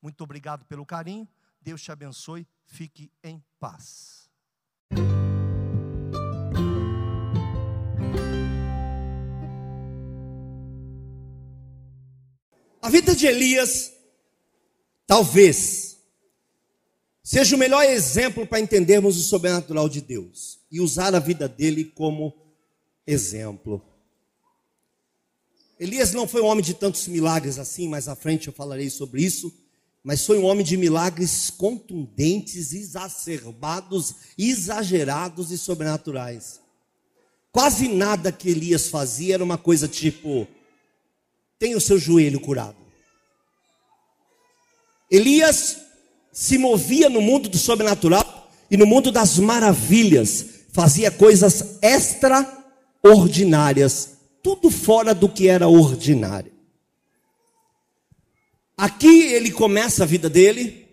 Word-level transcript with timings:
Muito 0.00 0.22
obrigado 0.22 0.64
pelo 0.64 0.84
carinho. 0.86 1.28
Deus 1.60 1.82
te 1.82 1.90
abençoe. 1.90 2.46
Fique 2.64 3.10
em 3.22 3.42
paz. 3.58 4.28
A 12.86 12.88
vida 12.88 13.16
de 13.16 13.26
Elias, 13.26 13.92
talvez, 15.08 15.98
seja 17.20 17.56
o 17.56 17.58
melhor 17.58 17.82
exemplo 17.82 18.46
para 18.46 18.60
entendermos 18.60 19.18
o 19.18 19.22
sobrenatural 19.24 19.88
de 19.88 20.00
Deus 20.00 20.60
e 20.70 20.80
usar 20.80 21.12
a 21.12 21.18
vida 21.18 21.48
dele 21.48 21.84
como 21.84 22.32
exemplo. 23.04 23.82
Elias 25.80 26.12
não 26.12 26.28
foi 26.28 26.40
um 26.40 26.46
homem 26.46 26.64
de 26.64 26.74
tantos 26.74 27.08
milagres 27.08 27.58
assim, 27.58 27.88
mais 27.88 28.06
à 28.06 28.14
frente 28.14 28.46
eu 28.46 28.52
falarei 28.52 28.88
sobre 28.88 29.20
isso, 29.20 29.52
mas 30.06 30.24
foi 30.24 30.38
um 30.38 30.44
homem 30.44 30.64
de 30.64 30.76
milagres 30.76 31.50
contundentes, 31.50 32.72
exacerbados, 32.72 34.14
exagerados 34.38 35.50
e 35.50 35.58
sobrenaturais. 35.58 36.60
Quase 37.50 37.88
nada 37.88 38.30
que 38.30 38.50
Elias 38.50 38.86
fazia 38.86 39.34
era 39.34 39.42
uma 39.42 39.58
coisa 39.58 39.88
tipo: 39.88 40.46
tem 41.58 41.74
o 41.74 41.80
seu 41.80 41.98
joelho 41.98 42.38
curado. 42.38 42.76
Elias 45.10 45.78
se 46.32 46.56
movia 46.56 47.10
no 47.10 47.20
mundo 47.20 47.48
do 47.48 47.58
sobrenatural 47.58 48.48
e 48.70 48.76
no 48.76 48.86
mundo 48.86 49.10
das 49.10 49.40
maravilhas, 49.40 50.46
fazia 50.72 51.10
coisas 51.10 51.80
extraordinárias, 51.82 54.18
tudo 54.40 54.70
fora 54.70 55.12
do 55.12 55.28
que 55.28 55.48
era 55.48 55.66
ordinário. 55.66 56.55
Aqui 58.76 59.22
ele 59.22 59.50
começa 59.50 60.02
a 60.02 60.06
vida 60.06 60.28
dele, 60.28 60.86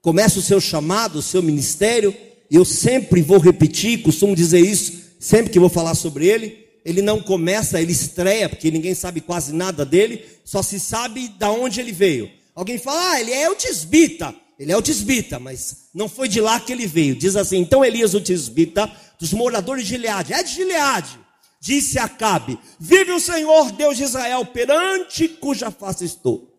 começa 0.00 0.38
o 0.38 0.42
seu 0.42 0.60
chamado, 0.60 1.18
o 1.18 1.22
seu 1.22 1.42
ministério, 1.42 2.14
eu 2.50 2.64
sempre 2.64 3.20
vou 3.20 3.38
repetir, 3.38 4.02
costumo 4.02 4.36
dizer 4.36 4.60
isso, 4.60 4.92
sempre 5.18 5.50
que 5.50 5.58
vou 5.58 5.68
falar 5.68 5.94
sobre 5.94 6.26
ele, 6.26 6.66
ele 6.84 7.02
não 7.02 7.20
começa, 7.20 7.80
ele 7.80 7.92
estreia, 7.92 8.48
porque 8.48 8.70
ninguém 8.70 8.94
sabe 8.94 9.20
quase 9.20 9.52
nada 9.52 9.84
dele, 9.84 10.24
só 10.44 10.62
se 10.62 10.78
sabe 10.78 11.28
da 11.38 11.50
onde 11.50 11.80
ele 11.80 11.92
veio. 11.92 12.30
Alguém 12.54 12.78
fala, 12.78 13.12
ah, 13.12 13.20
ele 13.20 13.32
é 13.32 13.50
o 13.50 13.54
tisbita. 13.54 14.34
Ele 14.58 14.72
é 14.72 14.76
o 14.76 14.82
tisbita, 14.82 15.38
mas 15.38 15.88
não 15.94 16.08
foi 16.08 16.26
de 16.26 16.40
lá 16.40 16.58
que 16.58 16.72
ele 16.72 16.86
veio. 16.86 17.14
Diz 17.14 17.36
assim: 17.36 17.58
então 17.58 17.84
Elias, 17.84 18.12
o 18.12 18.20
tisbita, 18.20 18.90
dos 19.18 19.32
moradores 19.32 19.84
de 19.84 19.90
Gileade, 19.90 20.32
é 20.32 20.42
de 20.42 20.52
Gileade, 20.52 21.18
disse 21.60 21.96
Acabe: 21.98 22.58
Vive 22.78 23.12
o 23.12 23.20
Senhor 23.20 23.70
Deus 23.70 23.96
de 23.96 24.02
Israel, 24.02 24.44
perante 24.46 25.28
cuja 25.28 25.70
face 25.70 26.04
estou. 26.04 26.57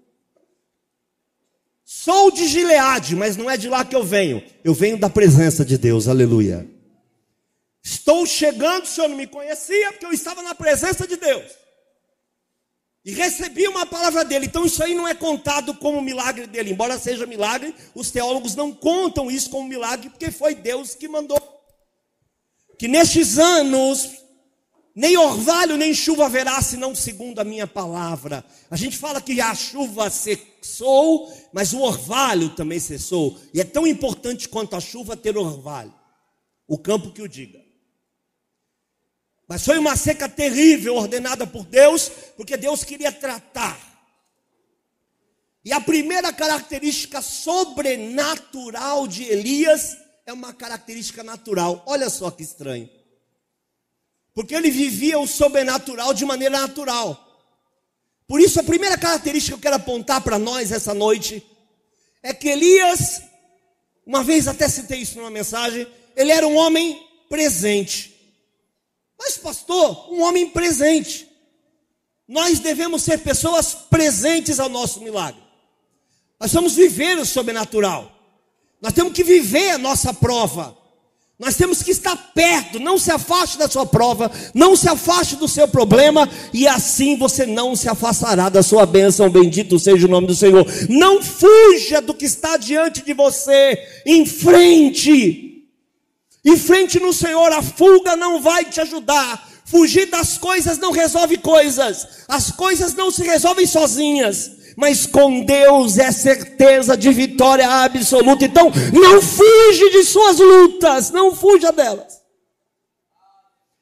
Sou 1.92 2.30
de 2.30 2.48
Gileade, 2.48 3.16
mas 3.16 3.36
não 3.36 3.50
é 3.50 3.58
de 3.58 3.68
lá 3.68 3.84
que 3.84 3.96
eu 3.96 4.04
venho. 4.04 4.44
Eu 4.64 4.76
venho 4.76 4.96
da 4.96 5.10
presença 5.10 5.66
de 5.66 5.76
Deus, 5.76 6.08
aleluia. 6.08 6.70
Estou 7.84 8.28
chegando, 8.28 8.84
o 8.84 8.88
senhor 8.88 9.08
não 9.08 9.18
me 9.18 9.26
conhecia, 9.26 9.92
porque 9.92 10.06
eu 10.06 10.14
estava 10.14 10.44
na 10.44 10.54
presença 10.54 11.08
de 11.08 11.16
Deus. 11.16 11.52
E 13.04 13.12
recebi 13.12 13.68
uma 13.68 13.88
palavra 13.88 14.24
dele. 14.24 14.46
Então 14.46 14.68
isso 14.68 14.84
aí 14.84 14.94
não 14.94 15.08
é 15.08 15.16
contado 15.16 15.74
como 15.74 16.00
milagre 16.00 16.46
dele. 16.46 16.70
Embora 16.70 17.00
seja 17.00 17.26
milagre, 17.26 17.74
os 17.96 18.12
teólogos 18.12 18.56
não 18.56 18.72
contam 18.72 19.32
isso 19.32 19.50
como 19.50 19.68
milagre, 19.68 20.12
porque 20.12 20.30
foi 20.30 20.54
Deus 20.54 20.94
que 20.94 21.08
mandou. 21.08 21.42
Que 22.78 22.88
nestes 22.88 23.40
anos, 23.40 24.12
nem 25.00 25.16
orvalho 25.16 25.78
nem 25.78 25.94
chuva 25.94 26.26
haverá, 26.26 26.62
senão 26.62 26.94
segundo 26.94 27.40
a 27.40 27.46
minha 27.46 27.66
palavra. 27.66 28.44
A 28.70 28.76
gente 28.76 28.98
fala 28.98 29.22
que 29.22 29.40
a 29.40 29.56
chuva 29.56 30.10
cessou, 30.10 31.34
mas 31.54 31.72
o 31.72 31.80
orvalho 31.80 32.50
também 32.50 32.82
cessou. 32.82 33.40
E 33.54 33.62
é 33.62 33.64
tão 33.64 33.88
importante 33.88 34.50
quanto 34.50 34.76
a 34.76 34.82
chuva 34.82 35.16
ter 35.16 35.38
orvalho. 35.38 35.94
O 36.68 36.78
campo 36.78 37.14
que 37.14 37.22
o 37.22 37.30
diga. 37.30 37.62
Mas 39.48 39.64
foi 39.64 39.78
uma 39.78 39.96
seca 39.96 40.28
terrível 40.28 40.96
ordenada 40.96 41.48
por 41.48 41.64
Deus, 41.64 42.12
porque 42.36 42.58
Deus 42.58 42.84
queria 42.84 43.10
tratar. 43.10 43.80
E 45.64 45.72
a 45.72 45.80
primeira 45.80 46.34
característica 46.34 47.22
sobrenatural 47.22 49.08
de 49.08 49.24
Elias 49.24 49.96
é 50.26 50.34
uma 50.34 50.54
característica 50.54 51.24
natural. 51.24 51.86
Olha 51.88 52.10
só 52.10 52.30
que 52.30 52.44
estranho. 52.44 52.99
Porque 54.40 54.56
ele 54.56 54.72
vivia 54.72 55.20
o 55.20 55.28
sobrenatural 55.28 56.14
de 56.14 56.24
maneira 56.24 56.62
natural. 56.62 57.28
Por 58.26 58.40
isso, 58.40 58.58
a 58.58 58.64
primeira 58.64 58.98
característica 58.98 59.52
que 59.52 59.60
eu 59.60 59.62
quero 59.62 59.76
apontar 59.76 60.22
para 60.22 60.40
nós 60.40 60.72
essa 60.72 60.94
noite 60.94 61.46
é 62.24 62.34
que 62.34 62.48
Elias, 62.48 63.22
uma 64.06 64.24
vez 64.24 64.48
até 64.48 64.70
citei 64.70 65.00
isso 65.00 65.18
numa 65.18 65.30
mensagem, 65.30 65.86
ele 66.16 66.32
era 66.32 66.48
um 66.48 66.56
homem 66.56 67.06
presente. 67.28 68.16
Mas, 69.20 69.38
pastor, 69.38 70.10
um 70.10 70.22
homem 70.22 70.50
presente. 70.52 71.30
Nós 72.26 72.60
devemos 72.60 73.04
ser 73.04 73.20
pessoas 73.20 73.74
presentes 73.74 74.58
ao 74.58 74.70
nosso 74.70 75.02
milagre. 75.02 75.44
Nós 76.40 76.54
vamos 76.54 76.76
viver 76.76 77.18
o 77.18 77.26
sobrenatural. 77.26 78.10
Nós 78.82 78.94
temos 78.94 79.12
que 79.12 79.22
viver 79.22 79.72
a 79.72 79.78
nossa 79.78 80.14
prova. 80.14 80.78
Nós 81.40 81.56
temos 81.56 81.82
que 81.82 81.92
estar 81.92 82.18
perto, 82.36 82.82
não 82.82 82.98
se 82.98 83.10
afaste 83.10 83.58
da 83.58 83.70
sua 83.70 83.86
prova, 83.86 84.30
não 84.54 84.76
se 84.76 84.90
afaste 84.90 85.38
do 85.38 85.48
seu 85.48 85.70
problema, 85.70 86.30
e 86.54 86.68
assim 86.68 87.16
você 87.16 87.46
não 87.46 87.78
se 87.78 87.88
afastará 87.88 88.50
da 88.50 88.62
sua 88.62 88.86
bênção. 88.86 89.30
Bendito 89.30 89.80
seja 89.80 90.06
o 90.06 90.10
nome 90.10 90.28
do 90.28 90.36
Senhor. 90.36 90.66
Não 90.90 91.24
fuja 91.24 92.02
do 92.02 92.14
que 92.14 92.26
está 92.26 92.58
diante 92.58 93.06
de 93.06 93.14
você, 93.14 93.80
em 94.06 94.26
frente. 94.26 95.64
Em 96.44 96.58
frente 96.58 97.00
no 97.00 97.14
Senhor, 97.14 97.54
a 97.54 97.62
fuga 97.62 98.18
não 98.18 98.42
vai 98.42 98.66
te 98.66 98.82
ajudar. 98.82 99.48
Fugir 99.64 100.08
das 100.08 100.38
coisas 100.38 100.78
não 100.78 100.92
resolve 100.92 101.38
coisas. 101.38 102.06
As 102.28 102.52
coisas 102.52 102.94
não 102.96 103.10
se 103.10 103.24
resolvem 103.24 103.66
sozinhas. 103.66 104.59
Mas 104.80 105.06
com 105.06 105.44
Deus 105.44 105.98
é 105.98 106.10
certeza 106.10 106.96
de 106.96 107.12
vitória 107.12 107.68
absoluta. 107.68 108.46
Então, 108.46 108.72
não 108.94 109.22
fuge 109.22 109.90
de 109.90 110.06
suas 110.06 110.40
lutas. 110.40 111.12
Não 111.12 111.36
fuja 111.36 111.70
delas. 111.70 112.22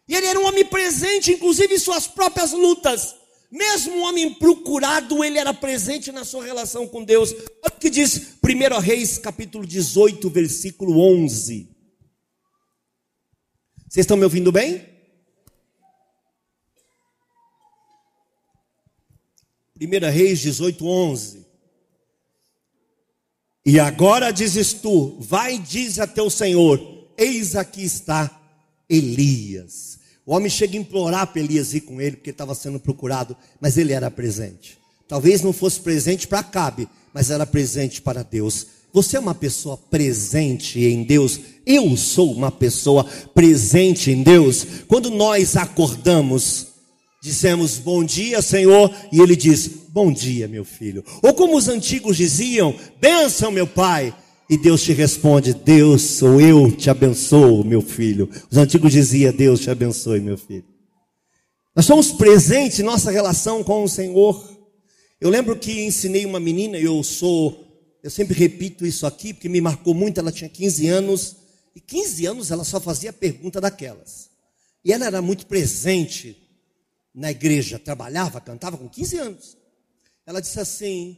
E 0.09 0.15
ele 0.15 0.25
era 0.25 0.39
um 0.39 0.47
homem 0.47 0.65
presente, 0.65 1.33
inclusive 1.33 1.75
em 1.75 1.77
suas 1.77 2.07
próprias 2.07 2.51
lutas. 2.51 3.13
Mesmo 3.51 3.95
um 3.95 4.01
homem 4.05 4.33
procurado, 4.33 5.23
ele 5.23 5.37
era 5.37 5.53
presente 5.53 6.11
na 6.11 6.25
sua 6.25 6.43
relação 6.43 6.87
com 6.87 7.03
Deus. 7.03 7.31
Olha 7.31 7.75
o 7.75 7.79
que 7.79 7.91
diz 7.91 8.33
1 8.43 8.79
Reis, 8.79 9.19
capítulo 9.19 9.67
18, 9.67 10.27
versículo 10.31 10.99
11. 10.99 11.69
Vocês 13.87 14.03
estão 14.03 14.17
me 14.17 14.23
ouvindo 14.23 14.51
bem? 14.51 14.96
Primeira 19.77 20.09
Reis 20.09 20.39
18, 20.39 20.87
11. 20.87 21.45
E 23.63 23.79
agora 23.79 24.31
dizes 24.31 24.73
tu, 24.73 25.17
vai 25.19 25.55
e 25.55 25.59
diz 25.59 25.99
a 25.99 26.07
teu 26.07 26.31
Senhor, 26.31 26.81
eis 27.15 27.55
aqui 27.55 27.83
está 27.83 28.41
Elias. 28.89 29.99
O 30.25 30.33
homem 30.33 30.49
chega 30.49 30.75
a 30.75 30.81
implorar 30.81 31.27
para 31.27 31.41
Elias 31.41 31.75
ir 31.75 31.81
com 31.81 32.01
ele, 32.01 32.15
porque 32.15 32.31
estava 32.31 32.55
sendo 32.55 32.79
procurado, 32.79 33.37
mas 33.61 33.77
ele 33.77 33.93
era 33.93 34.09
presente. 34.09 34.79
Talvez 35.07 35.43
não 35.43 35.53
fosse 35.53 35.79
presente 35.79 36.27
para 36.27 36.41
Cabe, 36.41 36.89
mas 37.13 37.29
era 37.29 37.45
presente 37.45 38.01
para 38.01 38.23
Deus. 38.23 38.65
Você 38.91 39.15
é 39.15 39.19
uma 39.19 39.35
pessoa 39.35 39.77
presente 39.77 40.79
em 40.79 41.03
Deus. 41.03 41.39
Eu 41.63 41.95
sou 41.95 42.33
uma 42.33 42.51
pessoa 42.51 43.03
presente 43.35 44.09
em 44.09 44.23
Deus. 44.23 44.65
Quando 44.87 45.11
nós 45.11 45.55
acordamos, 45.55 46.67
dizemos 47.21 47.77
bom 47.77 48.03
dia, 48.03 48.41
Senhor, 48.41 48.93
e 49.11 49.19
Ele 49.19 49.35
diz 49.35 49.67
bom 49.89 50.11
dia, 50.11 50.47
meu 50.47 50.63
filho. 50.63 51.03
Ou 51.21 51.33
como 51.33 51.57
os 51.57 51.67
antigos 51.67 52.17
diziam, 52.17 52.75
benção, 52.99 53.51
meu 53.51 53.67
pai. 53.67 54.13
E 54.49 54.57
Deus 54.57 54.81
te 54.81 54.93
responde: 54.93 55.53
Deus 55.53 56.01
sou 56.01 56.39
eu, 56.39 56.71
te 56.71 56.89
abençoo, 56.89 57.63
meu 57.63 57.81
filho. 57.81 58.29
Os 58.49 58.57
antigos 58.57 58.91
diziam: 58.91 59.33
Deus 59.33 59.59
te 59.59 59.69
abençoe, 59.69 60.19
meu 60.19 60.37
filho. 60.37 60.65
Nós 61.75 61.85
somos 61.85 62.11
presentes 62.11 62.79
em 62.79 62.83
nossa 62.83 63.11
relação 63.11 63.63
com 63.63 63.83
o 63.83 63.89
Senhor. 63.89 64.57
Eu 65.19 65.29
lembro 65.29 65.55
que 65.55 65.85
ensinei 65.85 66.25
uma 66.25 66.39
menina, 66.39 66.77
eu 66.77 67.03
sou, 67.03 67.65
eu 68.03 68.09
sempre 68.09 68.37
repito 68.37 68.85
isso 68.85 69.05
aqui, 69.05 69.33
porque 69.33 69.49
me 69.49 69.59
marcou 69.59 69.93
muito, 69.93 70.19
ela 70.19 70.31
tinha 70.31 70.49
15 70.49 70.87
anos, 70.87 71.35
e 71.75 71.79
15 71.79 72.25
anos 72.25 72.51
ela 72.51 72.63
só 72.63 72.79
fazia 72.79 73.11
pergunta 73.11 73.59
daquelas. 73.59 74.29
E 74.85 74.93
ela 74.93 75.05
era 75.05 75.21
muito 75.21 75.45
presente 75.45 76.46
na 77.17 77.31
igreja, 77.31 77.79
trabalhava, 77.79 78.39
cantava 78.39 78.77
com 78.77 78.87
15 78.87 79.17
anos. 79.17 79.57
Ela 80.23 80.39
disse 80.39 80.59
assim: 80.59 81.17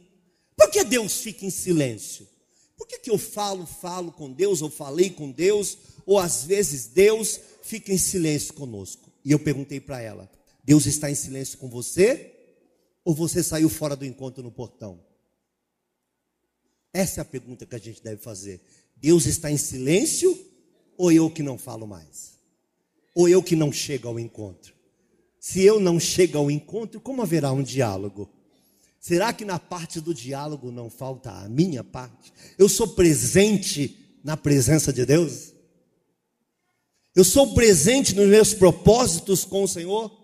por 0.56 0.70
que 0.70 0.82
Deus 0.82 1.20
fica 1.20 1.44
em 1.44 1.50
silêncio? 1.50 2.26
Por 2.74 2.86
que, 2.86 2.98
que 2.98 3.10
eu 3.10 3.18
falo, 3.18 3.66
falo 3.66 4.10
com 4.10 4.32
Deus, 4.32 4.62
ou 4.62 4.70
falei 4.70 5.10
com 5.10 5.30
Deus, 5.30 5.76
ou 6.06 6.18
às 6.18 6.44
vezes 6.44 6.86
Deus 6.86 7.38
fica 7.62 7.92
em 7.92 7.98
silêncio 7.98 8.54
conosco? 8.54 9.12
E 9.22 9.30
eu 9.30 9.38
perguntei 9.38 9.78
para 9.78 10.00
ela: 10.00 10.30
Deus 10.64 10.86
está 10.86 11.10
em 11.10 11.14
silêncio 11.14 11.58
com 11.58 11.68
você? 11.68 12.34
Ou 13.04 13.14
você 13.14 13.42
saiu 13.42 13.68
fora 13.68 13.94
do 13.94 14.06
encontro 14.06 14.42
no 14.42 14.50
portão? 14.50 14.98
Essa 16.94 17.20
é 17.20 17.22
a 17.22 17.26
pergunta 17.26 17.66
que 17.66 17.74
a 17.74 17.78
gente 17.78 18.02
deve 18.02 18.22
fazer. 18.22 18.60
Deus 18.96 19.26
está 19.26 19.50
em 19.50 19.58
silêncio 19.58 20.46
ou 20.96 21.12
eu 21.12 21.30
que 21.30 21.42
não 21.42 21.58
falo 21.58 21.86
mais? 21.86 22.38
Ou 23.14 23.28
eu 23.28 23.42
que 23.42 23.54
não 23.54 23.70
chego 23.70 24.08
ao 24.08 24.18
encontro? 24.18 24.79
Se 25.40 25.64
eu 25.64 25.80
não 25.80 25.98
chego 25.98 26.36
ao 26.36 26.50
encontro, 26.50 27.00
como 27.00 27.22
haverá 27.22 27.50
um 27.50 27.62
diálogo? 27.62 28.28
Será 29.00 29.32
que 29.32 29.46
na 29.46 29.58
parte 29.58 29.98
do 29.98 30.12
diálogo 30.12 30.70
não 30.70 30.90
falta 30.90 31.30
a 31.30 31.48
minha 31.48 31.82
parte? 31.82 32.30
Eu 32.58 32.68
sou 32.68 32.88
presente 32.88 34.18
na 34.22 34.36
presença 34.36 34.92
de 34.92 35.06
Deus? 35.06 35.54
Eu 37.16 37.24
sou 37.24 37.54
presente 37.54 38.14
nos 38.14 38.28
meus 38.28 38.52
propósitos 38.52 39.42
com 39.42 39.64
o 39.64 39.68
Senhor? 39.68 40.14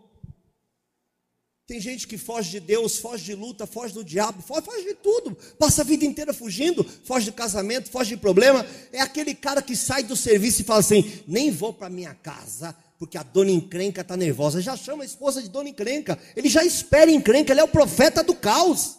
Tem 1.67 1.81
gente 1.81 2.07
que 2.07 2.19
foge 2.19 2.51
de 2.51 2.61
Deus, 2.61 2.99
foge 2.99 3.25
de 3.25 3.35
luta, 3.35 3.67
foge 3.67 3.95
do 3.95 4.05
diabo, 4.05 4.43
foge, 4.43 4.67
foge, 4.67 4.85
de 4.85 4.95
tudo, 4.95 5.37
passa 5.59 5.81
a 5.81 5.85
vida 5.85 6.05
inteira 6.05 6.33
fugindo, 6.33 6.85
foge 7.05 7.25
de 7.25 7.33
casamento, 7.33 7.91
foge 7.91 8.11
de 8.11 8.21
problema. 8.21 8.65
É 8.93 9.01
aquele 9.01 9.35
cara 9.35 9.63
que 9.63 9.75
sai 9.75 10.05
do 10.05 10.15
serviço 10.15 10.61
e 10.61 10.65
fala 10.65 10.81
assim: 10.81 11.23
nem 11.27 11.51
vou 11.51 11.73
para 11.73 11.89
minha 11.89 12.15
casa, 12.15 12.77
porque 12.98 13.19
a 13.19 13.22
dona 13.22 13.50
encrenca 13.50 14.00
está 14.00 14.16
nervosa. 14.16 14.60
Já 14.60 14.76
chama 14.76 15.02
a 15.02 15.06
esposa 15.06 15.43
de 15.43 15.48
dona 15.48 15.69
encrenca, 15.69 16.19
ele 16.34 16.48
já 16.48 16.64
espera 16.64 17.10
encrenca, 17.10 17.52
ele 17.52 17.60
é 17.60 17.64
o 17.64 17.69
profeta 17.69 18.22
do 18.22 18.34
caos. 18.34 18.96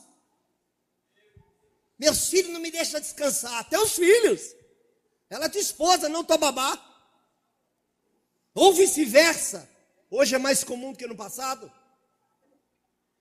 Meus 1.99 2.29
filhos 2.29 2.53
não 2.53 2.59
me 2.59 2.69
deixam 2.69 2.99
descansar, 2.99 3.59
até 3.59 3.79
os 3.79 3.93
filhos. 3.93 4.55
Ela 5.29 5.45
é 5.45 5.49
tua 5.49 5.61
esposa, 5.61 6.07
não 6.07 6.23
tua 6.23 6.37
babá. 6.37 6.79
Ou 8.53 8.73
vice-versa. 8.73 9.67
Hoje 10.09 10.35
é 10.35 10.37
mais 10.37 10.63
comum 10.63 10.91
do 10.91 10.97
que 10.97 11.07
no 11.07 11.15
passado. 11.15 11.71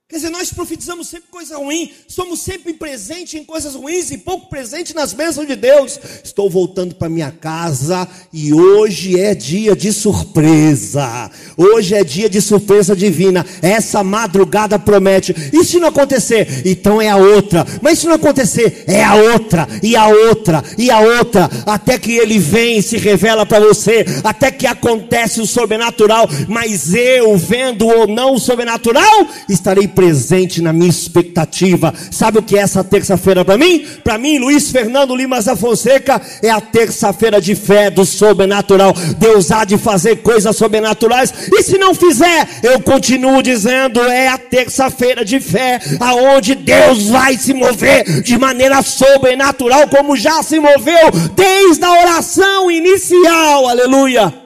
Quer 0.08 0.19
dizer, 0.19 0.31
nós 0.31 0.53
profetizamos 0.53 1.08
sempre 1.08 1.29
coisa 1.32 1.56
ruim, 1.56 1.91
somos 2.06 2.41
sempre 2.41 2.73
presentes 2.73 3.35
em 3.35 3.43
coisas 3.43 3.75
ruins 3.75 4.12
e 4.12 4.19
pouco 4.19 4.49
presente 4.49 4.94
nas 4.94 5.12
bênçãos 5.12 5.49
de 5.49 5.56
Deus. 5.56 5.99
Estou 6.23 6.49
voltando 6.49 6.94
para 6.94 7.08
minha 7.08 7.32
casa 7.32 8.06
e 8.32 8.55
hoje 8.55 9.19
é 9.19 9.35
dia 9.35 9.75
de 9.75 9.93
surpresa. 9.93 11.29
Hoje 11.56 11.97
é 11.97 12.05
dia 12.05 12.31
de 12.31 12.41
surpresa 12.41 12.94
divina. 12.94 13.44
Essa 13.61 14.05
madrugada 14.05 14.79
promete. 14.79 15.35
E 15.53 15.64
se 15.64 15.81
não 15.81 15.88
acontecer, 15.88 16.62
então 16.64 17.02
é 17.02 17.09
a 17.09 17.17
outra. 17.17 17.67
Mas 17.82 17.99
se 17.99 18.06
não 18.06 18.14
acontecer, 18.14 18.85
é 18.87 19.02
a 19.02 19.17
outra, 19.17 19.67
e 19.82 19.97
a 19.97 20.06
outra, 20.06 20.62
e 20.79 20.88
a 20.88 21.00
outra, 21.00 21.50
até 21.67 21.99
que 21.99 22.12
ele 22.12 22.38
vem 22.38 22.79
e 22.79 22.82
se 22.82 22.97
revela 22.97 23.44
para 23.44 23.59
você, 23.59 24.05
até 24.23 24.52
que 24.52 24.69
acontece 24.69 25.41
o 25.41 25.47
sobrenatural. 25.47 26.29
Mas 26.47 26.94
eu, 26.94 27.37
vendo 27.37 27.88
ou 27.88 28.06
não 28.06 28.35
o 28.35 28.38
sobrenatural, 28.38 29.26
estarei 29.49 29.96
presente 29.97 30.61
na 30.61 30.75
minha 30.75 30.91
expectativa. 30.91 31.93
Sabe 32.11 32.39
o 32.39 32.43
que 32.43 32.57
é 32.57 32.61
essa 32.61 32.85
terça-feira 32.85 33.43
para 33.45 33.57
mim? 33.57 33.87
Para 34.05 34.19
mim, 34.19 34.39
Luiz 34.39 34.71
Fernando 34.71 35.17
Limas 35.17 35.47
da 35.47 35.57
Fonseca, 35.57 36.21
é 36.43 36.51
a 36.51 36.61
terça-feira 36.61 37.41
de 37.41 37.55
fé 37.55 37.91
do 37.91 38.05
sobrenatural. 38.05 38.93
Deus 39.19 39.51
há 39.51 39.65
de 39.65 39.79
fazer 39.79 40.17
coisas 40.17 40.55
sobrenaturais, 40.55 41.33
e 41.51 41.63
se 41.63 41.79
não 41.79 41.95
fizer, 41.95 42.47
eu 42.63 42.79
continuo 42.81 43.43
dizendo: 43.43 44.01
é 44.03 44.29
a 44.29 44.37
terça-feira 44.37 45.25
de 45.25 45.41
fé, 45.41 45.81
aonde 45.99 46.55
Deus 46.55 47.05
vai 47.05 47.39
se 47.39 47.55
mover 47.55 48.23
de 48.23 48.37
maneira 48.37 48.83
sobrenatural, 48.83 49.89
como 49.89 50.15
já 50.17 50.43
se 50.43 50.61
moveu 50.61 51.11
desde 51.35 51.85
a 51.85 51.93
oração 51.93 52.71
inicial. 52.71 53.67
Aleluia. 53.69 54.46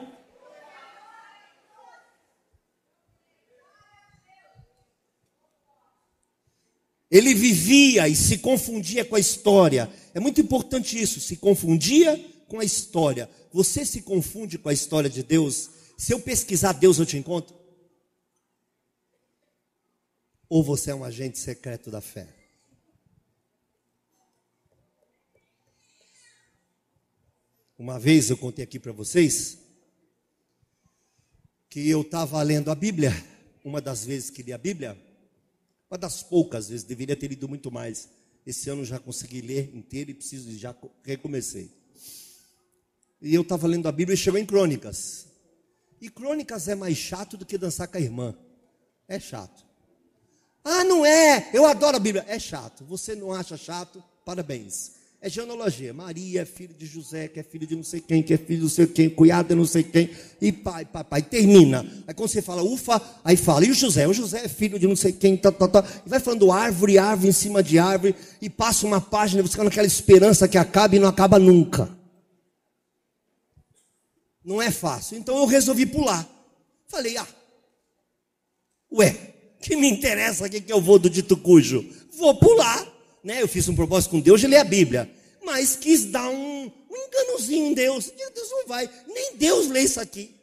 Ele 7.11 7.33
vivia 7.33 8.07
e 8.07 8.15
se 8.15 8.37
confundia 8.37 9.03
com 9.03 9.17
a 9.17 9.19
história. 9.19 9.91
É 10.13 10.19
muito 10.19 10.39
importante 10.39 10.99
isso, 10.99 11.19
se 11.19 11.35
confundia 11.35 12.17
com 12.47 12.59
a 12.61 12.63
história. 12.63 13.29
Você 13.51 13.85
se 13.85 14.01
confunde 14.01 14.57
com 14.57 14.69
a 14.69 14.73
história 14.73 15.09
de 15.09 15.21
Deus? 15.21 15.69
Se 15.97 16.13
eu 16.13 16.21
pesquisar 16.21 16.71
Deus, 16.71 16.97
eu 16.97 17.05
te 17.05 17.17
encontro? 17.17 17.53
Ou 20.47 20.63
você 20.63 20.91
é 20.91 20.95
um 20.95 21.03
agente 21.03 21.37
secreto 21.37 21.91
da 21.91 21.99
fé? 21.99 22.33
Uma 27.77 27.99
vez 27.99 28.29
eu 28.29 28.37
contei 28.37 28.63
aqui 28.63 28.79
para 28.79 28.91
vocês 28.91 29.57
que 31.69 31.89
eu 31.89 32.01
estava 32.01 32.41
lendo 32.41 32.69
a 32.69 32.75
Bíblia, 32.75 33.11
uma 33.65 33.81
das 33.81 34.05
vezes 34.05 34.29
que 34.29 34.43
li 34.43 34.53
a 34.53 34.57
Bíblia, 34.57 34.97
uma 35.91 35.97
das 35.97 36.23
poucas 36.23 36.69
vezes, 36.69 36.85
deveria 36.85 37.17
ter 37.17 37.27
lido 37.27 37.49
muito 37.49 37.69
mais. 37.69 38.07
Esse 38.47 38.69
ano 38.69 38.85
já 38.85 38.97
consegui 38.97 39.41
ler 39.41 39.75
inteiro 39.75 40.11
e 40.11 40.13
preciso 40.13 40.49
já 40.57 40.73
recomecei. 41.03 41.69
E 43.21 43.35
eu 43.35 43.41
estava 43.41 43.67
lendo 43.67 43.89
a 43.89 43.91
Bíblia 43.91 44.15
e 44.15 44.17
chegou 44.17 44.39
em 44.39 44.45
Crônicas. 44.45 45.27
E 45.99 46.09
Crônicas 46.09 46.69
é 46.69 46.75
mais 46.75 46.97
chato 46.97 47.35
do 47.35 47.45
que 47.45 47.57
dançar 47.57 47.89
com 47.89 47.97
a 47.97 48.01
irmã. 48.01 48.33
É 49.05 49.19
chato. 49.19 49.65
Ah, 50.63 50.85
não 50.85 51.05
é? 51.05 51.49
Eu 51.53 51.65
adoro 51.65 51.97
a 51.97 51.99
Bíblia. 51.99 52.23
É 52.25 52.39
chato. 52.39 52.85
Você 52.85 53.13
não 53.13 53.33
acha 53.33 53.57
chato? 53.57 54.01
Parabéns. 54.23 54.93
É 55.23 55.29
genealogia. 55.29 55.93
Maria 55.93 56.41
é 56.41 56.45
filho 56.45 56.73
de 56.73 56.87
José, 56.87 57.27
que 57.27 57.39
é 57.39 57.43
filho 57.43 57.67
de 57.67 57.75
não 57.75 57.83
sei 57.83 58.01
quem, 58.01 58.23
que 58.23 58.33
é 58.33 58.37
filho 58.37 58.57
de 58.57 58.63
não 58.63 58.69
sei 58.69 58.87
quem, 58.87 59.07
cunhado 59.07 59.49
de 59.49 59.55
não 59.55 59.65
sei 59.65 59.83
quem, 59.83 60.09
e 60.41 60.51
pai, 60.51 60.83
pai, 60.83 61.03
pai. 61.03 61.21
Termina. 61.21 61.85
Aí 62.07 62.13
quando 62.15 62.29
você 62.29 62.41
fala 62.41 62.63
ufa, 62.63 62.99
aí 63.23 63.37
fala, 63.37 63.63
e 63.63 63.69
o 63.69 63.73
José? 63.75 64.07
O 64.07 64.13
José 64.13 64.45
é 64.45 64.47
filho 64.47 64.79
de 64.79 64.87
não 64.87 64.95
sei 64.95 65.11
quem, 65.13 65.37
tá, 65.37 65.51
tá, 65.51 65.67
tá. 65.67 65.85
E 66.03 66.09
vai 66.09 66.19
falando 66.19 66.51
árvore, 66.51 66.97
árvore 66.97 67.29
em 67.29 67.33
cima 67.33 67.61
de 67.61 67.77
árvore, 67.77 68.15
e 68.41 68.49
passa 68.49 68.87
uma 68.87 68.99
página, 68.99 69.47
fica 69.47 69.63
naquela 69.63 69.85
esperança 69.85 70.47
que 70.47 70.57
acaba 70.57 70.95
e 70.95 70.99
não 70.99 71.07
acaba 71.07 71.37
nunca. 71.37 71.87
Não 74.43 74.59
é 74.59 74.71
fácil. 74.71 75.19
Então 75.19 75.37
eu 75.37 75.45
resolvi 75.45 75.85
pular. 75.85 76.27
Falei, 76.87 77.15
ah, 77.17 77.27
ué, 78.91 79.15
que 79.61 79.75
me 79.75 79.87
interessa 79.87 80.47
o 80.47 80.49
que, 80.49 80.61
que 80.61 80.73
eu 80.73 80.81
vou 80.81 80.97
do 80.97 81.11
dito 81.11 81.37
cujo? 81.37 81.85
Vou 82.17 82.39
pular 82.39 82.90
né? 83.23 83.41
Eu 83.41 83.47
fiz 83.47 83.67
um 83.67 83.75
propósito 83.75 84.11
com 84.11 84.19
Deus 84.19 84.39
de 84.41 84.47
ler 84.47 84.57
a 84.57 84.63
Bíblia, 84.63 85.09
mas 85.43 85.75
quis 85.75 86.05
dar 86.05 86.27
um, 86.29 86.65
um 86.65 86.95
enganozinho 86.95 87.67
em 87.67 87.73
Deus. 87.73 88.11
Deus 88.33 88.49
não 88.49 88.67
vai, 88.67 88.89
nem 89.07 89.35
Deus 89.37 89.67
lê 89.67 89.81
isso 89.81 89.99
aqui. 89.99 90.35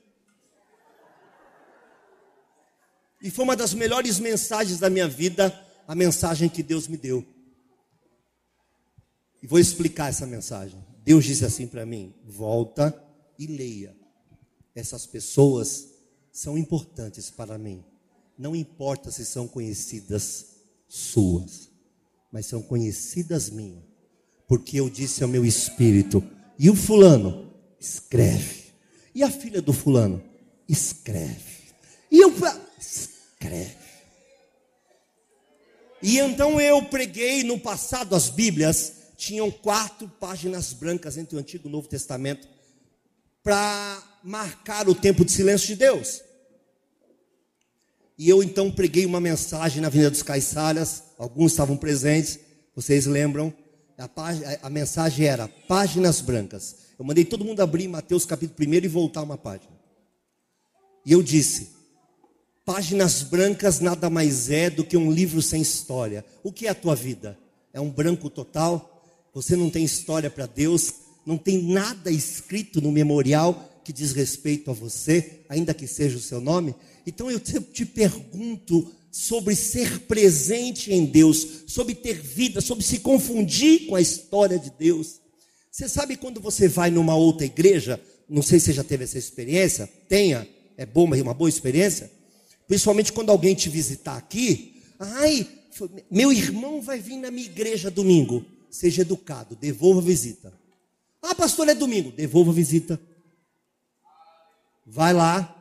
E 3.21 3.31
foi 3.31 3.45
uma 3.45 3.57
das 3.57 3.75
melhores 3.75 4.21
mensagens 4.21 4.79
da 4.79 4.89
minha 4.89 5.09
vida, 5.09 5.53
a 5.87 5.95
mensagem 5.95 6.49
que 6.49 6.63
Deus 6.63 6.87
me 6.87 6.97
deu. 6.97 7.27
E 9.43 9.47
vou 9.47 9.59
explicar 9.59 10.09
essa 10.09 10.27
mensagem. 10.27 10.85
Deus 11.05 11.25
disse 11.25 11.45
assim 11.45 11.67
para 11.67 11.85
mim: 11.85 12.15
volta 12.25 12.95
e 13.39 13.47
leia. 13.47 13.97
Essas 14.75 15.07
pessoas 15.07 15.89
são 16.31 16.57
importantes 16.57 17.31
para 17.31 17.59
mim. 17.59 17.85
Não 18.37 18.55
importa 18.55 19.11
se 19.11 19.27
são 19.27 19.49
conhecidas 19.49 20.59
suas 20.87 21.68
mas 22.33 22.47
são 22.47 22.63
conhecidas 22.63 23.51
minhas, 23.51 23.83
porque 24.47 24.79
eu 24.81 24.89
disse 24.89 25.23
ao 25.23 25.29
meu 25.29 25.45
espírito: 25.45 26.23
e 26.59 26.69
o 26.69 26.75
fulano? 26.75 27.53
Escreve. 27.81 28.65
E 29.15 29.23
a 29.23 29.31
filha 29.31 29.63
do 29.63 29.73
fulano? 29.73 30.23
Escreve. 30.69 31.59
E 32.11 32.21
eu 32.21 32.33
escreve. 32.79 33.77
E 36.03 36.19
então 36.19 36.61
eu 36.61 36.85
preguei 36.85 37.43
no 37.43 37.59
passado 37.59 38.15
as 38.15 38.29
Bíblias 38.29 38.93
tinham 39.17 39.51
quatro 39.51 40.09
páginas 40.09 40.73
brancas 40.73 41.19
entre 41.19 41.37
o 41.37 41.41
Antigo 41.41 41.67
e 41.67 41.69
o 41.69 41.73
Novo 41.73 41.89
Testamento 41.89 42.49
para 43.43 44.03
marcar 44.23 44.89
o 44.89 44.95
tempo 44.95 45.25
de 45.25 45.33
silêncio 45.33 45.67
de 45.67 45.77
Deus. 45.77 46.23
E 48.19 48.29
eu 48.29 48.43
então 48.43 48.69
preguei 48.69 49.07
uma 49.07 49.21
mensagem 49.21 49.81
na 49.81 49.87
Avenida 49.87 50.11
dos 50.11 50.25
Caiçaras, 50.25 51.05
alguns 51.17 51.53
estavam 51.53 51.77
presentes, 51.77 52.41
vocês 52.75 53.07
lembram? 53.07 53.55
A, 53.97 54.05
a, 54.05 54.67
a, 54.67 54.71
mensagem 54.71 55.25
era 55.25 55.47
páginas 55.47 56.21
brancas. 56.21 56.77
Eu 56.99 57.05
mandei 57.05 57.25
todo 57.25 57.45
mundo 57.45 57.61
abrir 57.61 57.87
Mateus 57.87 58.25
capítulo 58.25 58.69
1 58.69 58.75
e 58.75 58.89
voltar 58.89 59.23
uma 59.23 59.39
página. 59.39 59.71
E 61.07 61.13
eu 61.13 61.23
disse: 61.23 61.71
páginas 62.65 63.23
brancas 63.23 63.79
nada 63.79 64.11
mais 64.11 64.51
é 64.51 64.69
do 64.69 64.85
que 64.85 64.97
um 64.97 65.13
livro 65.13 65.41
sem 65.41 65.63
história. 65.63 66.25
O 66.43 66.53
que 66.53 66.67
é 66.67 66.71
a 66.71 66.75
tua 66.75 66.97
vida? 66.97 67.39
É 67.73 67.81
um 67.81 67.91
branco 67.91 68.29
total? 68.29 69.01
Você 69.33 69.55
não 69.55 69.71
tem 69.71 69.85
história 69.85 70.29
para 70.29 70.47
Deus? 70.47 70.93
Não 71.25 71.37
tem 71.37 71.63
nada 71.63 72.11
escrito 72.11 72.81
no 72.81 72.91
memorial 72.91 73.81
que 73.85 73.93
diz 73.93 74.13
respeito 74.13 74.71
a 74.71 74.75
você, 74.75 75.41
ainda 75.49 75.73
que 75.73 75.87
seja 75.87 76.17
o 76.17 76.21
seu 76.21 76.41
nome? 76.41 76.75
Então 77.09 77.31
eu 77.31 77.41
te 77.41 77.87
pergunto 77.87 78.93
sobre 79.11 79.57
ser 79.57 80.01
presente 80.01 80.93
em 80.93 81.07
Deus, 81.07 81.63
sobre 81.67 81.95
ter 81.95 82.21
vida, 82.21 82.61
sobre 82.61 82.85
se 82.85 82.99
confundir 82.99 83.87
com 83.87 83.95
a 83.95 84.01
história 84.01 84.59
de 84.59 84.71
Deus. 84.71 85.19
Você 85.71 85.89
sabe 85.89 86.19
quando 86.19 86.39
você 86.39 86.69
vai 86.69 86.91
numa 86.91 87.17
outra 87.17 87.47
igreja, 87.47 87.99
não 88.29 88.43
sei 88.43 88.61
se 88.61 88.67
você 88.67 88.73
já 88.75 88.85
teve 88.85 89.05
essa 89.05 89.17
experiência, 89.17 89.89
tenha, 90.07 90.47
é 90.77 90.85
bom, 90.85 91.05
uma 91.07 91.33
boa 91.33 91.49
experiência. 91.49 92.11
Principalmente 92.67 93.11
quando 93.11 93.31
alguém 93.31 93.55
te 93.55 93.71
visitar 93.71 94.19
aqui, 94.19 94.83
ai, 94.99 95.49
meu 96.11 96.31
irmão 96.31 96.83
vai 96.83 97.01
vir 97.01 97.17
na 97.17 97.31
minha 97.31 97.47
igreja 97.47 97.91
domingo. 97.91 98.45
Seja 98.71 99.01
educado, 99.01 99.57
devolva 99.57 100.01
a 100.01 100.05
visita. 100.05 100.53
Ah, 101.23 101.35
pastor, 101.35 101.71
é 101.71 101.75
domingo, 101.75 102.13
devolva 102.13 102.51
a 102.51 102.55
visita. 102.55 103.01
Vai 104.87 105.15
lá, 105.15 105.58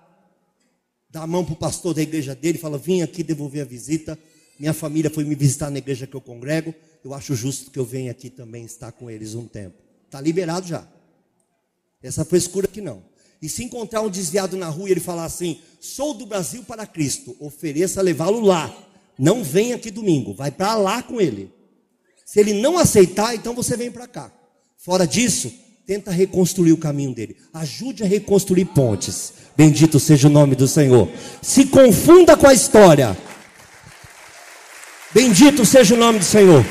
dá 1.17 1.23
a 1.23 1.27
mão 1.27 1.43
para 1.43 1.53
o 1.53 1.57
pastor 1.57 1.95
da 1.95 2.01
igreja 2.01 2.35
dele, 2.35 2.59
fala: 2.59 2.77
Vim 2.77 3.01
aqui 3.01 3.23
devolver 3.23 3.63
a 3.63 3.65
visita. 3.65 4.17
Minha 4.59 4.73
família 4.73 5.09
foi 5.09 5.23
me 5.23 5.35
visitar 5.35 5.69
na 5.71 5.79
igreja 5.79 6.05
que 6.05 6.15
eu 6.15 6.21
congrego. 6.21 6.73
Eu 7.03 7.13
acho 7.13 7.35
justo 7.35 7.71
que 7.71 7.79
eu 7.79 7.85
venha 7.85 8.11
aqui 8.11 8.29
também 8.29 8.63
estar 8.65 8.91
com 8.91 9.09
eles 9.09 9.33
um 9.33 9.47
tempo. 9.47 9.75
Está 10.05 10.21
liberado 10.21 10.67
já. 10.67 10.87
Essa 12.01 12.23
frescura 12.23 12.67
aqui 12.67 12.81
não. 12.81 13.03
E 13.41 13.49
se 13.49 13.63
encontrar 13.63 14.01
um 14.01 14.09
desviado 14.09 14.57
na 14.57 14.67
rua 14.67 14.89
e 14.89 14.91
ele 14.91 14.99
falar 14.99 15.25
assim: 15.25 15.59
Sou 15.79 16.13
do 16.13 16.25
Brasil 16.25 16.63
para 16.63 16.85
Cristo, 16.85 17.35
ofereça 17.39 18.01
levá-lo 18.01 18.39
lá. 18.39 18.75
Não 19.17 19.43
vem 19.43 19.73
aqui 19.73 19.89
domingo, 19.89 20.35
vai 20.35 20.51
para 20.51 20.75
lá 20.75 21.01
com 21.01 21.19
ele. 21.19 21.51
Se 22.23 22.39
ele 22.39 22.53
não 22.53 22.77
aceitar, 22.77 23.33
então 23.33 23.55
você 23.55 23.75
vem 23.75 23.91
para 23.91 24.07
cá. 24.07 24.31
Fora 24.77 25.07
disso, 25.07 25.51
tenta 25.87 26.11
reconstruir 26.11 26.73
o 26.73 26.77
caminho 26.77 27.15
dele. 27.15 27.37
Ajude 27.53 28.03
a 28.03 28.05
reconstruir 28.05 28.65
pontes. 28.65 29.33
Bendito 29.55 30.01
seja 30.01 30.27
o 30.27 30.31
nome 30.31 30.53
do 30.53 30.67
Senhor. 30.67 31.09
Se 31.41 31.65
confunda 31.65 32.35
com 32.35 32.45
a 32.45 32.53
história. 32.53 33.17
Bendito 35.13 35.65
seja 35.65 35.95
o 35.95 35.97
nome 35.97 36.19
do 36.19 36.25
Senhor. 36.25 36.65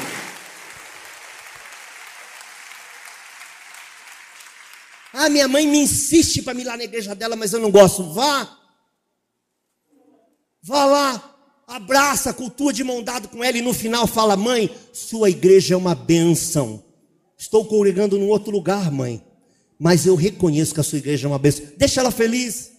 Ah, 5.14 5.30
minha 5.30 5.49
mãe 5.49 5.66
me 5.66 5.78
insiste 5.78 6.42
para 6.42 6.52
me 6.52 6.61
ir 6.61 6.66
lá 6.66 6.76
na 6.76 6.85
igreja 6.85 7.14
dela, 7.14 7.35
mas 7.35 7.54
eu 7.54 7.58
não 7.58 7.70
gosto. 7.70 8.12
Vá. 8.12 8.58
Vá 10.62 10.85
lá. 10.85 11.32
Abraça, 11.66 12.35
cultua 12.35 12.70
de 12.70 12.85
mão 12.85 13.02
dada 13.02 13.26
com 13.26 13.42
ela 13.42 13.56
e 13.56 13.62
no 13.62 13.73
final 13.73 14.06
fala: 14.06 14.37
Mãe, 14.37 14.70
sua 14.92 15.30
igreja 15.30 15.73
é 15.73 15.76
uma 15.76 15.94
bênção. 15.94 16.86
Estou 17.37 17.64
congregando 17.64 18.19
num 18.19 18.28
outro 18.28 18.50
lugar, 18.50 18.90
mãe. 18.90 19.23
Mas 19.78 20.07
eu 20.07 20.14
reconheço 20.14 20.73
que 20.73 20.81
a 20.81 20.83
sua 20.83 20.99
igreja 20.99 21.26
é 21.26 21.28
uma 21.28 21.38
bênção. 21.38 21.66
Deixa 21.76 22.00
ela 22.00 22.11
feliz. 22.11 22.73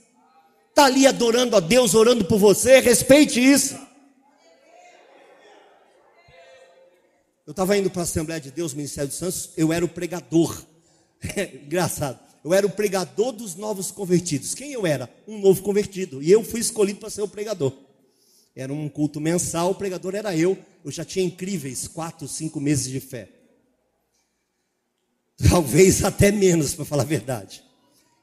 Está 0.69 0.85
ali 0.85 1.05
adorando 1.05 1.55
a 1.55 1.59
Deus, 1.59 1.93
orando 1.93 2.25
por 2.25 2.39
você. 2.39 2.79
Respeite 2.79 3.39
isso. 3.39 3.75
Eu 7.45 7.51
estava 7.51 7.77
indo 7.77 7.89
para 7.89 8.01
a 8.01 8.03
Assembleia 8.03 8.41
de 8.41 8.51
Deus, 8.51 8.73
Ministério 8.73 9.07
dos 9.07 9.17
Santos. 9.17 9.51
Eu 9.55 9.71
era 9.71 9.85
o 9.85 9.87
pregador. 9.87 10.61
engraçado. 11.63 12.19
Eu 12.43 12.53
era 12.53 12.65
o 12.65 12.69
pregador 12.69 13.31
dos 13.31 13.55
novos 13.55 13.91
convertidos. 13.91 14.53
Quem 14.53 14.71
eu 14.73 14.85
era? 14.85 15.09
Um 15.27 15.39
novo 15.39 15.61
convertido. 15.61 16.21
E 16.21 16.31
eu 16.31 16.43
fui 16.43 16.59
escolhido 16.59 16.99
para 16.99 17.09
ser 17.09 17.21
o 17.21 17.27
pregador. 17.27 17.73
Era 18.55 18.73
um 18.73 18.89
culto 18.89 19.21
mensal, 19.21 19.71
o 19.71 19.75
pregador 19.75 20.15
era 20.15 20.35
eu. 20.35 20.57
Eu 20.83 20.91
já 20.91 21.05
tinha 21.05 21.23
incríveis 21.23 21.87
quatro, 21.87 22.27
cinco 22.27 22.59
meses 22.59 22.89
de 22.89 22.99
fé. 22.99 23.29
Talvez 25.49 26.03
até 26.03 26.31
menos, 26.31 26.73
para 26.73 26.85
falar 26.85 27.03
a 27.03 27.05
verdade. 27.05 27.63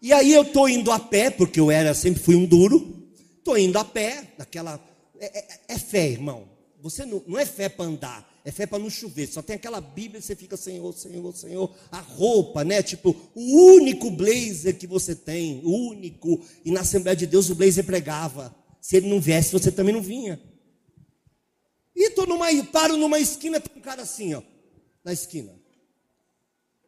E 0.02 0.12
aí 0.12 0.32
eu 0.32 0.42
estou 0.42 0.68
indo 0.68 0.90
a 0.90 0.98
pé, 0.98 1.30
porque 1.30 1.60
eu 1.60 1.70
era, 1.70 1.94
sempre 1.94 2.22
fui 2.22 2.34
um 2.34 2.44
duro. 2.44 3.08
Estou 3.38 3.56
indo 3.56 3.78
a 3.78 3.84
pé, 3.84 4.34
naquela. 4.36 4.80
É, 5.18 5.38
é, 5.38 5.60
é 5.68 5.78
fé, 5.78 6.08
irmão. 6.08 6.48
Você 6.82 7.06
não, 7.06 7.22
não 7.26 7.38
é 7.38 7.46
fé 7.46 7.68
para 7.68 7.86
andar, 7.86 8.40
é 8.44 8.50
fé 8.50 8.66
para 8.66 8.78
não 8.78 8.90
chover. 8.90 9.26
Só 9.26 9.40
tem 9.40 9.56
aquela 9.56 9.80
Bíblia 9.80 10.18
e 10.18 10.22
você 10.22 10.36
fica, 10.36 10.56
Senhor, 10.56 10.92
Senhor, 10.92 11.34
Senhor. 11.34 11.74
A 11.90 12.00
roupa, 12.00 12.62
né? 12.62 12.82
Tipo, 12.82 13.16
o 13.34 13.74
único 13.76 14.10
blazer 14.10 14.76
que 14.76 14.86
você 14.86 15.14
tem, 15.14 15.62
o 15.64 15.70
único. 15.70 16.44
E 16.64 16.70
na 16.70 16.80
Assembleia 16.80 17.16
de 17.16 17.26
Deus 17.26 17.48
o 17.48 17.54
blazer 17.54 17.84
pregava. 17.84 18.54
Se 18.82 18.96
ele 18.96 19.08
não 19.08 19.18
viesse, 19.18 19.52
você 19.52 19.72
também 19.72 19.94
não 19.94 20.02
vinha. 20.02 20.38
E 21.96 22.10
tô 22.10 22.26
numa, 22.26 22.46
paro 22.64 22.98
numa 22.98 23.18
esquina, 23.18 23.58
tem 23.60 23.78
um 23.78 23.80
cara 23.80 24.02
assim, 24.02 24.34
ó, 24.34 24.42
na 25.02 25.12
esquina. 25.12 25.63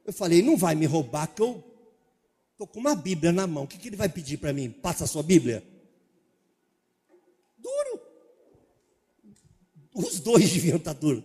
Eu 0.06 0.12
falei, 0.12 0.40
não 0.40 0.56
vai 0.56 0.76
me 0.76 0.86
roubar, 0.86 1.26
que 1.26 1.42
eu 1.42 1.64
estou 2.52 2.66
com 2.66 2.78
uma 2.78 2.94
Bíblia 2.94 3.32
na 3.32 3.44
mão. 3.44 3.64
O 3.64 3.66
que, 3.66 3.76
que 3.76 3.88
ele 3.88 3.96
vai 3.96 4.08
pedir 4.08 4.38
para 4.38 4.52
mim? 4.52 4.70
Passa 4.70 5.02
a 5.02 5.06
sua 5.06 5.22
Bíblia? 5.22 5.66
Duro. 7.58 8.00
Os 9.92 10.20
dois 10.20 10.48
deviam 10.52 10.76
estar 10.76 10.94
tá 10.94 11.00
duros. 11.00 11.24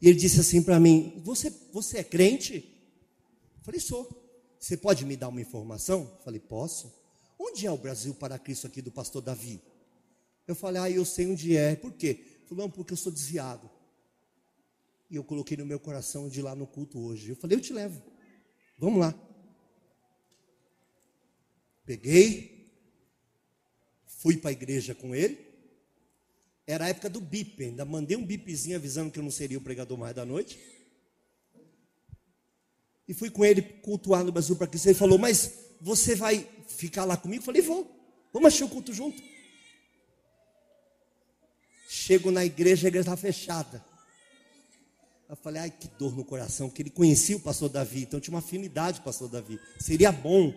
E 0.00 0.08
ele 0.08 0.18
disse 0.18 0.40
assim 0.40 0.60
para 0.60 0.80
mim: 0.80 1.22
você, 1.24 1.48
você 1.72 1.98
é 1.98 2.04
crente? 2.04 2.56
Eu 3.58 3.62
falei, 3.62 3.78
sou. 3.78 4.18
Você 4.58 4.76
pode 4.76 5.04
me 5.04 5.16
dar 5.16 5.28
uma 5.28 5.40
informação? 5.40 6.00
Eu 6.00 6.24
falei, 6.24 6.40
posso. 6.40 6.92
Onde 7.38 7.66
é 7.66 7.70
o 7.70 7.76
Brasil 7.76 8.14
para 8.14 8.38
Cristo 8.38 8.66
aqui 8.66 8.82
do 8.82 8.90
pastor 8.90 9.22
Davi? 9.22 9.60
Eu 10.46 10.56
falei, 10.56 10.82
ah, 10.82 10.90
eu 10.90 11.04
sei 11.04 11.26
onde 11.26 11.56
é. 11.56 11.76
Por 11.76 11.92
quê? 11.92 12.06
Ele 12.06 12.46
falou, 12.48 12.64
não, 12.64 12.70
porque 12.70 12.92
eu 12.92 12.96
sou 12.96 13.12
desviado. 13.12 13.70
E 15.12 15.16
eu 15.16 15.22
coloquei 15.22 15.58
no 15.58 15.66
meu 15.66 15.78
coração 15.78 16.26
de 16.26 16.38
ir 16.38 16.42
lá 16.42 16.54
no 16.54 16.66
culto 16.66 16.98
hoje. 16.98 17.28
Eu 17.28 17.36
falei, 17.36 17.58
eu 17.58 17.60
te 17.60 17.70
levo. 17.70 18.02
Vamos 18.78 18.98
lá. 18.98 19.14
Peguei, 21.84 22.72
fui 24.06 24.38
para 24.38 24.48
a 24.48 24.52
igreja 24.54 24.94
com 24.94 25.14
ele. 25.14 25.38
Era 26.66 26.86
a 26.86 26.88
época 26.88 27.10
do 27.10 27.20
bip, 27.20 27.62
ainda 27.62 27.84
mandei 27.84 28.16
um 28.16 28.24
bipzinho 28.24 28.76
avisando 28.76 29.10
que 29.10 29.18
eu 29.18 29.22
não 29.22 29.30
seria 29.30 29.58
o 29.58 29.60
pregador 29.60 29.98
mais 29.98 30.14
da 30.14 30.24
noite. 30.24 30.58
E 33.06 33.12
fui 33.12 33.28
com 33.28 33.44
ele 33.44 33.60
cultuar 33.60 34.24
no 34.24 34.32
Brasil 34.32 34.56
para 34.56 34.66
Cristo. 34.66 34.86
Ele 34.86 34.94
falou, 34.94 35.18
mas 35.18 35.74
você 35.78 36.14
vai 36.14 36.48
ficar 36.66 37.04
lá 37.04 37.18
comigo? 37.18 37.42
Eu 37.42 37.44
falei, 37.44 37.60
vou. 37.60 37.86
Vamos 38.32 38.54
achar 38.54 38.64
o 38.64 38.70
culto 38.70 38.94
junto. 38.94 39.22
Chego 41.86 42.30
na 42.30 42.46
igreja, 42.46 42.86
a 42.86 42.88
igreja 42.88 43.10
está 43.10 43.16
fechada. 43.18 43.91
Eu 45.32 45.36
falei, 45.36 45.62
ai 45.62 45.70
que 45.70 45.88
dor 45.98 46.14
no 46.14 46.26
coração, 46.26 46.68
que 46.68 46.82
ele 46.82 46.90
conhecia 46.90 47.34
o 47.34 47.40
pastor 47.40 47.70
Davi, 47.70 48.02
então 48.02 48.20
tinha 48.20 48.34
uma 48.34 48.40
afinidade 48.40 48.98
com 48.98 49.04
o 49.04 49.04
pastor 49.06 49.30
Davi. 49.30 49.58
Seria 49.80 50.12
bom, 50.12 50.52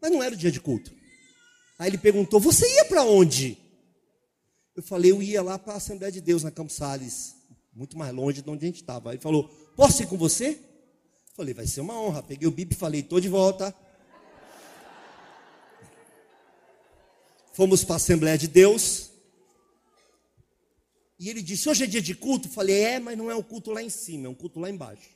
mas 0.00 0.10
não 0.10 0.22
era 0.22 0.34
o 0.34 0.38
dia 0.38 0.50
de 0.50 0.58
culto. 0.58 0.90
Aí 1.78 1.90
ele 1.90 1.98
perguntou: 1.98 2.40
Você 2.40 2.66
ia 2.76 2.86
para 2.86 3.04
onde? 3.04 3.58
Eu 4.74 4.82
falei: 4.82 5.12
Eu 5.12 5.22
ia 5.22 5.42
lá 5.42 5.58
para 5.58 5.74
a 5.74 5.76
Assembleia 5.76 6.10
de 6.10 6.22
Deus, 6.22 6.42
na 6.42 6.50
Campos 6.50 6.76
Sales, 6.76 7.36
muito 7.74 7.98
mais 7.98 8.10
longe 8.14 8.40
de 8.40 8.48
onde 8.48 8.64
a 8.64 8.68
gente 8.68 8.80
estava. 8.80 9.10
Ele 9.12 9.20
falou: 9.20 9.50
Posso 9.76 10.02
ir 10.02 10.06
com 10.06 10.16
você? 10.16 10.52
Eu 10.52 11.34
falei: 11.36 11.52
Vai 11.52 11.66
ser 11.66 11.82
uma 11.82 12.00
honra. 12.00 12.22
Peguei 12.22 12.48
o 12.48 12.50
bip 12.50 12.72
e 12.72 12.74
falei: 12.74 13.02
Estou 13.02 13.20
de 13.20 13.28
volta. 13.28 13.76
Fomos 17.52 17.84
para 17.84 17.96
a 17.96 17.98
Assembleia 17.98 18.38
de 18.38 18.48
Deus. 18.48 19.10
E 21.18 21.28
ele 21.30 21.42
disse: 21.42 21.68
Hoje 21.68 21.84
é 21.84 21.86
dia 21.86 22.02
de 22.02 22.14
culto? 22.14 22.48
Eu 22.48 22.52
falei: 22.52 22.76
É, 22.80 22.98
mas 22.98 23.16
não 23.16 23.30
é 23.30 23.34
um 23.34 23.42
culto 23.42 23.70
lá 23.70 23.82
em 23.82 23.90
cima, 23.90 24.26
é 24.26 24.28
um 24.28 24.34
culto 24.34 24.60
lá 24.60 24.68
embaixo. 24.70 25.10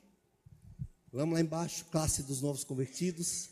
Vamos 1.12 1.34
lá 1.34 1.40
embaixo, 1.40 1.84
classe 1.86 2.22
dos 2.22 2.40
novos 2.40 2.64
convertidos. 2.64 3.50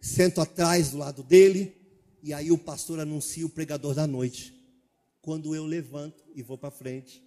Sento 0.00 0.40
atrás 0.40 0.90
do 0.90 0.98
lado 0.98 1.22
dele. 1.22 1.74
E 2.22 2.32
aí 2.32 2.50
o 2.50 2.58
pastor 2.58 2.98
anuncia 2.98 3.46
o 3.46 3.50
pregador 3.50 3.94
da 3.94 4.06
noite. 4.06 4.54
Quando 5.20 5.54
eu 5.54 5.64
levanto 5.64 6.24
e 6.34 6.42
vou 6.42 6.56
para 6.56 6.70
frente, 6.70 7.22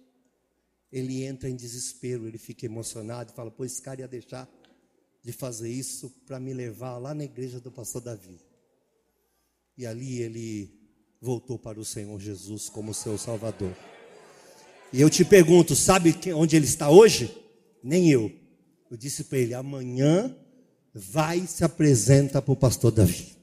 ele 0.90 1.22
entra 1.22 1.48
em 1.48 1.56
desespero, 1.56 2.26
ele 2.26 2.38
fica 2.38 2.66
emocionado 2.66 3.32
e 3.32 3.34
fala: 3.34 3.50
Pô, 3.50 3.64
esse 3.64 3.80
cara 3.80 4.00
ia 4.00 4.08
deixar 4.08 4.48
de 5.22 5.32
fazer 5.32 5.70
isso 5.70 6.10
para 6.26 6.40
me 6.40 6.52
levar 6.52 6.98
lá 6.98 7.14
na 7.14 7.24
igreja 7.24 7.60
do 7.60 7.70
pastor 7.70 8.02
Davi. 8.02 8.40
E 9.78 9.86
ali 9.86 10.20
ele 10.20 10.81
voltou 11.22 11.56
para 11.56 11.78
o 11.78 11.84
Senhor 11.84 12.18
Jesus 12.20 12.68
como 12.68 12.92
seu 12.92 13.16
Salvador. 13.16 13.70
E 14.92 15.00
eu 15.00 15.08
te 15.08 15.24
pergunto, 15.24 15.76
sabe 15.76 16.14
onde 16.34 16.56
ele 16.56 16.66
está 16.66 16.90
hoje? 16.90 17.32
Nem 17.82 18.10
eu. 18.10 18.30
Eu 18.90 18.96
disse 18.96 19.24
para 19.24 19.38
ele: 19.38 19.54
amanhã 19.54 20.34
vai 20.92 21.38
e 21.38 21.46
se 21.46 21.62
apresenta 21.64 22.42
para 22.42 22.52
o 22.52 22.56
pastor 22.56 22.90
Davi. 22.90 23.36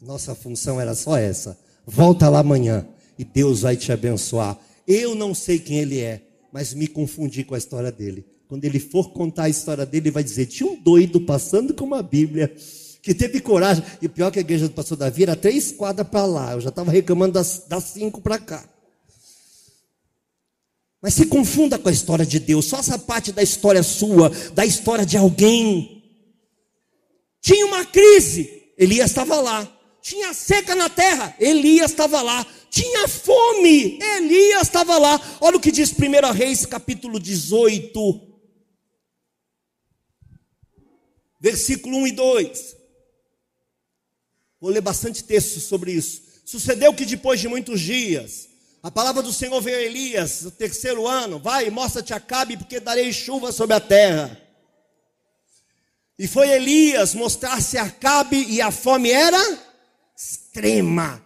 Nossa 0.00 0.34
função 0.34 0.80
era 0.80 0.94
só 0.94 1.18
essa. 1.18 1.58
Volta 1.84 2.28
lá 2.28 2.38
amanhã 2.38 2.86
e 3.18 3.24
Deus 3.24 3.62
vai 3.62 3.76
te 3.76 3.90
abençoar. 3.90 4.58
Eu 4.86 5.14
não 5.14 5.34
sei 5.34 5.58
quem 5.58 5.78
ele 5.78 6.00
é, 6.00 6.22
mas 6.52 6.72
me 6.72 6.86
confundi 6.86 7.44
com 7.44 7.54
a 7.54 7.58
história 7.58 7.90
dele. 7.90 8.24
Quando 8.48 8.64
ele 8.64 8.78
for 8.78 9.12
contar 9.12 9.44
a 9.44 9.48
história 9.48 9.84
dele, 9.84 10.04
ele 10.04 10.10
vai 10.12 10.24
dizer: 10.24 10.46
tinha 10.46 10.70
um 10.70 10.80
doido 10.80 11.20
passando 11.20 11.74
com 11.74 11.84
uma 11.84 12.02
Bíblia 12.02 12.54
que 13.02 13.12
teve 13.12 13.40
coragem. 13.40 13.84
E 14.00 14.08
pior 14.08 14.30
que 14.30 14.38
a 14.38 14.42
igreja 14.42 14.68
do 14.68 14.74
pastor 14.74 14.96
Davi 14.96 15.24
era 15.24 15.34
três 15.34 15.72
quadras 15.72 16.06
para 16.06 16.24
lá. 16.24 16.52
Eu 16.52 16.60
já 16.60 16.68
estava 16.68 16.92
reclamando 16.92 17.32
das, 17.32 17.64
das 17.66 17.84
cinco 17.84 18.20
para 18.22 18.38
cá. 18.38 18.64
Mas 21.02 21.14
se 21.14 21.26
confunda 21.26 21.80
com 21.80 21.88
a 21.88 21.92
história 21.92 22.24
de 22.24 22.38
Deus, 22.38 22.64
só 22.66 22.78
essa 22.78 22.96
parte 22.96 23.32
da 23.32 23.42
história 23.42 23.82
sua, 23.82 24.30
da 24.54 24.64
história 24.64 25.04
de 25.04 25.16
alguém. 25.16 26.00
Tinha 27.40 27.66
uma 27.66 27.84
crise, 27.84 28.72
Elias 28.78 29.10
estava 29.10 29.40
lá. 29.40 29.68
Tinha 30.00 30.32
seca 30.32 30.76
na 30.76 30.88
terra, 30.88 31.34
Elias 31.40 31.90
estava 31.90 32.22
lá. 32.22 32.46
Tinha 32.70 33.08
fome, 33.08 33.98
Elias 34.00 34.62
estava 34.62 34.96
lá. 34.96 35.20
Olha 35.40 35.56
o 35.56 35.60
que 35.60 35.72
diz 35.72 35.92
1 35.92 36.32
Reis, 36.32 36.64
capítulo 36.64 37.18
18, 37.18 38.20
versículo 41.40 41.98
1 41.98 42.06
e 42.06 42.12
2. 42.12 42.81
Vou 44.62 44.70
ler 44.70 44.80
bastante 44.80 45.24
texto 45.24 45.58
sobre 45.58 45.90
isso. 45.90 46.22
Sucedeu 46.44 46.94
que 46.94 47.04
depois 47.04 47.40
de 47.40 47.48
muitos 47.48 47.80
dias, 47.80 48.48
a 48.80 48.92
palavra 48.92 49.20
do 49.20 49.32
Senhor 49.32 49.60
veio 49.60 49.76
a 49.76 49.82
Elias, 49.82 50.42
no 50.42 50.52
terceiro 50.52 51.08
ano, 51.08 51.40
vai, 51.40 51.68
mostra-te 51.68 52.14
Acabe, 52.14 52.56
porque 52.56 52.78
darei 52.78 53.12
chuva 53.12 53.50
sobre 53.50 53.74
a 53.74 53.80
terra. 53.80 54.40
E 56.16 56.28
foi 56.28 56.48
Elias 56.48 57.12
mostrar-se 57.12 57.76
a 57.76 57.82
Acabe, 57.82 58.36
e 58.36 58.62
a 58.62 58.70
fome 58.70 59.10
era 59.10 59.58
extrema 60.16 61.20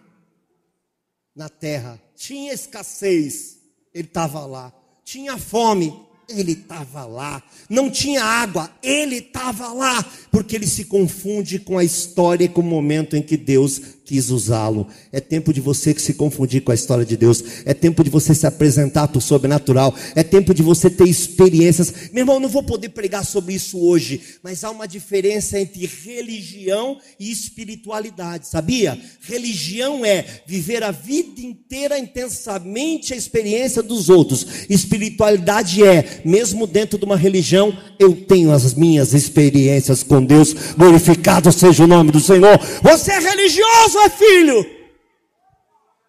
na 1.35 1.47
terra. 1.47 2.01
Tinha 2.15 2.51
escassez, 2.51 3.59
ele 3.93 4.07
estava 4.07 4.47
lá. 4.47 4.73
Tinha 5.03 5.37
fome, 5.37 6.06
ele 6.27 6.51
estava 6.53 7.05
lá. 7.05 7.41
Não 7.69 7.89
tinha 7.89 8.23
água, 8.23 8.69
ele 8.83 9.17
estava 9.17 9.71
lá. 9.73 10.05
Porque 10.29 10.55
ele 10.55 10.67
se 10.67 10.85
confunde 10.85 11.59
com 11.59 11.77
a 11.77 11.83
história 11.83 12.45
e 12.45 12.49
com 12.49 12.61
o 12.61 12.63
momento 12.63 13.15
em 13.15 13.21
que 13.21 13.37
Deus 13.37 13.81
quis 14.07 14.29
usá-lo. 14.29 14.87
É 15.11 15.19
tempo 15.19 15.53
de 15.53 15.59
você 15.59 15.93
que 15.93 16.01
se 16.01 16.13
confundir 16.13 16.61
com 16.61 16.71
a 16.71 16.75
história 16.75 17.03
de 17.03 17.17
Deus. 17.17 17.43
É 17.65 17.73
tempo 17.73 18.05
de 18.05 18.09
você 18.09 18.33
se 18.33 18.47
apresentar 18.47 19.09
para 19.09 19.17
o 19.17 19.21
sobrenatural. 19.21 19.93
É 20.15 20.23
tempo 20.23 20.53
de 20.53 20.63
você 20.63 20.89
ter 20.89 21.07
experiências. 21.07 21.93
Meu 22.13 22.21
irmão, 22.21 22.39
não 22.39 22.47
vou 22.47 22.63
poder 22.63 22.89
pregar 22.89 23.25
sobre 23.25 23.53
isso 23.53 23.77
hoje, 23.77 24.21
mas 24.41 24.63
há 24.63 24.71
uma 24.71 24.87
diferença 24.87 25.59
entre 25.59 25.85
religião 26.05 26.97
e 27.19 27.29
espiritualidade, 27.29 28.47
sabia? 28.47 28.97
Religião 29.21 30.05
é 30.05 30.25
viver 30.45 30.83
a 30.83 30.91
vida 30.91 31.41
inteira 31.41 31.99
intensamente 31.99 33.13
a 33.13 33.17
experiência 33.17 33.83
dos 33.83 34.09
outros. 34.09 34.47
Espiritualidade 34.69 35.83
é, 35.83 36.21
mesmo 36.23 36.65
dentro 36.65 36.97
de 36.97 37.03
uma 37.03 37.17
religião, 37.17 37.77
eu 37.99 38.15
tenho 38.15 38.51
as 38.51 38.73
minhas 38.73 39.13
experiências 39.13 40.01
com 40.01 40.23
Deus. 40.23 40.53
Glorificado 40.77 41.51
seja 41.51 41.83
o 41.83 41.87
nome 41.87 42.11
do 42.11 42.21
Senhor. 42.21 42.57
Você 42.81 43.11
é 43.11 43.19
religioso 43.19 43.96
é 44.01 44.09
filho. 44.09 44.77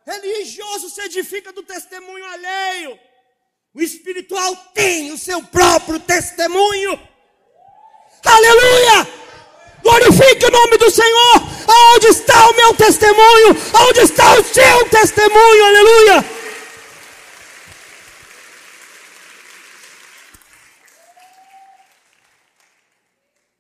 Religioso 0.07 0.88
se 0.88 1.02
edifica 1.02 1.52
do 1.52 1.62
testemunho 1.62 2.25
alheio. 2.25 2.99
O 3.75 3.80
espiritual 3.80 4.57
tem 4.75 5.12
o 5.12 5.18
seu 5.18 5.42
próprio 5.42 6.00
testemunho. 6.00 6.99
Aleluia! 8.25 9.07
Glorifique 9.83 10.47
o 10.47 10.50
nome 10.50 10.78
do 10.78 10.90
Senhor. 10.90 11.35
Aonde 11.68 12.07
está 12.09 12.49
o 12.50 12.57
meu 12.57 12.75
testemunho? 12.75 13.57
Aonde 13.73 14.01
está 14.01 14.38
o 14.38 14.44
seu 14.44 14.88
testemunho? 14.88 15.64
Aleluia! 15.64 16.24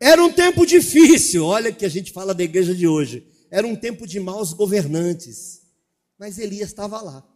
Era 0.00 0.22
um 0.22 0.32
tempo 0.32 0.64
difícil. 0.64 1.44
Olha 1.44 1.72
que 1.72 1.84
a 1.84 1.88
gente 1.88 2.12
fala 2.12 2.34
da 2.34 2.42
igreja 2.42 2.74
de 2.74 2.86
hoje. 2.86 3.26
Era 3.50 3.66
um 3.66 3.76
tempo 3.76 4.06
de 4.06 4.20
maus 4.20 4.52
governantes. 4.52 5.62
Mas 6.18 6.38
Elias 6.38 6.70
estava 6.70 7.00
lá. 7.00 7.26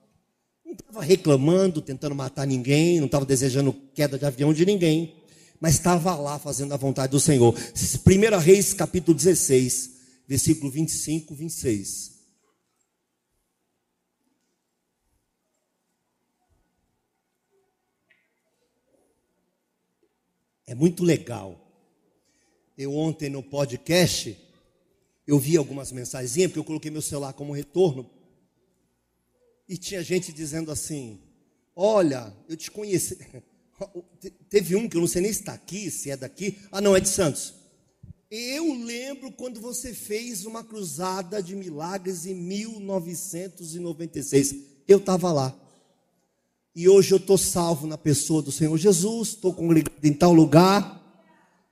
Não 0.64 0.72
estava 0.72 1.02
reclamando, 1.02 1.80
tentando 1.80 2.14
matar 2.14 2.46
ninguém, 2.46 2.98
não 2.98 3.06
estava 3.06 3.24
desejando 3.24 3.72
queda 3.94 4.18
de 4.18 4.24
avião 4.24 4.52
de 4.52 4.64
ninguém, 4.64 5.22
mas 5.60 5.74
estava 5.74 6.14
lá 6.14 6.38
fazendo 6.38 6.72
a 6.72 6.76
vontade 6.76 7.10
do 7.10 7.20
Senhor. 7.20 7.54
1 7.54 8.38
Reis, 8.38 8.72
capítulo 8.74 9.16
16, 9.16 9.90
versículo 10.26 10.70
25, 10.70 11.34
26. 11.34 12.12
É 20.66 20.74
muito 20.74 21.04
legal. 21.04 21.60
Eu 22.78 22.94
ontem 22.94 23.28
no 23.28 23.42
podcast 23.42 24.36
eu 25.26 25.38
vi 25.38 25.56
algumas 25.56 25.92
mensagens, 25.92 26.32
porque 26.46 26.58
eu 26.58 26.64
coloquei 26.64 26.90
meu 26.90 27.02
celular 27.02 27.32
como 27.32 27.52
retorno. 27.52 28.08
E 29.68 29.76
tinha 29.76 30.02
gente 30.02 30.32
dizendo 30.32 30.70
assim: 30.70 31.20
Olha, 31.74 32.32
eu 32.48 32.56
te 32.56 32.70
conheci. 32.70 33.18
Teve 34.48 34.76
um 34.76 34.88
que 34.88 34.96
eu 34.96 35.00
não 35.00 35.08
sei 35.08 35.22
nem 35.22 35.32
se 35.32 35.40
está 35.40 35.54
aqui, 35.54 35.90
se 35.90 36.10
é 36.10 36.16
daqui. 36.16 36.58
Ah, 36.70 36.80
não, 36.80 36.94
é 36.94 37.00
de 37.00 37.08
Santos. 37.08 37.54
Eu 38.30 38.72
lembro 38.72 39.32
quando 39.32 39.60
você 39.60 39.92
fez 39.92 40.46
uma 40.46 40.64
cruzada 40.64 41.42
de 41.42 41.54
milagres 41.54 42.24
em 42.24 42.34
1996. 42.34 44.54
Eu 44.88 44.96
estava 44.98 45.30
lá. 45.32 45.54
E 46.74 46.88
hoje 46.88 47.12
eu 47.12 47.18
estou 47.18 47.36
salvo 47.36 47.86
na 47.86 47.98
pessoa 47.98 48.40
do 48.40 48.50
Senhor 48.50 48.74
Jesus, 48.78 49.28
estou 49.28 49.52
congregado 49.52 50.02
em 50.02 50.14
tal 50.14 50.32
lugar. 50.32 51.01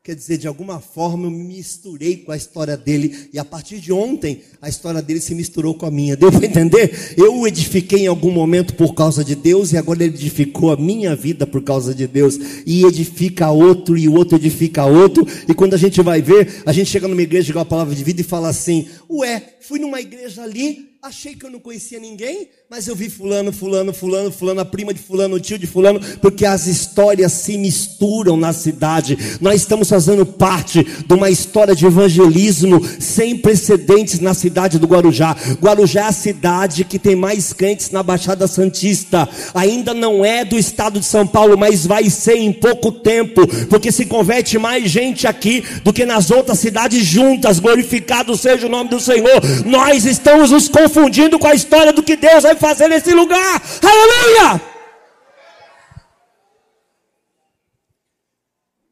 Quer 0.03 0.15
dizer, 0.15 0.39
de 0.39 0.49
alguma 0.49 0.81
forma 0.81 1.27
eu 1.27 1.31
me 1.31 1.45
misturei 1.45 2.17
com 2.17 2.33
a 2.33 2.37
história 2.37 2.75
dele, 2.75 3.29
e 3.35 3.39
a 3.39 3.45
partir 3.45 3.79
de 3.79 3.93
ontem, 3.93 4.41
a 4.63 4.67
história 4.67 5.03
dele 5.03 5.21
se 5.21 5.35
misturou 5.35 5.75
com 5.75 5.85
a 5.85 5.91
minha. 5.91 6.17
Deu 6.17 6.33
para 6.33 6.47
entender? 6.47 7.15
Eu 7.19 7.39
o 7.39 7.47
edifiquei 7.47 8.05
em 8.05 8.07
algum 8.07 8.31
momento 8.31 8.73
por 8.73 8.95
causa 8.95 9.23
de 9.23 9.35
Deus, 9.35 9.73
e 9.73 9.77
agora 9.77 10.03
ele 10.03 10.15
edificou 10.15 10.73
a 10.73 10.77
minha 10.79 11.15
vida 11.15 11.47
por 11.47 11.63
causa 11.63 11.95
de 11.95 12.07
Deus, 12.07 12.39
e 12.65 12.83
edifica 12.87 13.51
outro, 13.51 13.95
e 13.95 14.09
o 14.09 14.15
outro 14.15 14.39
edifica 14.39 14.87
outro, 14.87 15.27
e 15.47 15.53
quando 15.53 15.75
a 15.75 15.79
gente 15.79 16.01
vai 16.01 16.23
ver, 16.23 16.63
a 16.65 16.73
gente 16.73 16.89
chega 16.89 17.07
numa 17.07 17.21
igreja 17.21 17.51
igual 17.51 17.65
a 17.65 17.69
palavra 17.69 17.95
de 17.95 18.03
vida 18.03 18.23
e 18.23 18.25
fala 18.25 18.49
assim: 18.49 18.89
Ué, 19.07 19.57
fui 19.61 19.79
numa 19.79 20.01
igreja 20.01 20.43
ali, 20.43 20.97
achei 21.03 21.35
que 21.35 21.45
eu 21.45 21.51
não 21.51 21.61
conhecia 21.61 22.01
ninguém, 22.01 22.49
mas 22.73 22.87
eu 22.87 22.95
vi 22.95 23.11
fulano, 23.11 23.53
fulano, 23.53 23.93
fulano, 23.93 24.31
fulano, 24.31 24.61
a 24.61 24.65
prima 24.65 24.95
de 24.95 25.01
fulano, 25.01 25.35
o 25.35 25.41
tio 25.41 25.59
de 25.59 25.67
fulano, 25.67 26.01
porque 26.21 26.47
as 26.47 26.69
histórias 26.69 27.33
se 27.33 27.59
misturam 27.59 28.37
na 28.37 28.53
cidade. 28.53 29.19
Nós 29.41 29.63
estamos 29.63 29.89
fazendo 29.89 30.25
parte 30.25 30.85
de 30.85 31.13
uma 31.13 31.29
história 31.29 31.75
de 31.75 31.85
evangelismo 31.85 32.81
sem 33.01 33.37
precedentes 33.37 34.21
na 34.21 34.35
cidade 34.35 34.79
do 34.79 34.87
Guarujá. 34.87 35.37
Guarujá 35.61 36.03
é 36.03 36.05
a 36.05 36.13
cidade 36.13 36.85
que 36.85 36.97
tem 36.97 37.17
mais 37.17 37.53
crentes 37.53 37.91
na 37.91 38.05
Baixada 38.05 38.47
Santista. 38.47 39.29
Ainda 39.53 39.93
não 39.93 40.25
é 40.25 40.45
do 40.45 40.57
estado 40.57 41.01
de 41.01 41.07
São 41.07 41.27
Paulo, 41.27 41.59
mas 41.59 41.85
vai 41.85 42.09
ser 42.09 42.37
em 42.37 42.53
pouco 42.53 42.93
tempo, 42.93 43.49
porque 43.67 43.91
se 43.91 44.07
converte 44.07 44.59
mais 44.59 44.89
gente 44.89 45.27
aqui 45.27 45.65
do 45.83 45.93
que 45.93 46.07
nas 46.07 46.31
outras 46.31 46.61
cidades 46.61 47.05
juntas. 47.05 47.59
Glorificado 47.59 48.37
seja 48.37 48.69
o 48.69 48.71
nome 48.71 48.91
do 48.91 49.01
Senhor. 49.01 49.43
Nós 49.67 50.05
estamos 50.05 50.53
nos 50.53 50.69
confundindo 50.69 51.37
com 51.37 51.49
a 51.49 51.55
história 51.55 51.93
do 51.93 52.01
que 52.01 52.15
Deus 52.15 52.45
vai 52.45 52.60
fazer 52.61 52.89
nesse 52.89 53.13
lugar. 53.13 53.63
Aleluia! 53.83 54.61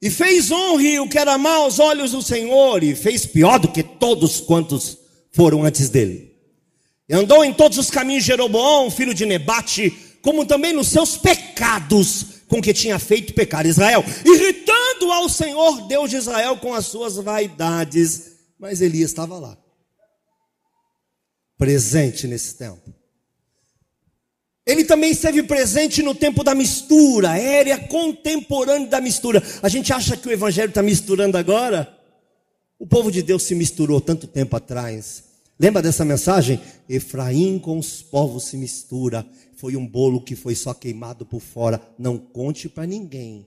E 0.00 0.10
fez 0.10 0.50
honre 0.50 0.98
o 1.00 1.08
que 1.08 1.18
era 1.18 1.36
mal 1.36 1.64
aos 1.64 1.78
olhos 1.78 2.12
do 2.12 2.22
Senhor, 2.22 2.82
e 2.82 2.94
fez 2.94 3.26
pior 3.26 3.58
do 3.58 3.68
que 3.68 3.82
todos 3.82 4.40
quantos 4.40 4.96
foram 5.32 5.64
antes 5.64 5.90
dele. 5.90 6.32
E 7.08 7.14
andou 7.14 7.44
em 7.44 7.52
todos 7.52 7.78
os 7.78 7.90
caminhos 7.90 8.22
de 8.22 8.28
Jeroboão, 8.28 8.90
filho 8.90 9.12
de 9.12 9.26
Nebate, 9.26 9.90
como 10.22 10.46
também 10.46 10.72
nos 10.72 10.88
seus 10.88 11.16
pecados, 11.16 12.42
com 12.48 12.62
que 12.62 12.72
tinha 12.72 12.98
feito 12.98 13.34
pecar 13.34 13.66
Israel, 13.66 14.04
irritando 14.24 15.12
ao 15.12 15.28
Senhor 15.28 15.86
Deus 15.88 16.10
de 16.10 16.16
Israel 16.16 16.56
com 16.58 16.72
as 16.72 16.86
suas 16.86 17.16
vaidades. 17.16 18.32
Mas 18.58 18.80
Elias 18.80 19.10
estava 19.10 19.38
lá 19.38 19.58
presente 21.58 22.28
nesse 22.28 22.56
tempo. 22.56 22.94
Ele 24.68 24.84
também 24.84 25.12
esteve 25.12 25.42
presente 25.42 26.02
no 26.02 26.14
tempo 26.14 26.44
da 26.44 26.54
mistura, 26.54 27.38
era 27.38 27.78
contemporâneo 27.78 28.86
da 28.86 29.00
mistura. 29.00 29.42
A 29.62 29.68
gente 29.70 29.94
acha 29.94 30.14
que 30.14 30.28
o 30.28 30.30
evangelho 30.30 30.68
está 30.68 30.82
misturando 30.82 31.38
agora? 31.38 31.98
O 32.78 32.86
povo 32.86 33.10
de 33.10 33.22
Deus 33.22 33.44
se 33.44 33.54
misturou 33.54 33.98
tanto 33.98 34.26
tempo 34.26 34.54
atrás. 34.54 35.24
Lembra 35.58 35.80
dessa 35.80 36.04
mensagem? 36.04 36.60
Efraim 36.86 37.58
com 37.58 37.78
os 37.78 38.02
povos 38.02 38.44
se 38.44 38.58
mistura. 38.58 39.26
Foi 39.56 39.74
um 39.74 39.86
bolo 39.86 40.20
que 40.20 40.36
foi 40.36 40.54
só 40.54 40.74
queimado 40.74 41.24
por 41.24 41.40
fora. 41.40 41.80
Não 41.98 42.18
conte 42.18 42.68
para 42.68 42.84
ninguém. 42.84 43.46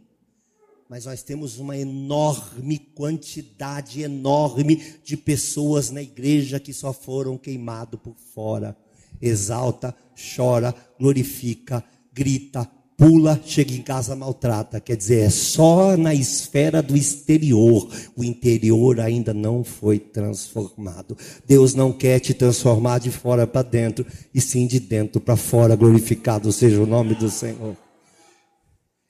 mas 0.89 1.05
nós 1.05 1.21
temos 1.21 1.59
uma 1.59 1.77
enorme 1.77 2.79
quantidade 2.79 4.01
enorme 4.01 4.97
de 5.05 5.15
pessoas 5.15 5.91
na 5.91 6.01
igreja 6.01 6.59
que 6.59 6.73
só 6.73 6.91
foram 6.91 7.37
queimados 7.37 7.99
por 8.01 8.15
fora. 8.33 8.75
Exalta, 9.21 9.95
chora, 10.35 10.73
glorifica, 10.99 11.83
grita, 12.13 12.69
pula, 13.01 13.41
chega 13.43 13.73
em 13.73 13.81
casa 13.81 14.15
maltrata. 14.15 14.79
Quer 14.79 14.95
dizer, 14.95 15.21
é 15.21 15.29
só 15.31 15.97
na 15.97 16.13
esfera 16.13 16.83
do 16.83 16.95
exterior. 16.95 17.89
O 18.15 18.23
interior 18.23 18.99
ainda 18.99 19.33
não 19.33 19.63
foi 19.63 19.97
transformado. 19.97 21.17
Deus 21.47 21.73
não 21.73 21.91
quer 21.91 22.19
te 22.19 22.31
transformar 22.31 22.99
de 22.99 23.09
fora 23.09 23.47
para 23.47 23.67
dentro, 23.67 24.05
e 24.31 24.39
sim 24.39 24.67
de 24.67 24.79
dentro 24.79 25.19
para 25.19 25.35
fora. 25.35 25.75
Glorificado 25.75 26.51
seja 26.51 26.79
o 26.79 26.85
nome 26.85 27.15
do 27.15 27.27
Senhor. 27.27 27.75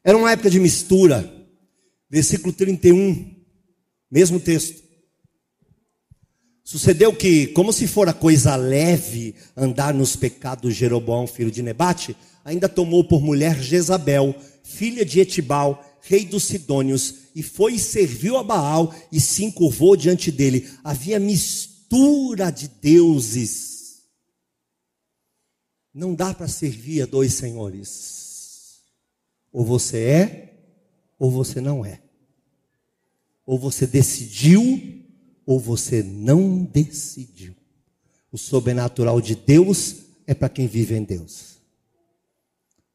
Era 0.04 0.18
uma 0.18 0.32
época 0.32 0.50
de 0.50 0.60
mistura. 0.60 1.30
Versículo 2.10 2.54
31, 2.54 3.36
mesmo 4.10 4.40
texto. 4.40 4.91
Sucedeu 6.64 7.14
que, 7.14 7.48
como 7.48 7.74
se 7.74 7.88
fora 7.88 8.14
coisa 8.14 8.56
leve 8.56 9.36
andar 9.58 9.94
nos 9.94 10.16
pecados 10.16 10.74
de 10.74 10.80
Jeroboão, 10.80 11.28
filho 11.28 11.52
de 11.52 11.62
Nebate, 11.62 12.16
ainda 12.46 12.70
tomou 12.70 13.04
por 13.04 13.22
mulher 13.22 13.62
Jezabel, 13.62 14.36
filha 14.64 15.04
de 15.04 15.20
Etibal, 15.20 15.84
rei 16.02 16.26
dos 16.26 16.44
Sidônios, 16.44 17.16
e 17.36 17.42
foi 17.42 17.76
e 17.76 17.80
serviu 17.80 18.38
a 18.38 18.44
Baal 18.44 18.94
e 19.12 19.20
se 19.20 19.44
encurvou 19.44 19.96
diante 19.96 20.32
dele. 20.32 20.70
Havia 20.84 21.20
mistura 21.20 22.52
de 22.52 22.68
deuses. 22.68 24.02
Não 25.94 26.14
dá 26.14 26.34
para 26.34 26.48
servir 26.48 27.02
a 27.02 27.06
dois 27.06 27.34
senhores. 27.34 28.82
Ou 29.52 29.66
você 29.66 29.98
é, 29.98 30.54
ou 31.20 31.30
você 31.30 31.60
não 31.60 31.86
é. 31.86 32.02
Ou 33.46 33.60
você 33.60 33.86
decidiu, 33.86 35.01
ou 35.46 35.60
você 35.60 36.04
não 36.04 36.64
decidiu. 36.64 37.56
O 38.32 38.38
sobrenatural 38.38 39.20
de 39.20 39.36
Deus 39.36 39.98
é 40.26 40.34
para 40.34 40.50
quem 40.50 40.68
vive 40.68 40.96
em 40.96 41.04
Deus. 41.04 41.52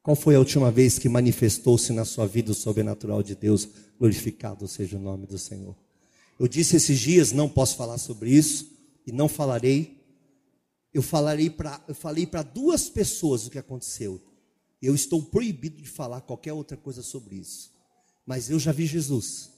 Qual 0.02 0.14
foi 0.14 0.36
a 0.36 0.38
última 0.38 0.70
vez 0.70 0.98
que 0.98 1.08
manifestou-se 1.08 1.92
na 1.92 2.04
sua 2.04 2.26
vida 2.26 2.52
o 2.52 2.54
sobrenatural 2.54 3.22
de 3.22 3.34
Deus? 3.34 3.68
Glorificado 3.98 4.68
seja 4.68 4.96
o 4.96 5.00
nome 5.00 5.26
do 5.26 5.36
Senhor. 5.36 5.76
Eu 6.38 6.46
disse 6.46 6.76
esses 6.76 6.98
dias, 6.98 7.32
não 7.32 7.48
posso 7.48 7.76
falar 7.76 7.98
sobre 7.98 8.30
isso 8.30 8.70
e 9.06 9.12
não 9.12 9.28
falarei. 9.28 10.00
Eu 10.94 11.02
falarei 11.02 11.54
eu 11.88 11.94
falei 11.94 12.26
para 12.26 12.42
duas 12.42 12.88
pessoas 12.88 13.46
o 13.46 13.50
que 13.50 13.58
aconteceu. 13.58 14.20
Eu 14.80 14.94
estou 14.94 15.22
proibido 15.22 15.82
de 15.82 15.88
falar 15.88 16.20
qualquer 16.20 16.52
outra 16.52 16.76
coisa 16.76 17.02
sobre 17.02 17.36
isso. 17.36 17.72
Mas 18.24 18.48
eu 18.48 18.58
já 18.58 18.72
vi 18.72 18.86
Jesus. 18.86 19.50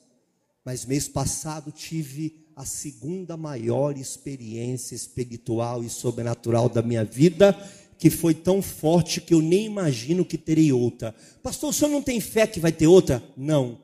Mas 0.64 0.84
mês 0.84 1.08
passado 1.08 1.70
tive 1.70 2.47
a 2.58 2.64
segunda 2.64 3.36
maior 3.36 3.96
experiência 3.96 4.96
espiritual 4.96 5.84
e 5.84 5.88
sobrenatural 5.88 6.68
da 6.68 6.82
minha 6.82 7.04
vida 7.04 7.56
que 7.96 8.10
foi 8.10 8.34
tão 8.34 8.60
forte 8.60 9.20
que 9.20 9.32
eu 9.32 9.40
nem 9.40 9.66
imagino 9.66 10.24
que 10.24 10.36
terei 10.36 10.72
outra. 10.72 11.14
Pastor, 11.40 11.70
o 11.70 11.72
senhor 11.72 11.90
não 11.90 12.02
tem 12.02 12.20
fé 12.20 12.48
que 12.48 12.58
vai 12.58 12.72
ter 12.72 12.88
outra? 12.88 13.22
Não. 13.36 13.78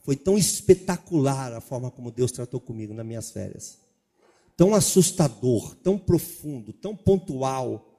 Foi 0.00 0.16
tão 0.16 0.36
espetacular 0.36 1.52
a 1.52 1.60
forma 1.60 1.92
como 1.92 2.10
Deus 2.10 2.32
tratou 2.32 2.58
comigo 2.58 2.92
nas 2.92 3.06
minhas 3.06 3.30
férias. 3.30 3.78
Tão 4.56 4.74
assustador, 4.74 5.76
tão 5.76 5.96
profundo, 5.96 6.72
tão 6.72 6.96
pontual. 6.96 7.93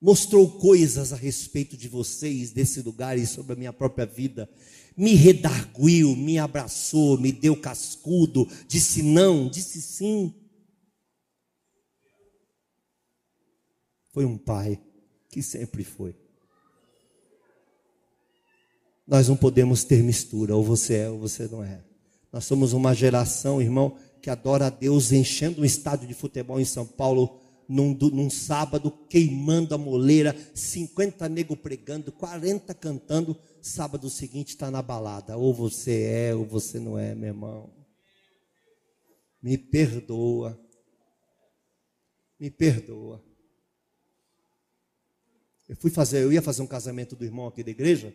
Mostrou 0.00 0.58
coisas 0.58 1.12
a 1.12 1.16
respeito 1.16 1.76
de 1.76 1.88
vocês, 1.88 2.52
desse 2.52 2.82
lugar 2.82 3.18
e 3.18 3.26
sobre 3.26 3.54
a 3.54 3.56
minha 3.56 3.72
própria 3.72 4.06
vida. 4.06 4.48
Me 4.96 5.14
redarguiu, 5.14 6.14
me 6.14 6.38
abraçou, 6.38 7.18
me 7.18 7.32
deu 7.32 7.56
cascudo, 7.56 8.48
disse 8.68 9.02
não, 9.02 9.48
disse 9.48 9.80
sim. 9.80 10.34
foi 14.16 14.24
um 14.24 14.38
pai 14.38 14.80
que 15.28 15.42
sempre 15.42 15.84
foi. 15.84 16.16
Nós 19.06 19.28
não 19.28 19.36
podemos 19.36 19.84
ter 19.84 20.02
mistura, 20.02 20.56
ou 20.56 20.64
você 20.64 20.94
é 20.94 21.10
ou 21.10 21.18
você 21.18 21.46
não 21.46 21.62
é. 21.62 21.84
Nós 22.32 22.46
somos 22.46 22.72
uma 22.72 22.94
geração, 22.94 23.60
irmão, 23.60 23.98
que 24.22 24.30
adora 24.30 24.68
a 24.68 24.70
Deus 24.70 25.12
enchendo 25.12 25.60
um 25.60 25.66
estádio 25.66 26.08
de 26.08 26.14
futebol 26.14 26.58
em 26.58 26.64
São 26.64 26.86
Paulo 26.86 27.38
num, 27.68 27.94
num 27.94 28.30
sábado, 28.30 28.90
queimando 28.90 29.74
a 29.74 29.78
moleira, 29.78 30.36
50 30.54 31.28
nego 31.28 31.56
pregando, 31.56 32.12
40 32.12 32.74
cantando. 32.74 33.36
Sábado 33.60 34.08
seguinte 34.08 34.50
está 34.50 34.70
na 34.70 34.80
balada. 34.80 35.36
Ou 35.36 35.52
você 35.52 36.02
é 36.02 36.34
ou 36.34 36.44
você 36.44 36.78
não 36.78 36.98
é, 36.98 37.14
meu 37.14 37.28
irmão. 37.28 37.70
Me 39.42 39.58
perdoa. 39.58 40.58
Me 42.38 42.50
perdoa. 42.50 43.22
Eu 45.68 45.76
fui 45.76 45.90
fazer, 45.90 46.22
eu 46.22 46.32
ia 46.32 46.42
fazer 46.42 46.62
um 46.62 46.66
casamento 46.66 47.16
do 47.16 47.24
irmão 47.24 47.46
aqui 47.46 47.62
da 47.62 47.70
igreja, 47.70 48.14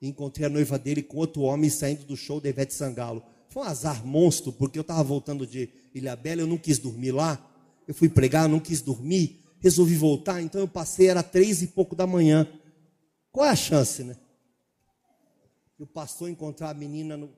e 0.00 0.08
encontrei 0.08 0.46
a 0.46 0.50
noiva 0.50 0.78
dele 0.78 1.02
com 1.02 1.18
outro 1.18 1.42
homem 1.42 1.68
saindo 1.68 2.04
do 2.04 2.16
show 2.16 2.40
da 2.40 2.48
Ivete 2.48 2.72
Sangalo. 2.72 3.22
Foi 3.50 3.62
um 3.62 3.66
azar 3.66 4.04
monstro, 4.06 4.52
porque 4.52 4.78
eu 4.78 4.82
estava 4.82 5.02
voltando 5.02 5.46
de 5.46 5.68
Ilhabela, 5.94 6.40
eu 6.40 6.46
não 6.46 6.56
quis 6.56 6.78
dormir 6.78 7.12
lá. 7.12 7.51
Eu 7.86 7.94
fui 7.94 8.08
pregar, 8.08 8.48
não 8.48 8.60
quis 8.60 8.80
dormir, 8.80 9.44
resolvi 9.60 9.96
voltar, 9.96 10.40
então 10.40 10.60
eu 10.60 10.68
passei, 10.68 11.08
era 11.08 11.22
três 11.22 11.62
e 11.62 11.68
pouco 11.68 11.94
da 11.94 12.06
manhã. 12.06 12.46
Qual 13.30 13.46
é 13.46 13.50
a 13.50 13.56
chance, 13.56 14.04
né? 14.04 14.16
E 15.78 15.82
o 15.82 15.86
pastor 15.86 16.28
encontrar 16.28 16.70
a 16.70 16.74
menina 16.74 17.16
no, 17.16 17.30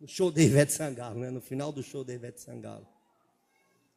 no 0.00 0.06
show 0.06 0.30
da 0.30 0.42
Ivete 0.42 0.72
Sangalo, 0.72 1.20
né? 1.20 1.30
No 1.30 1.40
final 1.40 1.72
do 1.72 1.82
show 1.82 2.04
da 2.04 2.12
Ivete 2.12 2.40
Sangalo. 2.40 2.86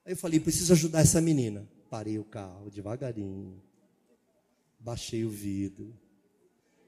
Aí 0.05 0.13
eu 0.13 0.17
falei, 0.17 0.39
preciso 0.39 0.73
ajudar 0.73 1.01
essa 1.01 1.21
menina. 1.21 1.67
Parei 1.89 2.17
o 2.17 2.23
carro 2.23 2.69
devagarinho. 2.71 3.61
Baixei 4.79 5.25
o 5.25 5.29
vidro. 5.29 5.93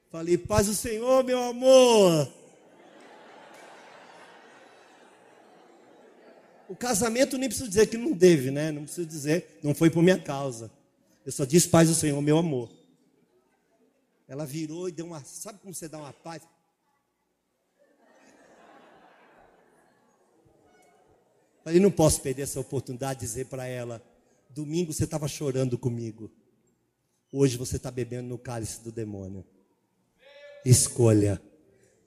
Falei, 0.10 0.38
paz 0.38 0.68
do 0.68 0.74
Senhor, 0.74 1.24
meu 1.24 1.42
amor. 1.42 2.41
O 6.72 6.76
casamento 6.78 7.38
nem 7.38 7.50
preciso 7.50 7.68
dizer 7.68 7.88
que 7.88 7.98
não 7.98 8.18
teve, 8.18 8.50
né? 8.50 8.72
Não 8.72 8.84
preciso 8.86 9.06
dizer, 9.06 9.60
não 9.62 9.76
foi 9.76 9.90
por 9.90 10.02
minha 10.02 10.18
causa. 10.18 10.72
Eu 11.26 11.32
só 11.34 11.44
disse 11.44 11.68
paz 11.68 11.90
do 11.90 11.94
Senhor, 11.94 12.22
meu 12.22 12.38
amor. 12.38 12.72
Ela 14.26 14.46
virou 14.46 14.88
e 14.88 14.92
deu 14.94 15.06
uma. 15.06 15.22
Sabe 15.26 15.60
como 15.60 15.74
você 15.74 15.90
dá 15.90 15.98
uma 15.98 16.14
paz? 16.14 16.42
Falei, 21.62 21.82
não 21.82 21.92
posso 21.92 22.22
perder 22.22 22.44
essa 22.44 22.62
oportunidade 22.62 23.20
de 23.20 23.26
dizer 23.26 23.48
para 23.48 23.66
ela: 23.66 24.02
domingo 24.50 24.94
você 24.94 25.04
estava 25.04 25.28
chorando 25.28 25.78
comigo. 25.78 26.32
Hoje 27.34 27.58
você 27.58 27.76
está 27.76 27.92
bebendo 27.92 28.30
no 28.30 28.38
cálice 28.38 28.80
do 28.80 28.94
demônio. 28.94 29.46
Escolha. 30.64 31.42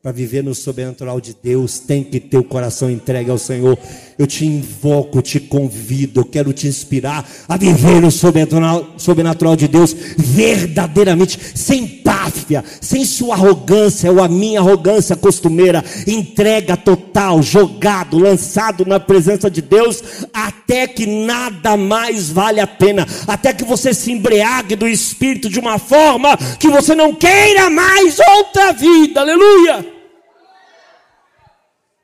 Para 0.04 0.12
viver 0.12 0.44
no 0.44 0.54
sobrenatural 0.54 1.18
de 1.18 1.34
Deus, 1.42 1.78
tem 1.78 2.04
que 2.04 2.20
ter 2.20 2.36
o 2.36 2.44
coração 2.44 2.90
entregue 2.90 3.30
ao 3.30 3.38
Senhor. 3.38 3.78
Eu 4.18 4.26
te 4.26 4.44
invoco, 4.44 5.22
te 5.22 5.40
convido, 5.40 6.20
eu 6.20 6.26
quero 6.26 6.52
te 6.52 6.66
inspirar 6.66 7.26
a 7.48 7.56
viver 7.56 8.02
no 8.02 8.10
sobrenatural, 8.10 8.86
sobrenatural 8.98 9.56
de 9.56 9.66
Deus 9.66 9.96
verdadeiramente, 10.18 11.40
sem 11.54 11.86
páfia, 11.86 12.62
sem 12.82 13.02
sua 13.06 13.34
arrogância 13.34 14.12
ou 14.12 14.22
a 14.22 14.28
minha 14.28 14.60
arrogância 14.60 15.16
costumeira. 15.16 15.82
Entrega 16.06 16.76
total, 16.76 17.42
jogado, 17.42 18.18
lançado 18.18 18.84
na 18.84 19.00
presença 19.00 19.50
de 19.50 19.62
Deus, 19.62 20.04
até 20.34 20.86
que 20.86 21.06
nada 21.06 21.78
mais 21.78 22.28
vale 22.28 22.60
a 22.60 22.66
pena, 22.66 23.06
até 23.26 23.54
que 23.54 23.64
você 23.64 23.94
se 23.94 24.12
embriague 24.12 24.76
do 24.76 24.86
Espírito 24.86 25.48
de 25.48 25.58
uma 25.58 25.78
forma 25.78 26.36
que 26.60 26.68
você 26.68 26.94
não 26.94 27.14
queira 27.14 27.70
mais 27.70 28.18
outra 28.18 28.70
vida. 28.74 29.22
Aleluia! 29.22 29.93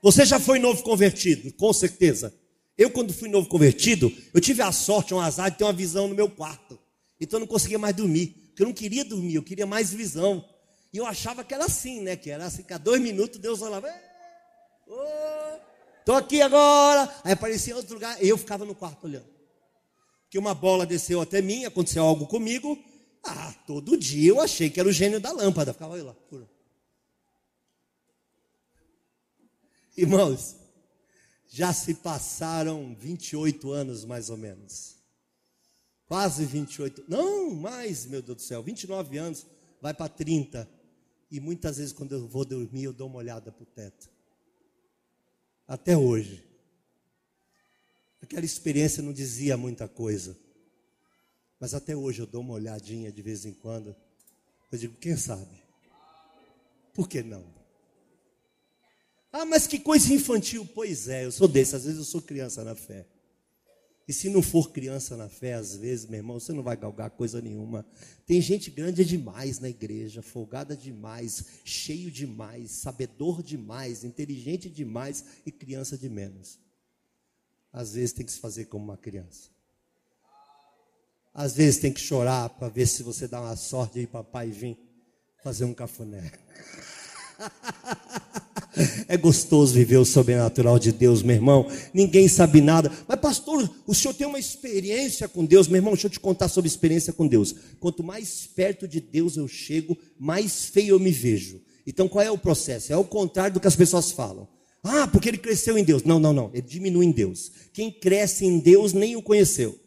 Você 0.03 0.25
já 0.25 0.41
foi 0.41 0.59
novo 0.59 0.83
convertido, 0.83 1.53
com 1.55 1.73
certeza. 1.73 2.35
Eu, 2.77 2.91
quando 2.91 3.13
fui 3.13 3.29
novo 3.29 3.49
convertido, 3.49 4.11
eu 4.33 4.41
tive 4.41 4.63
a 4.63 4.73
sorte, 4.73 5.13
um 5.13 5.21
azar 5.21 5.51
de 5.51 5.59
ter 5.59 5.65
uma 5.65 5.73
visão 5.73 6.09
no 6.09 6.15
meu 6.15 6.31
quarto. 6.31 6.79
Então 7.21 7.39
eu 7.39 7.41
não 7.41 7.47
conseguia 7.47 7.79
mais 7.79 7.95
dormir. 7.95 8.29
Porque 8.49 8.63
eu 8.63 8.67
não 8.67 8.73
queria 8.73 9.05
dormir, 9.05 9.35
eu 9.35 9.43
queria 9.43 9.67
mais 9.67 9.93
visão. 9.93 10.43
E 10.93 10.97
eu 10.97 11.07
achava 11.07 11.45
que 11.45 11.53
era 11.53 11.67
assim, 11.67 12.01
né? 12.01 12.17
Que 12.17 12.31
era 12.31 12.47
assim, 12.47 12.63
que 12.63 12.73
a 12.73 12.79
dois 12.79 13.01
minutos 13.01 13.39
Deus 13.39 13.59
falava, 13.59 13.87
estou 15.99 16.15
aqui 16.17 16.41
agora. 16.41 17.15
Aí 17.23 17.33
aparecia 17.33 17.77
outro 17.77 17.95
lugar, 17.95 18.23
e 18.23 18.29
eu 18.29 18.39
ficava 18.39 18.65
no 18.65 18.75
quarto 18.75 19.05
olhando. 19.05 19.29
Que 20.31 20.39
uma 20.39 20.55
bola 20.55 20.87
desceu 20.87 21.21
até 21.21 21.43
mim, 21.43 21.65
aconteceu 21.67 22.03
algo 22.03 22.27
comigo. 22.27 22.79
Ah, 23.23 23.55
todo 23.67 23.97
dia 23.97 24.31
eu 24.31 24.41
achei 24.41 24.71
que 24.71 24.81
era 24.81 24.89
o 24.89 24.93
gênio 24.93 25.21
da 25.21 25.33
lâmpada. 25.33 25.73
Ficava 25.73 26.03
lá. 26.03 26.17
Irmãos, 30.01 30.57
já 31.47 31.75
se 31.75 31.93
passaram 31.93 32.95
28 32.95 33.71
anos 33.71 34.03
mais 34.03 34.31
ou 34.31 34.37
menos. 34.39 34.97
Quase 36.07 36.47
28. 36.47 37.05
Não, 37.07 37.51
mais, 37.51 38.07
meu 38.07 38.23
Deus 38.23 38.39
do 38.39 38.43
céu, 38.43 38.63
29 38.63 39.19
anos, 39.19 39.47
vai 39.79 39.93
para 39.93 40.09
30. 40.09 40.67
E 41.31 41.39
muitas 41.39 41.77
vezes, 41.77 41.93
quando 41.93 42.13
eu 42.13 42.27
vou 42.27 42.47
dormir, 42.47 42.85
eu 42.85 42.95
dou 42.95 43.09
uma 43.09 43.19
olhada 43.19 43.53
para 43.53 43.63
o 43.63 43.67
teto. 43.67 44.09
Até 45.69 45.95
hoje. 45.99 46.43
Aquela 48.23 48.47
experiência 48.47 49.03
não 49.03 49.13
dizia 49.13 49.55
muita 49.55 49.87
coisa. 49.87 50.35
Mas 51.61 51.75
até 51.75 51.95
hoje 51.95 52.23
eu 52.23 52.27
dou 52.27 52.41
uma 52.41 52.55
olhadinha 52.55 53.13
de 53.13 53.21
vez 53.21 53.45
em 53.45 53.53
quando. 53.53 53.95
Eu 54.73 54.79
digo, 54.79 54.97
quem 54.97 55.15
sabe? 55.15 55.63
Por 56.95 57.07
que 57.07 57.23
não? 57.23 57.60
Ah, 59.33 59.45
mas 59.45 59.67
que 59.67 59.79
coisa 59.79 60.13
infantil. 60.13 60.69
Pois 60.75 61.09
é, 61.09 61.25
eu 61.25 61.33
sou 61.33 61.47
desse. 61.47 61.77
Às 61.77 61.85
vezes 61.85 61.99
eu 61.99 62.05
sou 62.05 62.21
criança 62.21 62.65
na 62.65 62.75
fé. 62.75 63.07
E 64.11 64.13
se 64.13 64.29
não 64.29 64.43
for 64.43 64.73
criança 64.73 65.17
na 65.17 65.29
fé, 65.29 65.55
às 65.55 65.77
vezes, 65.77 66.07
meu 66.07 66.19
irmão, 66.19 66.41
você 66.41 66.53
não 66.53 66.65
vai 66.65 66.77
galgar 66.77 67.11
coisa 67.11 67.41
nenhuma. 67.41 67.87
Tem 68.27 68.41
gente 68.41 68.69
grande 68.69 69.05
demais 69.05 69.61
na 69.61 69.69
igreja, 69.69 70.21
folgada 70.21 70.77
demais, 70.77 71.45
cheio 71.65 72.11
demais, 72.11 72.73
sabedor 72.73 73.41
demais, 73.41 74.03
inteligente 74.03 74.69
demais 74.69 75.25
e 75.47 75.53
criança 75.53 75.97
de 75.97 76.09
menos. 76.09 76.59
Às 77.73 77.93
vezes 77.95 78.13
tem 78.13 78.27
que 78.27 78.33
se 78.33 78.41
fazer 78.41 78.65
como 78.65 78.83
uma 78.83 78.97
criança. 78.97 79.49
Às 81.33 81.55
vezes 81.55 81.79
tem 81.79 81.93
que 81.93 82.01
chorar 82.01 82.49
para 82.49 82.69
ver 82.69 82.89
se 82.89 83.05
você 83.05 83.29
dá 83.29 83.41
uma 83.41 83.55
sorte 83.55 84.01
de 84.01 84.09
papai 84.09 84.51
vir 84.51 84.77
fazer 85.41 85.65
um 85.65 85.73
cafuné. 85.73 86.33
É 89.09 89.17
gostoso 89.17 89.75
viver 89.75 89.97
o 89.97 90.05
sobrenatural 90.05 90.79
de 90.79 90.93
Deus, 90.93 91.23
meu 91.23 91.35
irmão. 91.35 91.67
Ninguém 91.93 92.29
sabe 92.29 92.61
nada. 92.61 92.91
Mas, 93.07 93.21
pastor, 93.21 93.69
o 93.87 93.95
senhor 93.95 94.15
tem 94.15 94.27
uma 94.27 94.39
experiência 94.39 95.29
com 95.29 95.45
Deus, 95.45 95.67
meu 95.69 95.79
irmão. 95.79 95.93
Deixa 95.93 96.07
eu 96.07 96.11
te 96.11 96.21
contar 96.21 96.49
sobre 96.49 96.69
experiência 96.69 97.13
com 97.13 97.27
Deus. 97.27 97.55
Quanto 97.79 98.03
mais 98.03 98.47
perto 98.47 98.87
de 98.87 99.01
Deus 99.01 99.37
eu 99.37 99.49
chego, 99.49 99.97
mais 100.19 100.67
feio 100.67 100.95
eu 100.95 101.01
me 101.01 101.11
vejo. 101.11 101.61
Então, 101.87 102.09
qual 102.09 102.25
é 102.25 102.31
o 102.31 102.39
processo? 102.39 102.93
É 102.93 102.97
o 102.97 103.05
contrário 103.05 103.55
do 103.55 103.61
que 103.61 103.67
as 103.67 103.77
pessoas 103.77 104.13
falam. 104.13 104.47
Ah, 104.83 105.07
porque 105.09 105.29
ele 105.29 105.39
cresceu 105.39 105.77
em 105.77 105.85
Deus. 105.85 106.05
Não, 106.05 106.19
não, 106.19 106.33
não. 106.33 106.51
Ele 106.53 106.63
diminui 106.63 107.07
em 107.07 107.11
Deus. 107.11 107.51
Quem 107.73 107.91
cresce 107.91 108.47
em 108.47 108.59
Deus 108.59 108.93
nem 108.93 109.17
o 109.17 109.23
conheceu. 109.23 109.79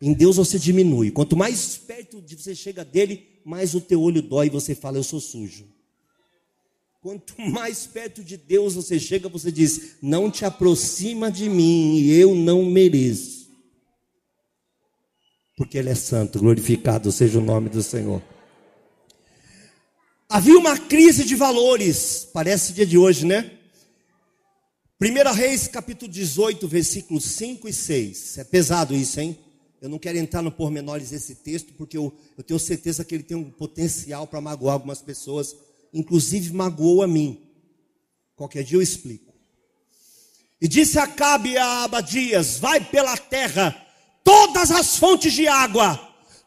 Em 0.00 0.12
Deus 0.12 0.36
você 0.36 0.58
diminui. 0.58 1.10
Quanto 1.10 1.36
mais 1.36 1.76
perto 1.76 2.22
você 2.36 2.54
chega 2.54 2.84
dele, 2.84 3.40
mais 3.44 3.74
o 3.74 3.80
teu 3.80 4.00
olho 4.00 4.22
dói 4.22 4.46
e 4.46 4.50
você 4.50 4.74
fala, 4.74 4.96
eu 4.96 5.02
sou 5.02 5.20
sujo. 5.20 5.66
Quanto 7.08 7.40
mais 7.40 7.86
perto 7.86 8.22
de 8.22 8.36
Deus 8.36 8.74
você 8.74 9.00
chega, 9.00 9.30
você 9.30 9.50
diz: 9.50 9.96
Não 10.02 10.30
te 10.30 10.44
aproxima 10.44 11.32
de 11.32 11.48
mim, 11.48 12.06
eu 12.06 12.34
não 12.34 12.66
mereço. 12.66 13.48
Porque 15.56 15.78
Ele 15.78 15.88
é 15.88 15.94
santo, 15.94 16.38
glorificado 16.38 17.10
seja 17.10 17.38
o 17.38 17.42
nome 17.42 17.70
do 17.70 17.82
Senhor. 17.82 18.22
Havia 20.28 20.58
uma 20.58 20.78
crise 20.78 21.24
de 21.24 21.34
valores, 21.34 22.28
parece 22.30 22.74
dia 22.74 22.84
de 22.84 22.98
hoje, 22.98 23.24
né? 23.24 23.52
1 25.00 25.32
Reis, 25.32 25.66
capítulo 25.66 26.12
18, 26.12 26.68
versículos 26.68 27.24
5 27.24 27.68
e 27.68 27.72
6. 27.72 28.36
É 28.36 28.44
pesado 28.44 28.94
isso, 28.94 29.18
hein? 29.18 29.38
Eu 29.80 29.88
não 29.88 29.98
quero 29.98 30.18
entrar 30.18 30.42
no 30.42 30.52
pormenores 30.52 31.08
desse 31.08 31.36
texto, 31.36 31.72
porque 31.72 31.96
eu, 31.96 32.14
eu 32.36 32.44
tenho 32.44 32.60
certeza 32.60 33.02
que 33.02 33.14
ele 33.14 33.24
tem 33.24 33.36
um 33.36 33.50
potencial 33.50 34.26
para 34.26 34.42
magoar 34.42 34.74
algumas 34.74 35.00
pessoas 35.00 35.56
inclusive 35.92 36.52
magoou 36.52 37.02
a 37.02 37.06
mim. 37.06 37.40
Qualquer 38.36 38.62
dia 38.62 38.76
eu 38.76 38.82
explico. 38.82 39.34
E 40.60 40.66
disse 40.66 40.98
Acabe 40.98 41.56
a 41.56 41.84
Abadias: 41.84 42.58
Vai 42.58 42.80
pela 42.80 43.16
terra, 43.16 43.74
todas 44.24 44.70
as 44.70 44.96
fontes 44.96 45.32
de 45.32 45.46
água, 45.46 45.98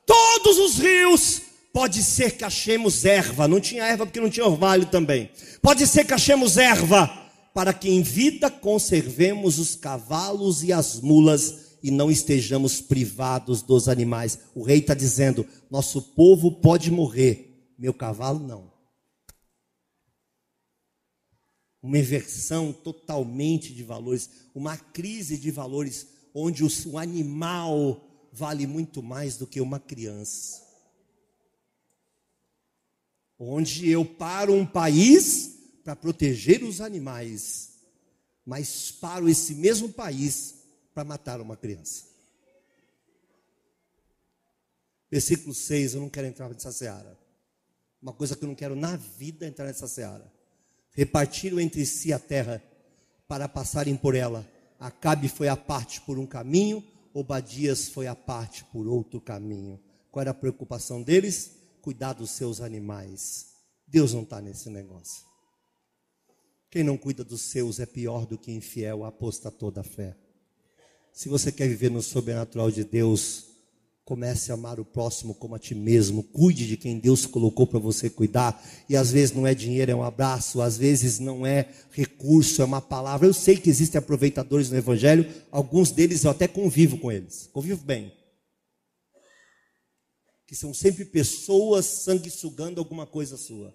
todos 0.05 0.57
os 0.57 0.79
rios. 0.79 1.41
Pode 1.73 2.03
ser 2.03 2.31
que 2.31 2.43
achemos 2.43 3.05
erva. 3.05 3.47
Não 3.47 3.61
tinha 3.61 3.85
erva 3.85 4.05
porque 4.05 4.19
não 4.19 4.29
tinha 4.29 4.45
orvalho 4.45 4.85
também. 4.87 5.29
Pode 5.61 5.87
ser 5.87 6.05
que 6.05 6.13
achemos 6.13 6.57
erva, 6.57 7.07
para 7.53 7.73
que 7.73 7.89
em 7.89 8.01
vida 8.01 8.49
conservemos 8.49 9.57
os 9.57 9.75
cavalos 9.75 10.63
e 10.63 10.73
as 10.73 10.99
mulas 10.99 11.71
e 11.83 11.89
não 11.89 12.11
estejamos 12.11 12.81
privados 12.81 13.61
dos 13.61 13.87
animais. 13.87 14.39
O 14.53 14.63
rei 14.63 14.79
está 14.79 14.93
dizendo: 14.93 15.45
nosso 15.69 16.01
povo 16.01 16.51
pode 16.51 16.91
morrer, 16.91 17.73
meu 17.77 17.93
cavalo 17.93 18.39
não. 18.39 18.70
Uma 21.81 21.97
inversão 21.97 22.71
totalmente 22.71 23.73
de 23.73 23.83
valores, 23.83 24.29
uma 24.53 24.77
crise 24.77 25.37
de 25.37 25.49
valores, 25.49 26.07
onde 26.33 26.63
o 26.63 26.97
animal 26.97 28.29
vale 28.31 28.67
muito 28.67 29.01
mais 29.01 29.35
do 29.37 29.47
que 29.47 29.59
uma 29.59 29.79
criança. 29.79 30.61
Onde 33.37 33.89
eu 33.89 34.05
paro 34.05 34.53
um 34.53 34.65
país 34.65 35.55
para 35.83 35.95
proteger 35.95 36.63
os 36.63 36.79
animais, 36.79 37.71
mas 38.45 38.91
paro 38.91 39.27
esse 39.27 39.55
mesmo 39.55 39.89
país 39.89 40.55
para 40.93 41.03
matar 41.03 41.41
uma 41.41 41.57
criança. 41.57 42.05
Versículo 45.09 45.53
6, 45.53 45.95
eu 45.95 46.01
não 46.01 46.09
quero 46.09 46.27
entrar 46.27 46.47
nessa 46.47 46.71
seara. 46.71 47.19
Uma 47.99 48.13
coisa 48.13 48.35
que 48.35 48.43
eu 48.43 48.47
não 48.47 48.55
quero 48.55 48.75
na 48.75 48.95
vida 48.95 49.47
entrar 49.47 49.65
nessa 49.65 49.87
seara 49.87 50.31
repartiram 50.93 51.59
entre 51.59 51.85
si 51.85 52.11
a 52.11 52.19
terra 52.19 52.61
para 53.27 53.47
passarem 53.47 53.95
por 53.95 54.15
ela. 54.15 54.47
Acabe 54.79 55.29
foi 55.29 55.47
a 55.47 55.55
parte 55.55 56.01
por 56.01 56.17
um 56.17 56.25
caminho, 56.25 56.83
Obadias 57.13 57.89
foi 57.89 58.07
a 58.07 58.15
parte 58.15 58.63
por 58.65 58.87
outro 58.87 59.19
caminho. 59.19 59.79
Qual 60.09 60.21
era 60.21 60.31
a 60.31 60.35
preocupação 60.35 61.01
deles? 61.01 61.51
Cuidar 61.81 62.13
dos 62.13 62.31
seus 62.31 62.61
animais. 62.61 63.47
Deus 63.87 64.13
não 64.13 64.23
está 64.23 64.41
nesse 64.41 64.69
negócio. 64.69 65.25
Quem 66.69 66.83
não 66.83 66.97
cuida 66.97 67.23
dos 67.23 67.41
seus 67.41 67.79
é 67.79 67.85
pior 67.85 68.25
do 68.25 68.37
que 68.37 68.51
infiel, 68.51 69.03
apostatou 69.03 69.69
da 69.69 69.83
fé. 69.83 70.15
Se 71.11 71.27
você 71.27 71.51
quer 71.51 71.67
viver 71.67 71.91
no 71.91 72.01
sobrenatural 72.01 72.71
de 72.71 72.85
Deus, 72.85 73.50
Comece 74.11 74.51
a 74.51 74.55
amar 74.55 74.77
o 74.77 74.83
próximo 74.83 75.33
como 75.33 75.55
a 75.55 75.57
ti 75.57 75.73
mesmo. 75.73 76.21
Cuide 76.21 76.67
de 76.67 76.75
quem 76.75 76.99
Deus 76.99 77.25
colocou 77.25 77.65
para 77.65 77.79
você 77.79 78.09
cuidar. 78.09 78.61
E 78.89 78.97
às 78.97 79.09
vezes 79.09 79.33
não 79.33 79.47
é 79.47 79.55
dinheiro, 79.55 79.89
é 79.89 79.95
um 79.95 80.03
abraço. 80.03 80.61
Às 80.61 80.77
vezes 80.77 81.17
não 81.17 81.45
é 81.45 81.69
recurso, 81.91 82.61
é 82.61 82.65
uma 82.65 82.81
palavra. 82.81 83.25
Eu 83.25 83.33
sei 83.33 83.55
que 83.55 83.69
existem 83.69 83.97
aproveitadores 83.97 84.69
no 84.69 84.75
Evangelho. 84.75 85.25
Alguns 85.49 85.91
deles 85.91 86.25
eu 86.25 86.31
até 86.31 86.45
convivo 86.45 86.97
com 86.97 87.09
eles. 87.09 87.49
Convivo 87.53 87.85
bem. 87.85 88.11
Que 90.45 90.57
são 90.57 90.73
sempre 90.73 91.05
pessoas 91.05 91.85
sanguessugando 91.85 92.81
alguma 92.81 93.07
coisa 93.07 93.37
sua. 93.37 93.73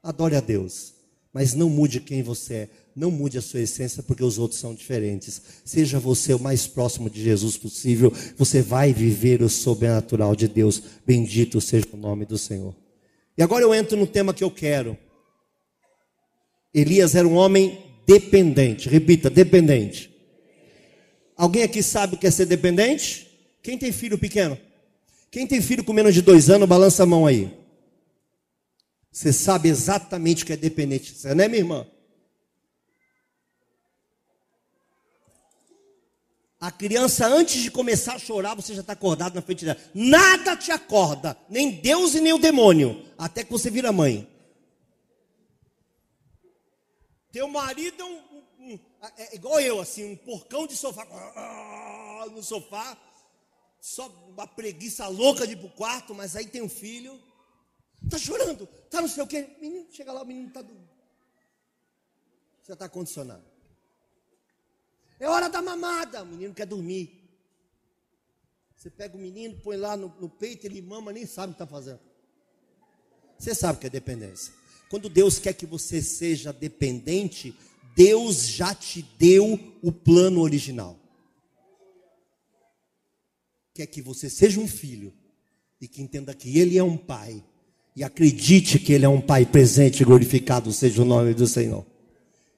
Adore 0.00 0.36
a 0.36 0.40
Deus. 0.40 0.94
Mas 1.38 1.54
não 1.54 1.70
mude 1.70 2.00
quem 2.00 2.20
você 2.20 2.54
é. 2.54 2.68
Não 2.96 3.12
mude 3.12 3.38
a 3.38 3.40
sua 3.40 3.60
essência 3.60 4.02
porque 4.02 4.24
os 4.24 4.40
outros 4.40 4.58
são 4.58 4.74
diferentes. 4.74 5.40
Seja 5.64 6.00
você 6.00 6.34
o 6.34 6.38
mais 6.40 6.66
próximo 6.66 7.08
de 7.08 7.22
Jesus 7.22 7.56
possível. 7.56 8.12
Você 8.36 8.60
vai 8.60 8.92
viver 8.92 9.40
o 9.40 9.48
sobrenatural 9.48 10.34
de 10.34 10.48
Deus. 10.48 10.82
Bendito 11.06 11.60
seja 11.60 11.86
o 11.92 11.96
nome 11.96 12.24
do 12.24 12.36
Senhor. 12.36 12.74
E 13.36 13.42
agora 13.44 13.62
eu 13.62 13.72
entro 13.72 13.96
no 13.96 14.04
tema 14.04 14.34
que 14.34 14.42
eu 14.42 14.50
quero. 14.50 14.98
Elias 16.74 17.14
era 17.14 17.28
um 17.28 17.36
homem 17.36 17.84
dependente. 18.04 18.88
Repita, 18.88 19.30
dependente. 19.30 20.12
Alguém 21.36 21.62
aqui 21.62 21.84
sabe 21.84 22.16
o 22.16 22.18
que 22.18 22.26
é 22.26 22.32
ser 22.32 22.46
dependente? 22.46 23.28
Quem 23.62 23.78
tem 23.78 23.92
filho 23.92 24.18
pequeno? 24.18 24.58
Quem 25.30 25.46
tem 25.46 25.62
filho 25.62 25.84
com 25.84 25.92
menos 25.92 26.14
de 26.14 26.20
dois 26.20 26.50
anos, 26.50 26.68
balança 26.68 27.04
a 27.04 27.06
mão 27.06 27.26
aí. 27.26 27.56
Você 29.18 29.32
sabe 29.32 29.68
exatamente 29.68 30.44
o 30.44 30.46
que 30.46 30.52
é 30.52 30.56
dependente. 30.56 31.12
Não 31.34 31.42
é, 31.42 31.48
minha 31.48 31.58
irmã? 31.58 31.84
A 36.60 36.70
criança, 36.70 37.26
antes 37.26 37.60
de 37.60 37.68
começar 37.68 38.14
a 38.14 38.18
chorar, 38.20 38.54
você 38.54 38.72
já 38.76 38.80
está 38.80 38.92
acordado 38.92 39.34
na 39.34 39.42
frente 39.42 39.64
dela. 39.64 39.76
Nada 39.92 40.56
te 40.56 40.70
acorda, 40.70 41.36
nem 41.48 41.68
Deus 41.68 42.14
e 42.14 42.20
nem 42.20 42.32
o 42.32 42.38
demônio, 42.38 43.04
até 43.18 43.42
que 43.42 43.50
você 43.50 43.68
vira 43.68 43.90
mãe. 43.90 44.30
Teu 47.32 47.48
marido 47.48 48.00
é, 48.00 48.04
um, 48.04 48.18
um, 48.60 48.72
um, 48.74 48.78
é 49.16 49.34
igual 49.34 49.60
eu, 49.60 49.80
assim, 49.80 50.12
um 50.12 50.16
porcão 50.16 50.64
de 50.64 50.76
sofá. 50.76 51.04
No 52.30 52.40
sofá, 52.44 52.96
só 53.80 54.06
uma 54.28 54.46
preguiça 54.46 55.08
louca 55.08 55.44
de 55.44 55.54
ir 55.54 55.56
para 55.56 55.66
o 55.66 55.70
quarto, 55.70 56.14
mas 56.14 56.36
aí 56.36 56.46
tem 56.46 56.62
um 56.62 56.68
filho. 56.68 57.20
Está 58.04 58.18
chorando, 58.18 58.68
está 58.84 59.00
não 59.00 59.08
sei 59.08 59.22
o 59.22 59.26
quê. 59.26 59.56
Menino, 59.60 59.86
chega 59.90 60.12
lá, 60.12 60.22
o 60.22 60.26
menino 60.26 60.48
está 60.48 60.62
dormindo. 60.62 60.88
Você 62.62 62.72
está 62.72 62.88
condicionado. 62.88 63.44
É 65.18 65.28
hora 65.28 65.48
da 65.48 65.60
mamada. 65.60 66.22
O 66.22 66.26
menino 66.26 66.54
quer 66.54 66.66
dormir. 66.66 67.18
Você 68.76 68.90
pega 68.90 69.16
o 69.16 69.20
menino, 69.20 69.58
põe 69.60 69.76
lá 69.76 69.96
no, 69.96 70.08
no 70.20 70.28
peito, 70.28 70.64
ele 70.64 70.80
mama, 70.80 71.12
nem 71.12 71.26
sabe 71.26 71.52
o 71.52 71.56
que 71.56 71.62
está 71.62 71.66
fazendo. 71.66 72.00
Você 73.36 73.54
sabe 73.54 73.76
o 73.76 73.80
que 73.80 73.86
é 73.88 73.90
dependência. 73.90 74.54
Quando 74.88 75.08
Deus 75.08 75.38
quer 75.38 75.52
que 75.52 75.66
você 75.66 76.00
seja 76.00 76.52
dependente, 76.52 77.56
Deus 77.96 78.46
já 78.46 78.74
te 78.74 79.02
deu 79.02 79.58
o 79.82 79.90
plano 79.90 80.40
original. 80.40 80.96
Quer 83.74 83.86
que 83.86 84.00
você 84.00 84.30
seja 84.30 84.60
um 84.60 84.68
filho 84.68 85.12
e 85.80 85.88
que 85.88 86.00
entenda 86.00 86.34
que 86.34 86.58
Ele 86.58 86.78
é 86.78 86.82
um 86.82 86.96
pai 86.96 87.44
E 87.98 88.04
acredite 88.04 88.78
que 88.78 88.92
Ele 88.92 89.04
é 89.04 89.08
um 89.08 89.20
Pai 89.20 89.44
presente, 89.44 90.04
glorificado 90.04 90.72
seja 90.72 91.02
o 91.02 91.04
nome 91.04 91.34
do 91.34 91.48
Senhor. 91.48 91.84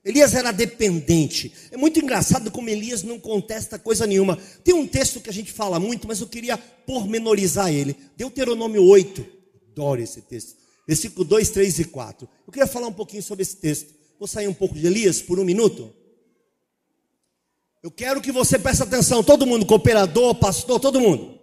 Elias 0.05 0.35
era 0.35 0.53
dependente. 0.53 1.51
É 1.71 1.79
muito 1.79 1.99
engraçado 1.99 2.51
como 2.51 2.69
Elias 2.69 3.03
não 3.03 3.19
contesta 3.19 3.79
coisa 3.79 4.07
nenhuma. 4.07 4.37
Tem 4.63 4.75
um 4.75 4.87
texto 4.87 5.19
que 5.19 5.31
a 5.31 5.33
gente 5.33 5.51
fala 5.51 5.81
muito, 5.81 6.07
mas 6.07 6.21
eu 6.21 6.27
queria 6.27 6.59
pormenorizar 6.59 7.73
ele. 7.73 7.97
Deuteronômio 8.19 8.85
8. 8.85 9.25
Adoro 9.73 10.03
esse 10.03 10.21
texto. 10.21 10.57
Versículo 10.87 11.25
2, 11.25 11.49
3 11.49 11.79
e 11.79 11.85
4. 11.87 12.29
Eu 12.47 12.53
queria 12.53 12.69
falar 12.69 12.89
um 12.89 12.93
pouquinho 12.93 13.23
sobre 13.23 13.41
esse 13.41 13.57
texto. 13.57 13.95
Vou 14.19 14.29
sair 14.29 14.47
um 14.47 14.53
pouco 14.53 14.75
de 14.75 14.87
Elias 14.87 15.23
por 15.23 15.41
um 15.41 15.45
minuto. 15.45 15.91
Eu 17.83 17.91
quero 17.91 18.21
que 18.21 18.31
você 18.31 18.59
preste 18.59 18.83
atenção, 18.83 19.25
todo 19.25 19.47
mundo, 19.47 19.65
cooperador, 19.65 20.35
pastor, 20.35 20.79
todo 20.79 21.01
mundo. 21.01 21.40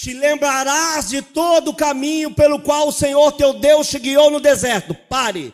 Te 0.00 0.14
lembrarás 0.14 1.10
de 1.10 1.20
todo 1.20 1.72
o 1.72 1.76
caminho 1.76 2.30
pelo 2.30 2.58
qual 2.58 2.88
o 2.88 2.92
Senhor 2.92 3.32
teu 3.32 3.52
Deus 3.52 3.86
te 3.86 3.98
guiou 3.98 4.30
no 4.30 4.40
deserto. 4.40 4.94
Pare. 4.94 5.52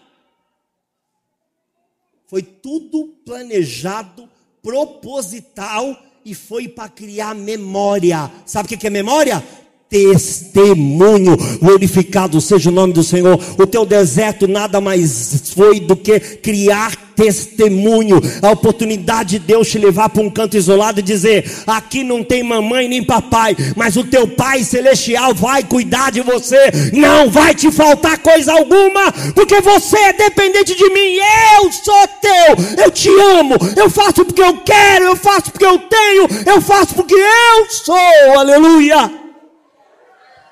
Foi 2.29 2.43
tudo 2.43 3.09
planejado, 3.25 4.29
proposital 4.63 6.01
e 6.25 6.33
foi 6.33 6.69
para 6.69 6.89
criar 6.89 7.35
memória. 7.35 8.31
Sabe 8.45 8.73
o 8.73 8.79
que 8.79 8.87
é 8.87 8.91
memória? 8.91 9.43
testemunho. 9.89 11.37
Glorificado 11.59 12.41
seja 12.41 12.71
o 12.71 12.73
nome 12.73 12.93
do 12.93 13.03
Senhor. 13.03 13.39
O 13.59 13.67
teu 13.67 13.85
deserto 13.85 14.47
nada 14.47 14.81
mais 14.81 15.51
foi 15.55 15.81
do 15.81 15.97
que 15.97 16.19
criar 16.21 17.06
testemunho. 17.17 18.21
A 18.43 18.51
oportunidade 18.51 19.31
de 19.31 19.39
Deus 19.41 19.69
te 19.69 19.79
levar 19.79 20.11
para 20.11 20.23
um 20.23 20.31
canto 20.31 20.57
isolado 20.57 21.01
e 21.01 21.03
dizer: 21.03 21.51
aqui 21.67 22.05
não 22.05 22.23
tem 22.23 22.43
mamãe 22.43 22.87
nem 22.87 23.03
papai, 23.03 23.57
mas 23.75 23.97
o 23.97 24.05
teu 24.05 24.27
Pai 24.27 24.63
celestial 24.63 25.35
vai 25.35 25.65
cuidar 25.65 26.13
de 26.13 26.21
você. 26.21 26.71
Não 26.93 27.31
vai 27.31 27.55
te 27.55 27.71
faltar 27.71 28.19
coisa 28.19 28.53
alguma, 28.53 29.11
porque 29.35 29.61
você 29.61 29.97
é 29.97 30.13
dependente 30.13 30.77
de 30.77 30.91
mim. 30.91 31.17
Eu 31.59 31.73
sou 31.73 32.09
teu. 32.21 32.85
Eu 32.85 32.91
te 32.91 33.09
amo. 33.09 33.55
Eu 33.77 33.89
faço 33.89 34.25
porque 34.25 34.43
eu 34.43 34.59
quero. 34.59 35.07
Eu 35.07 35.17
faço 35.17 35.51
porque 35.51 35.65
eu 35.65 35.79
tenho. 35.79 36.29
Eu 36.45 36.61
faço 36.61 36.95
porque 36.95 37.15
eu 37.15 37.71
sou. 37.71 38.39
Aleluia 38.39 39.26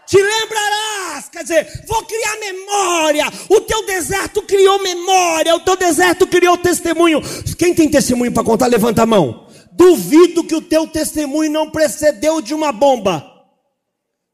te 0.06 0.20
lembrarás, 0.20 1.28
quer 1.28 1.42
dizer, 1.42 1.84
vou 1.86 2.04
criar 2.04 2.36
memória. 2.38 3.24
O 3.48 3.60
teu 3.60 3.86
deserto 3.86 4.42
criou 4.42 4.82
memória, 4.82 5.54
o 5.54 5.60
teu 5.60 5.76
deserto 5.76 6.26
criou 6.26 6.58
testemunho. 6.58 7.20
Quem 7.58 7.74
tem 7.74 7.90
testemunho 7.90 8.32
para 8.32 8.44
contar, 8.44 8.66
levanta 8.66 9.02
a 9.02 9.06
mão. 9.06 9.48
Duvido 9.72 10.44
que 10.44 10.54
o 10.54 10.62
teu 10.62 10.86
testemunho 10.86 11.50
não 11.50 11.70
precedeu 11.70 12.40
de 12.40 12.54
uma 12.54 12.70
bomba. 12.70 13.24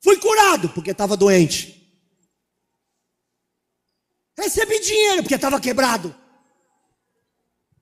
Fui 0.03 0.17
curado 0.17 0.69
porque 0.71 0.91
estava 0.91 1.17
doente. 1.17 1.81
Recebi 4.37 4.79
dinheiro 4.81 5.23
porque 5.23 5.35
estava 5.35 5.61
quebrado. 5.61 6.15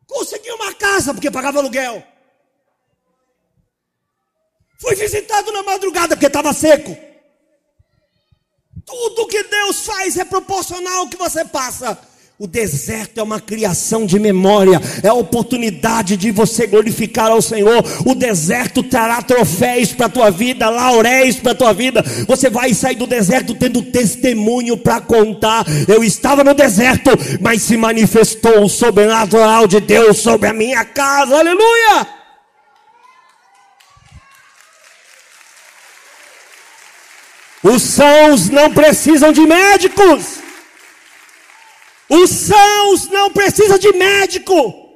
Consegui 0.07 0.51
uma 0.51 0.75
casa 0.75 1.15
porque 1.15 1.31
pagava 1.31 1.59
aluguel. 1.59 2.03
Fui 4.81 4.95
visitado 4.95 5.53
na 5.53 5.63
madrugada 5.63 6.17
porque 6.17 6.27
estava 6.27 6.53
seco. 6.53 7.08
Tudo 8.89 9.27
que 9.27 9.43
Deus 9.43 9.85
faz 9.85 10.17
é 10.17 10.25
proporcional 10.25 11.01
ao 11.01 11.09
que 11.09 11.17
você 11.19 11.45
passa. 11.45 11.99
O 12.39 12.47
deserto 12.47 13.19
é 13.19 13.23
uma 13.23 13.41
criação 13.41 14.07
de 14.07 14.19
memória, 14.19 14.81
é 15.03 15.09
a 15.09 15.13
oportunidade 15.13 16.17
de 16.17 16.31
você 16.31 16.69
glorificar 16.69 17.33
ao 17.33 17.43
Senhor. 17.43 17.85
O 18.07 18.15
deserto 18.15 18.81
trará 18.83 19.21
troféus 19.21 19.93
para 19.93 20.07
a 20.07 20.09
tua 20.09 20.31
vida, 20.31 20.71
lauréis 20.71 21.37
para 21.37 21.53
a 21.53 21.55
tua 21.55 21.73
vida. 21.75 22.03
Você 22.29 22.49
vai 22.49 22.73
sair 22.73 22.95
do 22.95 23.09
deserto 23.09 23.57
tendo 23.57 23.83
testemunho 23.83 24.77
para 24.77 25.01
contar. 25.01 25.67
Eu 25.89 26.03
estava 26.03 26.43
no 26.45 26.55
deserto, 26.55 27.11
mas 27.41 27.63
se 27.63 27.77
manifestou 27.77 28.63
o 28.63 28.69
sobrenatural 28.69 29.67
de 29.67 29.81
Deus 29.81 30.19
sobre 30.19 30.49
a 30.49 30.55
minha 30.55 30.85
casa. 30.85 31.37
Aleluia! 31.37 32.18
Os 37.63 37.83
sãos 37.83 38.49
não 38.49 38.73
precisam 38.73 39.33
de 39.33 39.41
médicos. 39.41 40.39
Os 42.09 42.31
sãos 42.31 43.09
não 43.09 43.31
precisam 43.31 43.79
de 43.79 43.93
médico. 43.93 44.89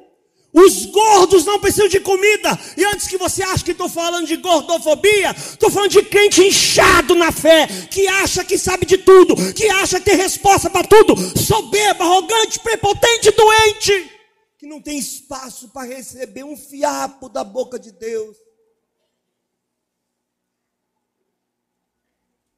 Os 0.53 0.85
gordos 0.85 1.45
não 1.45 1.59
precisam 1.59 1.87
de 1.87 1.99
comida. 1.99 2.57
E 2.77 2.85
antes 2.85 3.07
que 3.07 3.17
você 3.17 3.41
ache 3.41 3.63
que 3.63 3.71
estou 3.71 3.89
falando 3.89 4.27
de 4.27 4.37
gordofobia, 4.37 5.31
estou 5.31 5.71
falando 5.71 5.89
de 5.89 6.03
crente 6.03 6.43
inchado 6.43 7.15
na 7.15 7.31
fé, 7.31 7.67
que 7.89 8.07
acha 8.07 8.43
que 8.45 8.57
sabe 8.57 8.85
de 8.85 8.99
tudo, 8.99 9.35
que 9.53 9.67
acha 9.69 9.99
que 9.99 10.05
tem 10.05 10.15
resposta 10.15 10.69
para 10.69 10.87
tudo, 10.87 11.15
soberbo, 11.39 12.03
arrogante, 12.03 12.59
prepotente, 12.59 13.31
doente, 13.31 14.11
que 14.59 14.67
não 14.67 14.79
tem 14.79 14.99
espaço 14.99 15.69
para 15.69 15.87
receber 15.87 16.43
um 16.43 16.55
fiapo 16.55 17.29
da 17.29 17.43
boca 17.43 17.79
de 17.79 17.91
Deus. 17.91 18.42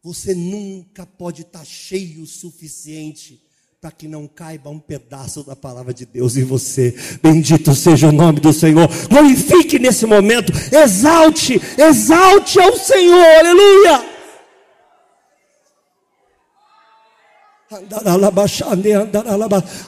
Você 0.05 0.35
nunca 0.35 1.03
pode 1.03 1.41
estar 1.41 1.65
cheio 1.65 2.21
o 2.21 2.27
suficiente 2.27 3.41
para 3.81 3.89
que 3.89 4.07
não 4.07 4.27
caiba 4.27 4.69
um 4.69 4.77
pedaço 4.77 5.43
da 5.43 5.55
palavra 5.55 5.91
de 5.95 6.05
Deus 6.05 6.37
em 6.37 6.43
você. 6.43 6.95
Bendito 7.23 7.73
seja 7.73 8.09
o 8.09 8.11
nome 8.11 8.39
do 8.39 8.53
Senhor. 8.53 8.87
Glorifique 9.09 9.79
nesse 9.79 10.05
momento, 10.05 10.53
exalte, 10.71 11.59
exalte 11.75 12.59
ao 12.59 12.77
Senhor. 12.77 13.25
Aleluia. 13.39 14.05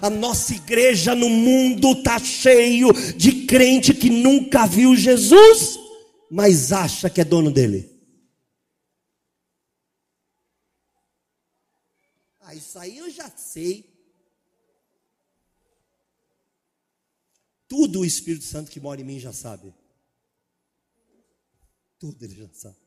A 0.01 0.09
nossa 0.09 0.55
igreja 0.55 1.13
no 1.13 1.29
mundo 1.29 1.91
está 1.91 2.17
cheio 2.17 2.91
de 3.15 3.45
crente 3.45 3.93
que 3.93 4.09
nunca 4.09 4.65
viu 4.65 4.95
Jesus, 4.95 5.77
mas 6.31 6.71
acha 6.71 7.07
que 7.07 7.21
é 7.21 7.23
dono 7.23 7.51
dele. 7.51 7.96
Ah, 12.47 12.55
isso 12.55 12.79
aí 12.79 12.97
eu 12.97 13.09
já 13.09 13.29
sei. 13.29 13.93
Tudo 17.67 17.99
o 17.99 18.05
Espírito 18.05 18.45
Santo 18.45 18.71
que 18.71 18.79
mora 18.79 19.01
em 19.01 19.03
mim 19.03 19.19
já 19.19 19.33
sabe. 19.33 19.73
Tudo 21.99 22.23
ele 22.23 22.33
já 22.33 22.47
sabe. 22.53 22.77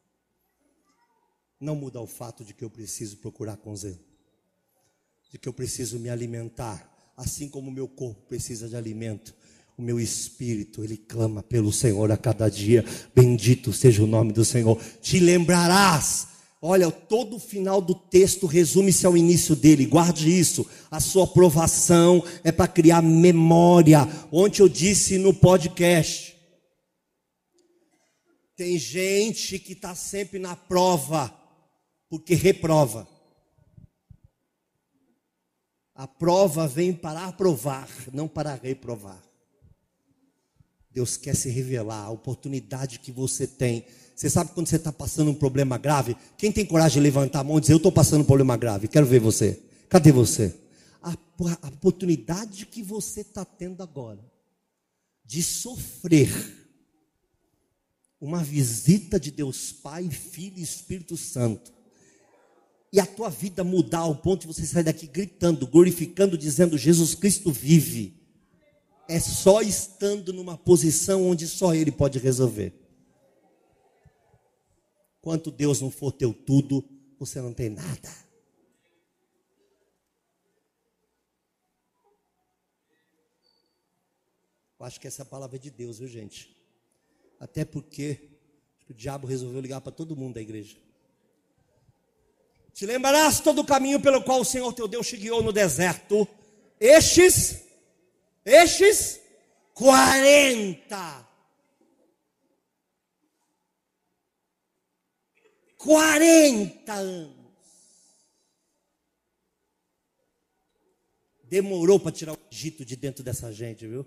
Não 1.60 1.76
muda 1.76 2.00
o 2.00 2.06
fato 2.06 2.42
de 2.42 2.54
que 2.54 2.64
eu 2.64 2.70
preciso 2.70 3.18
procurar 3.18 3.58
com 3.58 3.76
Zé. 3.76 3.98
De 5.30 5.38
que 5.38 5.46
eu 5.46 5.52
preciso 5.52 5.98
me 5.98 6.08
alimentar. 6.08 7.12
Assim 7.14 7.46
como 7.46 7.68
o 7.68 7.72
meu 7.72 7.86
corpo 7.86 8.22
precisa 8.28 8.66
de 8.66 8.76
alimento. 8.76 9.34
O 9.76 9.82
meu 9.82 10.00
espírito, 10.00 10.82
ele 10.82 10.96
clama 10.96 11.42
pelo 11.42 11.70
Senhor 11.70 12.10
a 12.10 12.16
cada 12.16 12.48
dia. 12.48 12.82
Bendito 13.14 13.74
seja 13.74 14.02
o 14.02 14.06
nome 14.06 14.32
do 14.32 14.42
Senhor. 14.42 14.82
Te 15.02 15.20
lembrarás 15.20 16.29
Olha, 16.62 16.90
todo 16.90 17.36
o 17.36 17.40
final 17.40 17.80
do 17.80 17.94
texto 17.94 18.46
resume-se 18.46 19.06
ao 19.06 19.16
início 19.16 19.56
dele. 19.56 19.86
Guarde 19.86 20.28
isso. 20.28 20.68
A 20.90 21.00
sua 21.00 21.24
aprovação 21.24 22.22
é 22.44 22.52
para 22.52 22.68
criar 22.68 23.00
memória. 23.00 24.00
Ontem 24.30 24.60
eu 24.60 24.68
disse 24.68 25.16
no 25.16 25.32
podcast. 25.32 26.36
Tem 28.54 28.76
gente 28.76 29.58
que 29.58 29.72
está 29.72 29.94
sempre 29.94 30.38
na 30.38 30.54
prova, 30.54 31.34
porque 32.10 32.34
reprova. 32.34 33.08
A 35.94 36.06
prova 36.06 36.68
vem 36.68 36.92
para 36.92 37.26
aprovar, 37.26 37.88
não 38.12 38.28
para 38.28 38.54
reprovar. 38.54 39.22
Deus 40.90 41.16
quer 41.16 41.34
se 41.34 41.48
revelar, 41.48 42.04
a 42.04 42.10
oportunidade 42.10 42.98
que 42.98 43.10
você 43.10 43.46
tem 43.46 43.86
você 44.20 44.28
sabe 44.28 44.50
quando 44.52 44.66
você 44.66 44.76
está 44.76 44.92
passando 44.92 45.30
um 45.30 45.34
problema 45.34 45.78
grave? 45.78 46.14
Quem 46.36 46.52
tem 46.52 46.66
coragem 46.66 47.00
de 47.00 47.00
levantar 47.00 47.40
a 47.40 47.44
mão 47.44 47.56
e 47.56 47.60
dizer: 47.62 47.72
Eu 47.72 47.78
estou 47.78 47.90
passando 47.90 48.20
um 48.20 48.26
problema 48.26 48.54
grave, 48.54 48.86
quero 48.86 49.06
ver 49.06 49.18
você. 49.18 49.58
Cadê 49.88 50.12
você? 50.12 50.54
A, 51.02 51.16
a 51.62 51.68
oportunidade 51.68 52.66
que 52.66 52.82
você 52.82 53.22
está 53.22 53.46
tendo 53.46 53.82
agora 53.82 54.20
de 55.24 55.42
sofrer 55.42 56.28
uma 58.20 58.44
visita 58.44 59.18
de 59.18 59.30
Deus 59.30 59.72
Pai, 59.72 60.10
Filho 60.10 60.58
e 60.58 60.62
Espírito 60.62 61.16
Santo. 61.16 61.72
E 62.92 63.00
a 63.00 63.06
tua 63.06 63.30
vida 63.30 63.64
mudar 63.64 64.00
ao 64.00 64.16
ponto 64.16 64.42
de 64.42 64.48
você 64.48 64.66
sair 64.66 64.84
daqui 64.84 65.06
gritando, 65.06 65.66
glorificando, 65.66 66.36
dizendo: 66.36 66.76
Jesus 66.76 67.14
Cristo 67.14 67.50
vive. 67.50 68.20
É 69.08 69.18
só 69.18 69.62
estando 69.62 70.30
numa 70.30 70.58
posição 70.58 71.26
onde 71.26 71.48
só 71.48 71.74
Ele 71.74 71.90
pode 71.90 72.18
resolver. 72.18 72.79
Quanto 75.20 75.50
Deus 75.50 75.80
não 75.80 75.90
for 75.90 76.12
teu 76.12 76.32
tudo, 76.32 76.84
você 77.18 77.40
não 77.40 77.52
tem 77.52 77.68
nada. 77.68 78.08
Eu 84.78 84.86
acho 84.86 84.98
que 84.98 85.06
essa 85.06 85.20
é 85.20 85.24
a 85.24 85.26
palavra 85.26 85.58
de 85.58 85.70
Deus, 85.70 85.98
viu 85.98 86.08
gente? 86.08 86.56
Até 87.38 87.66
porque 87.66 88.30
o 88.88 88.94
diabo 88.94 89.26
resolveu 89.26 89.60
ligar 89.60 89.82
para 89.82 89.92
todo 89.92 90.16
mundo 90.16 90.34
da 90.34 90.40
igreja. 90.40 90.78
Te 92.72 92.86
lembrarás 92.86 93.40
todo 93.40 93.60
o 93.60 93.66
caminho 93.66 94.00
pelo 94.00 94.22
qual 94.22 94.40
o 94.40 94.44
Senhor 94.44 94.72
teu 94.72 94.88
Deus 94.88 95.06
te 95.06 95.18
guiou 95.18 95.42
no 95.42 95.52
deserto. 95.52 96.26
Estes, 96.80 97.62
estes, 98.42 99.20
40. 99.74 101.29
40 105.80 106.92
anos. 106.92 107.36
Demorou 111.44 111.98
para 111.98 112.12
tirar 112.12 112.34
o 112.34 112.38
Egito 112.52 112.84
de 112.84 112.94
dentro 112.96 113.24
dessa 113.24 113.50
gente, 113.50 113.86
viu? 113.86 114.06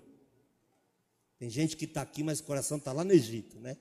Tem 1.38 1.50
gente 1.50 1.76
que 1.76 1.84
está 1.84 2.00
aqui, 2.00 2.22
mas 2.22 2.38
o 2.40 2.44
coração 2.44 2.78
está 2.78 2.92
lá 2.92 3.02
no 3.02 3.12
Egito, 3.12 3.58
né? 3.58 3.76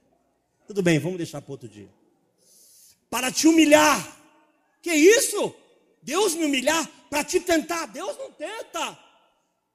Tudo 0.67 0.81
bem, 0.81 0.97
vamos 0.97 1.17
deixar 1.17 1.41
para 1.41 1.51
outro 1.51 1.69
dia. 1.69 1.89
Para 3.09 3.31
te 3.31 3.47
humilhar. 3.47 4.21
Que 4.81 4.91
isso? 4.91 5.55
Deus 6.01 6.33
me 6.33 6.45
humilhar 6.45 6.89
para 7.09 7.23
te 7.23 7.39
tentar. 7.39 7.85
Deus 7.85 8.17
não 8.17 8.31
tenta. 8.31 8.99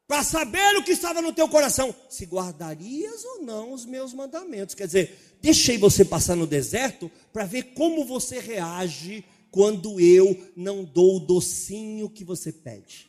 Para 0.08 0.24
saber 0.24 0.76
o 0.76 0.82
que 0.82 0.90
estava 0.90 1.22
no 1.22 1.32
teu 1.32 1.48
coração. 1.48 1.94
Se 2.10 2.26
guardarias 2.26 3.24
ou 3.24 3.42
não 3.42 3.72
os 3.72 3.86
meus 3.86 4.12
mandamentos. 4.12 4.74
Quer 4.74 4.86
dizer, 4.86 5.27
deixei 5.40 5.78
você 5.78 6.04
passar 6.04 6.36
no 6.36 6.46
deserto 6.46 7.10
para 7.32 7.44
ver 7.44 7.74
como 7.74 8.04
você 8.04 8.38
reage 8.40 9.24
quando 9.50 10.00
eu 10.00 10.52
não 10.56 10.84
dou 10.84 11.16
o 11.16 11.20
docinho 11.20 12.10
que 12.10 12.24
você 12.24 12.52
pede. 12.52 13.08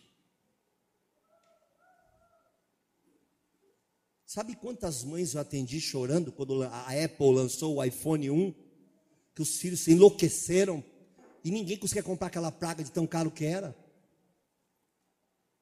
Sabe 4.26 4.56
quantas 4.56 5.04
mães 5.04 5.34
eu 5.34 5.42
atendi 5.42 5.82
chorando 5.82 6.32
quando 6.32 6.62
a 6.62 7.04
Apple 7.04 7.34
lançou 7.34 7.78
o 7.78 7.84
iPhone 7.84 8.30
1? 8.30 8.54
Que 9.34 9.42
os 9.42 9.58
filhos 9.58 9.80
se 9.80 9.92
enlouqueceram 9.92 10.84
e 11.44 11.50
ninguém 11.50 11.78
conseguia 11.78 12.04
comprar 12.04 12.28
aquela 12.28 12.52
praga 12.52 12.84
de 12.84 12.92
tão 12.92 13.08
caro 13.08 13.32
que 13.32 13.44
era. 13.44 13.76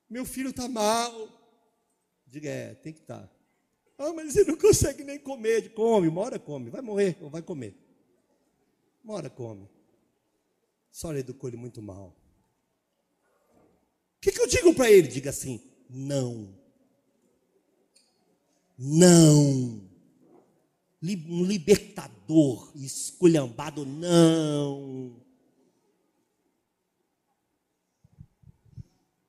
Meu 0.09 0.25
filho 0.25 0.49
está 0.49 0.67
mal. 0.67 1.29
Diga, 2.25 2.49
é, 2.49 2.75
tem 2.75 2.91
que 2.91 2.99
estar. 2.99 3.21
Tá. 3.21 3.36
Ah, 3.97 4.13
mas 4.13 4.35
ele 4.35 4.51
não 4.51 4.57
consegue 4.57 5.03
nem 5.03 5.17
comer. 5.17 5.73
Come, 5.73 6.07
uma 6.07 6.21
hora 6.21 6.37
come. 6.37 6.69
Vai 6.69 6.81
morrer 6.81 7.17
ou 7.19 7.29
vai 7.29 7.41
comer. 7.41 7.75
Uma 9.03 9.15
hora 9.15 9.29
come. 9.29 9.67
Só 10.91 11.13
educou 11.15 11.49
ele 11.49 11.57
muito 11.57 11.81
mal. 11.81 12.15
O 14.17 14.19
que, 14.21 14.31
que 14.31 14.41
eu 14.41 14.47
digo 14.47 14.73
para 14.73 14.91
ele? 14.91 15.07
Diga 15.07 15.31
assim: 15.31 15.61
não. 15.89 16.53
Não. 18.77 19.81
Um 21.01 21.43
libertador 21.43 22.71
esculhambado, 22.75 23.85
não. 23.85 25.15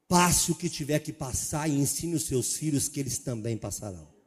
Passe 0.09 0.51
o 0.51 0.55
que 0.55 0.69
tiver 0.69 0.99
que 1.01 1.13
passar 1.13 1.69
e 1.69 1.79
ensine 1.79 2.15
os 2.15 2.25
seus 2.25 2.57
filhos 2.57 2.89
que 2.89 2.99
eles 2.99 3.19
também 3.19 3.57
passarão. 3.57 4.18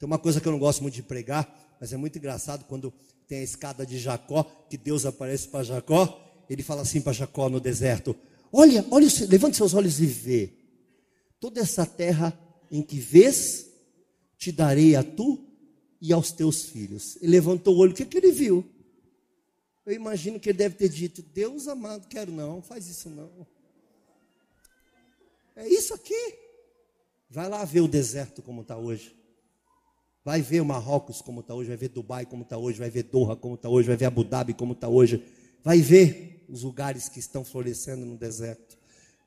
Tem 0.00 0.06
uma 0.06 0.18
coisa 0.18 0.40
que 0.40 0.48
eu 0.48 0.52
não 0.52 0.58
gosto 0.58 0.80
muito 0.80 0.94
de 0.94 1.02
pregar, 1.02 1.76
mas 1.78 1.92
é 1.92 1.96
muito 1.98 2.16
engraçado 2.16 2.64
quando 2.64 2.90
tem 3.28 3.40
a 3.40 3.44
escada 3.44 3.84
de 3.84 3.98
Jacó, 3.98 4.44
que 4.70 4.78
Deus 4.78 5.04
aparece 5.04 5.46
para 5.46 5.62
Jacó, 5.62 6.18
ele 6.48 6.62
fala 6.62 6.80
assim 6.80 7.02
para 7.02 7.12
Jacó 7.12 7.50
no 7.50 7.60
deserto: 7.60 8.16
Olha, 8.50 8.84
olha, 8.90 9.06
levante 9.28 9.58
seus 9.58 9.74
olhos 9.74 10.00
e 10.00 10.06
vê. 10.06 10.54
Toda 11.38 11.60
essa 11.60 11.84
terra 11.84 12.36
em 12.70 12.80
que 12.80 12.98
vês, 12.98 13.66
te 14.38 14.50
darei 14.50 14.96
a 14.96 15.04
tu 15.04 15.38
e 16.00 16.14
aos 16.14 16.32
teus 16.32 16.64
filhos. 16.64 17.16
Ele 17.16 17.32
levantou 17.32 17.76
o 17.76 17.78
olho, 17.78 17.92
o 17.92 17.94
que, 17.94 18.06
que 18.06 18.16
ele 18.16 18.32
viu? 18.32 18.64
Eu 19.84 19.92
imagino 19.92 20.40
que 20.40 20.48
ele 20.48 20.56
deve 20.56 20.76
ter 20.76 20.88
dito: 20.88 21.20
Deus 21.20 21.68
amado, 21.68 22.08
quero 22.08 22.32
não, 22.32 22.62
faz 22.62 22.88
isso 22.88 23.10
não. 23.10 23.46
É 25.54 25.68
isso 25.68 25.92
aqui. 25.92 26.38
Vai 27.28 27.50
lá 27.50 27.62
ver 27.66 27.82
o 27.82 27.88
deserto 27.88 28.40
como 28.40 28.62
está 28.62 28.78
hoje. 28.78 29.19
Vai 30.24 30.42
ver 30.42 30.60
o 30.60 30.64
Marrocos 30.64 31.22
como 31.22 31.40
está 31.40 31.54
hoje, 31.54 31.68
vai 31.68 31.78
ver 31.78 31.88
Dubai 31.88 32.26
como 32.26 32.42
está 32.42 32.58
hoje, 32.58 32.78
vai 32.78 32.90
ver 32.90 33.04
Doha 33.04 33.34
como 33.34 33.54
está 33.54 33.68
hoje, 33.68 33.88
vai 33.88 33.96
ver 33.96 34.04
Abu 34.04 34.22
Dhabi 34.22 34.52
como 34.52 34.72
está 34.72 34.86
hoje. 34.86 35.22
Vai 35.64 35.80
ver 35.80 36.44
os 36.48 36.62
lugares 36.62 37.08
que 37.08 37.18
estão 37.18 37.44
florescendo 37.44 38.04
no 38.04 38.16
deserto. 38.16 38.78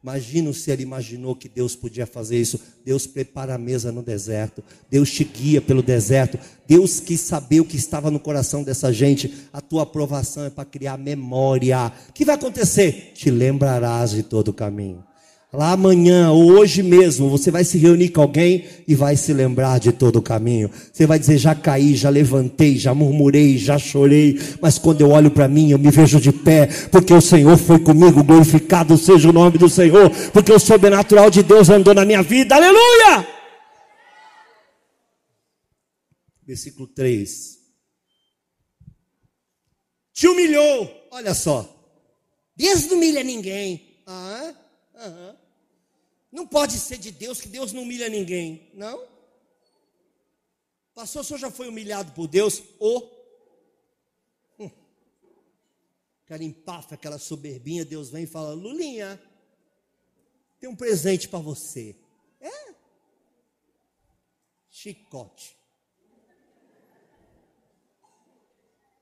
Imagina 0.04 0.52
se 0.52 0.70
ele 0.70 0.84
imaginou 0.84 1.34
que 1.34 1.48
Deus 1.48 1.78
podia 1.78 2.06
fazer 2.06 2.40
isso. 2.40 2.60
Deus 2.84 3.08
prepara 3.08 3.56
a 3.56 3.58
mesa 3.58 3.90
no 3.90 4.04
deserto. 4.04 4.62
Deus 4.90 5.10
te 5.10 5.24
guia 5.24 5.62
pelo 5.62 5.82
deserto. 5.82 6.38
Deus 6.68 7.00
quis 7.00 7.22
saber 7.22 7.62
o 7.62 7.66
que 7.66 7.78
estava 7.78 8.12
no 8.12 8.20
coração 8.20 8.64
dessa 8.64 8.92
gente. 8.92 9.48
A 9.54 9.62
tua 9.62 9.84
aprovação 9.84 10.44
é 10.44 10.50
para 10.50 10.66
criar 10.66 10.98
memória. 10.98 11.92
O 12.10 12.14
que 12.14 12.26
vai 12.26 12.36
acontecer? 12.36 13.14
Te 13.14 13.32
lembrarás 13.32 14.12
de 14.12 14.24
todo 14.24 14.50
o 14.50 14.54
caminho. 14.54 15.02
Lá 15.54 15.74
amanhã 15.74 16.32
ou 16.32 16.54
hoje 16.54 16.82
mesmo, 16.82 17.30
você 17.30 17.52
vai 17.52 17.64
se 17.64 17.78
reunir 17.78 18.10
com 18.10 18.24
alguém 18.24 18.66
e 18.88 18.96
vai 18.96 19.16
se 19.16 19.32
lembrar 19.32 19.80
de 19.80 19.92
todo 19.92 20.16
o 20.16 20.22
caminho. 20.22 20.68
Você 20.92 21.06
vai 21.06 21.20
dizer: 21.20 21.38
já 21.38 21.54
caí, 21.54 21.96
já 21.96 22.10
levantei, 22.10 22.76
já 22.76 22.92
murmurei, 22.96 23.56
já 23.60 23.78
chorei, 23.78 24.40
mas 24.60 24.80
quando 24.80 25.02
eu 25.02 25.12
olho 25.12 25.30
para 25.30 25.48
mim, 25.48 25.70
eu 25.70 25.78
me 25.78 25.92
vejo 25.92 26.20
de 26.20 26.32
pé, 26.32 26.66
porque 26.92 27.14
o 27.14 27.22
Senhor 27.22 27.56
foi 27.56 27.78
comigo. 27.78 28.24
Glorificado 28.24 28.98
seja 28.98 29.30
o 29.30 29.34
nome 29.34 29.60
do 29.60 29.70
Senhor, 29.70 30.10
porque 30.32 30.52
o 30.52 30.58
sobrenatural 30.58 31.30
de 31.30 31.44
Deus 31.44 31.70
andou 31.70 31.94
na 31.94 32.04
minha 32.04 32.24
vida. 32.24 32.56
Aleluia! 32.56 33.28
Versículo 36.48 36.88
3. 36.88 37.60
Te 40.14 40.28
humilhou, 40.28 40.90
olha 41.12 41.36
só. 41.36 41.70
Deus 42.58 42.88
não 42.88 42.98
humilha 42.98 43.24
ninguém. 43.24 44.02
Ah, 44.08 44.52
aham. 44.96 45.43
Não 46.34 46.48
pode 46.48 46.80
ser 46.80 46.98
de 46.98 47.12
Deus 47.12 47.40
que 47.40 47.48
Deus 47.48 47.72
não 47.72 47.84
humilha 47.84 48.10
ninguém, 48.10 48.68
não? 48.74 49.08
Pastor, 50.96 51.22
o 51.22 51.24
senhor 51.24 51.38
já 51.38 51.52
foi 51.52 51.68
humilhado 51.68 52.12
por 52.14 52.28
Deus? 52.28 52.64
Ou, 52.80 53.08
oh. 54.58 54.64
hum. 54.64 54.72
aquela 56.26 56.44
empafa, 56.44 56.96
aquela 56.96 57.20
soberbinha, 57.20 57.86
Deus 57.86 58.10
vem 58.10 58.24
e 58.24 58.28
fala: 58.28 58.52
Lulinha, 58.56 59.22
tem 60.60 60.68
um 60.68 60.76
presente 60.76 61.30
para 61.30 61.38
você. 61.38 61.96
É? 62.42 62.74
Chicote. 64.72 65.56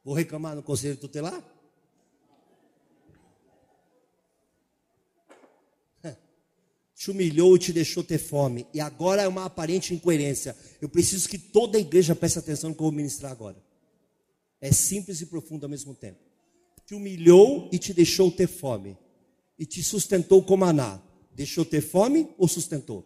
Vou 0.03 0.13
reclamar 0.13 0.53
no 0.53 0.63
conselho 0.63 0.97
tutelar? 0.97 1.41
Te 7.01 7.09
humilhou 7.09 7.55
e 7.55 7.59
te 7.59 7.73
deixou 7.73 8.03
ter 8.03 8.19
fome. 8.19 8.67
E 8.71 8.79
agora 8.79 9.23
é 9.23 9.27
uma 9.27 9.45
aparente 9.45 9.91
incoerência. 9.91 10.55
Eu 10.79 10.87
preciso 10.87 11.27
que 11.27 11.39
toda 11.39 11.75
a 11.75 11.81
igreja 11.81 12.15
preste 12.15 12.37
atenção 12.37 12.69
no 12.69 12.75
que 12.75 12.81
eu 12.81 12.85
vou 12.85 12.91
ministrar 12.91 13.31
agora. 13.31 13.57
É 14.61 14.71
simples 14.71 15.19
e 15.19 15.25
profundo 15.25 15.63
ao 15.63 15.69
mesmo 15.69 15.95
tempo. 15.95 16.19
Te 16.85 16.93
humilhou 16.93 17.67
e 17.71 17.79
te 17.79 17.91
deixou 17.91 18.31
ter 18.31 18.45
fome. 18.45 18.95
E 19.57 19.65
te 19.65 19.81
sustentou 19.81 20.43
com 20.43 20.55
maná. 20.55 21.01
Deixou 21.31 21.65
ter 21.65 21.81
fome 21.81 22.29
ou 22.37 22.47
sustentou? 22.47 23.03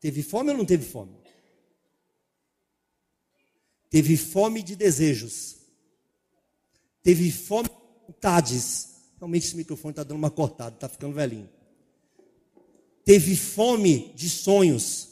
Teve 0.00 0.20
fome 0.20 0.50
ou 0.50 0.56
não 0.56 0.66
teve 0.66 0.84
fome? 0.84 1.16
Teve 3.88 4.16
fome 4.16 4.64
de 4.64 4.74
desejos. 4.74 5.58
Teve 7.04 7.30
fome 7.30 7.68
de 7.68 8.06
vontades 8.08 8.95
Realmente 9.18 9.46
esse 9.46 9.56
microfone 9.56 9.92
está 9.92 10.02
dando 10.02 10.18
uma 10.18 10.30
cortada, 10.30 10.74
está 10.74 10.88
ficando 10.88 11.14
velhinho. 11.14 11.48
Teve 13.04 13.36
fome 13.36 14.12
de 14.14 14.28
sonhos. 14.28 15.08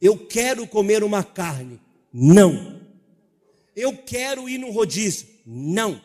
Eu 0.00 0.26
quero 0.26 0.66
comer 0.66 1.04
uma 1.04 1.22
carne. 1.22 1.80
Não. 2.12 2.80
Eu 3.76 3.96
quero 3.96 4.48
ir 4.48 4.58
no 4.58 4.70
rodízio. 4.70 5.28
Não. 5.46 6.00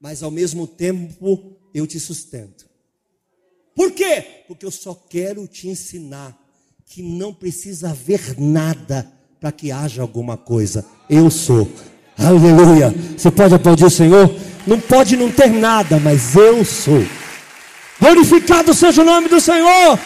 Mas 0.00 0.22
ao 0.22 0.30
mesmo 0.30 0.66
tempo 0.66 1.56
eu 1.72 1.86
te 1.86 1.98
sustento. 2.00 2.66
Por 3.74 3.92
quê? 3.92 4.44
Porque 4.46 4.66
eu 4.66 4.70
só 4.70 4.94
quero 4.94 5.46
te 5.46 5.68
ensinar 5.68 6.38
que 6.84 7.02
não 7.02 7.32
precisa 7.32 7.90
haver 7.90 8.38
nada 8.38 9.10
para 9.40 9.50
que 9.50 9.70
haja 9.70 10.02
alguma 10.02 10.36
coisa. 10.36 10.84
Eu 11.08 11.30
sou. 11.30 11.68
Aleluia. 12.18 12.90
Você 13.16 13.30
pode 13.30 13.54
aplaudir 13.54 13.84
o 13.84 13.90
Senhor? 13.90 14.28
Não 14.66 14.80
pode 14.80 15.16
não 15.16 15.30
ter 15.30 15.50
nada, 15.50 15.98
mas 15.98 16.36
eu 16.36 16.64
sou. 16.64 17.04
Glorificado 18.00 18.72
seja 18.74 19.02
o 19.02 19.04
nome 19.04 19.28
do 19.28 19.40
Senhor. 19.40 19.98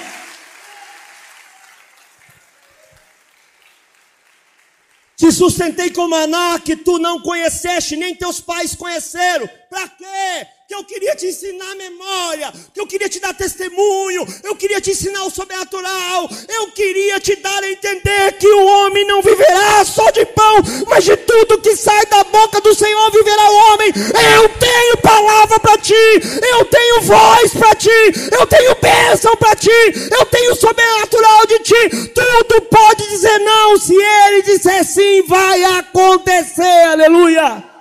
Te 5.17 5.33
sustentei 5.33 5.91
com 5.91 6.07
maná 6.09 6.59
que 6.59 6.77
tu 6.77 6.99
não 6.99 7.21
conheceste, 7.21 7.97
nem 7.97 8.15
teus 8.15 8.41
pais 8.41 8.75
conheceram. 8.75 9.49
Para 9.71 9.89
quê? 9.89 10.47
Eu 10.77 10.85
queria 10.85 11.17
te 11.17 11.25
ensinar 11.25 11.75
memória, 11.75 12.53
que 12.75 12.79
eu 12.79 12.87
queria 12.87 13.09
te 13.09 13.19
dar 13.19 13.33
testemunho, 13.33 14.27
eu 14.45 14.55
queria 14.55 14.79
te 14.79 14.91
ensinar 14.91 15.25
o 15.25 15.31
sobrenatural, 15.31 16.29
eu 16.51 16.71
queria 16.73 17.19
te 17.19 17.35
dar 17.37 17.65
a 17.65 17.71
entender 17.71 18.33
que 18.33 18.47
o 18.47 18.67
homem 18.67 19.07
não 19.07 19.23
viverá 19.23 19.83
só 19.87 20.11
de 20.11 20.27
pão, 20.27 20.59
mas 20.87 21.03
de 21.03 21.17
tudo 21.17 21.63
que 21.63 21.75
sai 21.75 22.05
da 22.07 22.23
boca 22.25 22.61
do 22.61 22.75
Senhor 22.75 23.11
viverá 23.11 23.51
o 23.51 23.55
homem. 23.55 23.91
Eu 24.35 24.49
tenho 24.51 24.99
palavra 24.99 25.59
para 25.61 25.79
ti, 25.79 25.95
eu 25.95 26.65
tenho 26.67 27.01
voz 27.01 27.55
para 27.55 27.75
ti, 27.75 28.13
eu 28.39 28.47
tenho 28.47 28.75
bênção 28.75 29.35
para 29.37 29.57
ti, 29.57 29.71
eu 30.11 30.27
tenho 30.27 30.55
sobrenatural 30.57 31.47
de 31.47 31.59
ti. 31.61 32.09
Tudo 32.09 32.61
pode 32.71 33.09
dizer 33.09 33.39
não, 33.39 33.79
se 33.79 33.95
ele 33.95 34.43
disser 34.43 34.85
sim, 34.85 35.23
vai 35.23 35.65
acontecer. 35.65 36.83
Aleluia. 36.91 37.76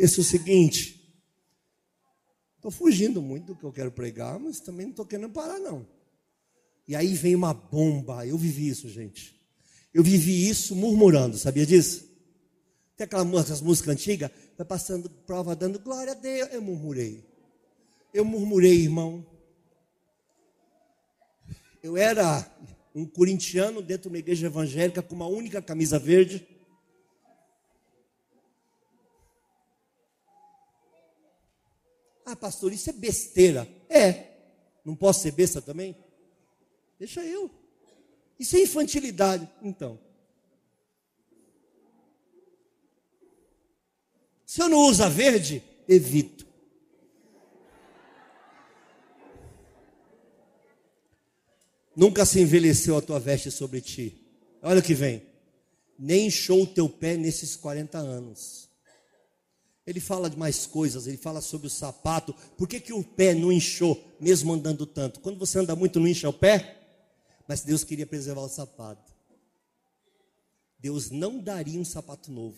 Esse 0.00 0.18
é 0.18 0.22
o 0.22 0.24
seguinte. 0.24 0.98
Estou 2.56 2.70
fugindo 2.70 3.20
muito 3.20 3.48
do 3.48 3.54
que 3.54 3.64
eu 3.64 3.70
quero 3.70 3.92
pregar, 3.92 4.38
mas 4.38 4.58
também 4.58 4.86
não 4.86 4.92
estou 4.92 5.04
querendo 5.04 5.30
parar, 5.30 5.58
não. 5.58 5.86
E 6.88 6.96
aí 6.96 7.12
vem 7.12 7.34
uma 7.34 7.52
bomba. 7.52 8.26
Eu 8.26 8.38
vivi 8.38 8.66
isso, 8.66 8.88
gente. 8.88 9.38
Eu 9.92 10.02
vivi 10.02 10.48
isso 10.48 10.74
murmurando, 10.74 11.36
sabia 11.36 11.66
disso? 11.66 12.08
Tem 12.96 13.04
aquela 13.04 13.26
música, 13.26 13.52
as 13.52 13.60
músicas 13.60 13.92
antigas, 13.92 14.30
vai 14.56 14.66
passando 14.66 15.10
prova, 15.10 15.54
dando 15.54 15.78
glória 15.78 16.12
a 16.12 16.14
Deus. 16.14 16.48
Eu 16.50 16.62
murmurei. 16.62 17.22
Eu 18.14 18.24
murmurei, 18.24 18.80
irmão. 18.80 19.26
Eu 21.82 21.98
era 21.98 22.50
um 22.94 23.04
corintiano 23.04 23.82
dentro 23.82 24.04
de 24.04 24.08
uma 24.08 24.18
igreja 24.18 24.46
evangélica 24.46 25.02
com 25.02 25.14
uma 25.14 25.26
única 25.26 25.60
camisa 25.60 25.98
verde. 25.98 26.46
Ah, 32.30 32.36
pastor, 32.36 32.72
isso 32.72 32.88
é 32.88 32.92
besteira. 32.92 33.68
É. 33.88 34.28
Não 34.84 34.94
posso 34.94 35.22
ser 35.22 35.32
besta 35.32 35.60
também? 35.60 35.96
Deixa 36.96 37.24
eu. 37.24 37.50
Isso 38.38 38.56
é 38.56 38.62
infantilidade. 38.62 39.50
Então. 39.60 39.98
Se 44.46 44.62
eu 44.62 44.68
não 44.68 44.78
uso 44.78 45.08
verde, 45.10 45.60
evito. 45.88 46.46
Nunca 51.96 52.24
se 52.24 52.40
envelheceu 52.40 52.96
a 52.96 53.02
tua 53.02 53.18
veste 53.18 53.50
sobre 53.50 53.80
ti. 53.80 54.24
Olha 54.62 54.78
o 54.78 54.82
que 54.84 54.94
vem. 54.94 55.26
Nem 55.98 56.28
inchou 56.28 56.62
o 56.62 56.66
teu 56.66 56.88
pé 56.88 57.16
nesses 57.16 57.56
40 57.56 57.98
anos. 57.98 58.69
Ele 59.90 59.98
fala 59.98 60.30
de 60.30 60.38
mais 60.38 60.66
coisas, 60.66 61.08
ele 61.08 61.16
fala 61.16 61.40
sobre 61.40 61.66
o 61.66 61.70
sapato. 61.70 62.32
Por 62.56 62.68
que, 62.68 62.78
que 62.78 62.92
o 62.92 63.02
pé 63.02 63.34
não 63.34 63.50
inchou, 63.50 64.00
mesmo 64.20 64.52
andando 64.52 64.86
tanto? 64.86 65.18
Quando 65.18 65.36
você 65.36 65.58
anda 65.58 65.74
muito, 65.74 65.98
não 65.98 66.06
incha 66.06 66.28
o 66.28 66.32
pé? 66.32 66.80
Mas 67.48 67.62
Deus 67.62 67.82
queria 67.82 68.06
preservar 68.06 68.42
o 68.42 68.48
sapato. 68.48 69.12
Deus 70.78 71.10
não 71.10 71.40
daria 71.40 71.80
um 71.80 71.84
sapato 71.84 72.30
novo, 72.30 72.56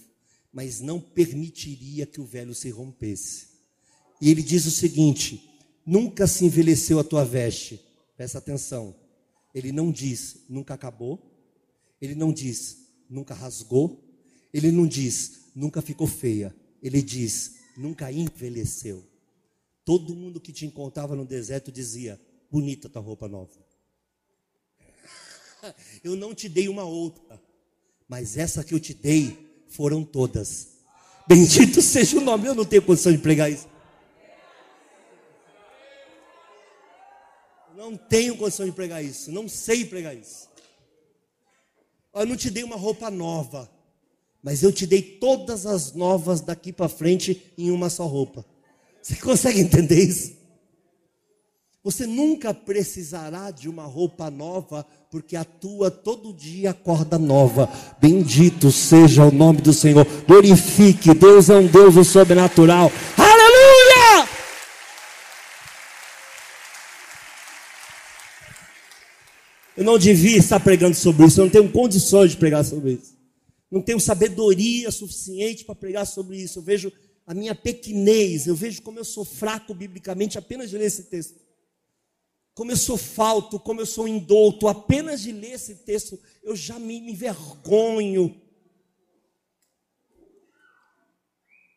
mas 0.53 0.79
não 0.79 1.01
permitiria 1.01 2.05
que 2.05 2.21
o 2.21 2.27
velho 2.27 2.55
se 2.55 2.69
rompesse. 2.69 3.47
E 4.21 4.29
ele 4.29 4.43
diz 4.43 4.67
o 4.67 4.71
seguinte: 4.71 5.59
nunca 5.87 6.27
se 6.27 6.45
envelheceu 6.45 6.99
a 6.99 7.05
tua 7.05 7.25
veste. 7.25 7.81
Presta 8.15 8.37
atenção. 8.37 8.95
Ele 9.55 9.73
não 9.73 9.91
diz 9.91 10.45
nunca 10.51 10.75
acabou. 10.75 11.35
Ele 11.99 12.15
não 12.15 12.31
diz 12.31 12.89
nunca 13.09 13.33
rasgou. 13.33 14.05
Ele 14.53 14.71
não 14.71 14.87
diz 14.87 15.47
nunca 15.55 15.81
ficou 15.81 16.07
feia 16.07 16.55
ele 16.83 17.01
diz: 17.01 17.57
nunca 17.77 18.11
envelheceu. 18.11 19.05
Todo 19.85 20.15
mundo 20.15 20.41
que 20.41 20.53
te 20.53 20.67
encontrava 20.67 21.15
no 21.15 21.25
deserto 21.25 21.71
dizia: 21.71 22.21
bonita 22.51 22.89
tua 22.89 23.01
roupa 23.01 23.29
nova. 23.29 23.53
Eu 26.03 26.17
não 26.17 26.35
te 26.35 26.49
dei 26.49 26.69
uma 26.69 26.85
outra, 26.85 27.41
mas 28.09 28.37
essa 28.37 28.65
que 28.65 28.75
eu 28.75 28.81
te 28.81 28.93
dei 28.93 29.65
foram 29.69 30.05
todas. 30.05 30.73
Bendito 31.27 31.81
seja 31.81 32.19
o 32.19 32.21
nome, 32.21 32.49
eu 32.49 32.55
não 32.55 32.65
tenho 32.65 32.83
condição 32.83 33.13
de 33.13 33.19
pregar 33.19 33.51
isso. 33.51 33.69
Não 37.77 37.97
tenho 37.97 38.37
condição 38.37 38.67
de 38.67 38.73
pregar 38.73 39.05
isso, 39.05 39.31
não 39.31 39.49
sei 39.49 39.85
pregar 39.85 40.17
isso. 40.17 40.49
Eu 42.13 42.27
não 42.27 42.37
te 42.37 42.51
dei 42.51 42.65
uma 42.65 42.77
roupa 42.77 43.11
nova, 43.11 43.71
mas 44.43 44.63
eu 44.63 44.73
te 44.73 44.87
dei 44.87 45.01
todas 45.01 45.67
as 45.67 45.93
novas 45.93 46.41
daqui 46.41 46.73
para 46.73 46.89
frente 46.89 47.53
em 47.57 47.71
uma 47.71 47.89
só 47.89 48.07
roupa. 48.07 48.45
Você 49.01 49.15
consegue 49.17 49.61
entender 49.61 50.03
isso? 50.03 50.33
Você 51.85 52.07
nunca 52.07 52.55
precisará 52.55 53.51
de 53.51 53.69
uma 53.69 53.85
roupa 53.85 54.31
nova, 54.31 54.87
porque 55.11 55.35
a 55.35 55.45
tua 55.45 55.91
todo 55.91 56.33
dia 56.33 56.71
acorda 56.71 57.19
nova. 57.19 57.69
Bendito 58.01 58.71
seja 58.71 59.25
o 59.25 59.33
nome 59.33 59.61
do 59.61 59.73
Senhor. 59.73 60.07
Glorifique, 60.27 61.13
Deus 61.13 61.51
é 61.51 61.57
um 61.57 61.67
Deus 61.67 62.07
sobrenatural. 62.07 62.91
Aleluia! 63.17 64.29
Eu 69.77 69.85
não 69.85 69.99
devia 69.99 70.39
estar 70.39 70.61
pregando 70.61 70.95
sobre 70.95 71.27
isso, 71.27 71.41
eu 71.41 71.47
não 71.47 71.51
tenho 71.51 71.69
condições 71.69 72.33
de 72.33 72.37
pregar 72.37 72.65
sobre 72.65 72.93
isso 72.93 73.22
não 73.73 73.81
tenho 73.81 73.99
sabedoria 73.99 74.91
suficiente 74.91 75.65
para 75.65 75.75
pregar 75.75 76.07
sobre 76.07 76.37
isso. 76.37 76.59
Eu 76.59 76.63
vejo 76.63 76.93
a 77.27 77.33
minha 77.33 77.55
pequenez, 77.55 78.47
eu 78.47 78.55
vejo 78.55 78.83
como 78.83 78.99
eu 78.99 79.05
sou 79.05 79.25
fraco 79.25 79.73
biblicamente 79.73 80.37
apenas 80.37 80.69
de 80.69 80.77
ler 80.77 80.85
esse 80.85 81.05
texto. 81.05 81.41
Como 82.53 82.71
eu 82.71 82.77
sou 82.77 82.99
falto, 82.99 83.59
como 83.59 83.81
eu 83.81 83.87
sou 83.87 84.07
indouto, 84.07 84.69
apenas 84.69 85.23
de 85.23 85.33
ler 85.33 85.53
esse 85.53 85.77
texto, 85.77 86.21
eu 86.43 86.55
já 86.55 86.79
me 86.79 86.99
envergonho. 86.99 88.39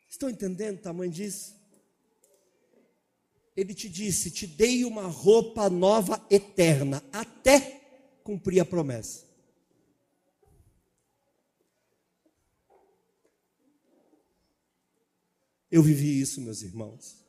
Estão 0.09 0.29
entendendo 0.29 0.79
o 0.79 0.81
tamanho 0.81 1.11
disso? 1.13 1.55
Ele 3.55 3.73
te 3.73 3.87
disse: 3.87 4.29
Te 4.29 4.45
dei 4.45 4.83
uma 4.83 5.07
roupa 5.07 5.69
nova 5.69 6.21
eterna, 6.29 7.01
até 7.13 8.19
cumprir 8.21 8.59
a 8.59 8.65
promessa. 8.65 9.24
Eu 15.71 15.81
vivi 15.81 16.19
isso, 16.19 16.41
meus 16.41 16.61
irmãos. 16.61 17.23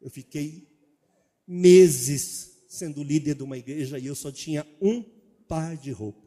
Eu 0.00 0.10
fiquei 0.10 0.68
meses 1.46 2.64
sendo 2.68 3.02
líder 3.02 3.34
de 3.34 3.42
uma 3.42 3.56
igreja 3.56 3.98
e 3.98 4.06
eu 4.06 4.14
só 4.14 4.32
tinha 4.32 4.66
um 4.80 5.02
par 5.46 5.76
de 5.76 5.90
roupa. 5.90 6.24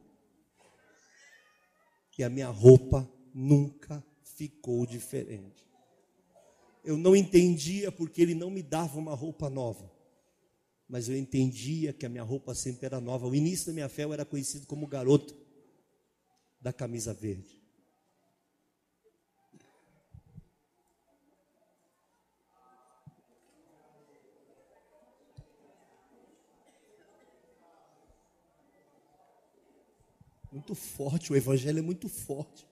E 2.17 2.23
a 2.23 2.29
minha 2.29 2.49
roupa 2.49 3.07
nunca 3.33 4.03
ficou 4.23 4.85
diferente. 4.85 5.67
Eu 6.83 6.97
não 6.97 7.15
entendia 7.15 7.91
porque 7.91 8.21
ele 8.21 8.33
não 8.33 8.49
me 8.49 8.63
dava 8.63 8.97
uma 8.97 9.13
roupa 9.13 9.49
nova. 9.49 9.91
Mas 10.87 11.09
eu 11.09 11.17
entendia 11.17 11.91
que 11.93 12.05
a 12.05 12.09
minha 12.09 12.23
roupa 12.23 12.55
sempre 12.55 12.85
era 12.85 13.01
nova. 13.01 13.27
O 13.27 13.35
início 13.35 13.67
da 13.67 13.73
minha 13.73 13.89
fé 13.89 14.05
eu 14.05 14.13
era 14.13 14.23
conhecido 14.23 14.65
como 14.65 14.87
garoto 14.87 15.35
da 16.61 16.71
camisa 16.71 17.13
verde. 17.13 17.56
Muito 30.57 30.73
forte, 30.73 31.31
o 31.31 31.35
evangelho 31.35 31.79
é 31.79 31.81
muito 31.81 32.09
forte. 32.09 32.67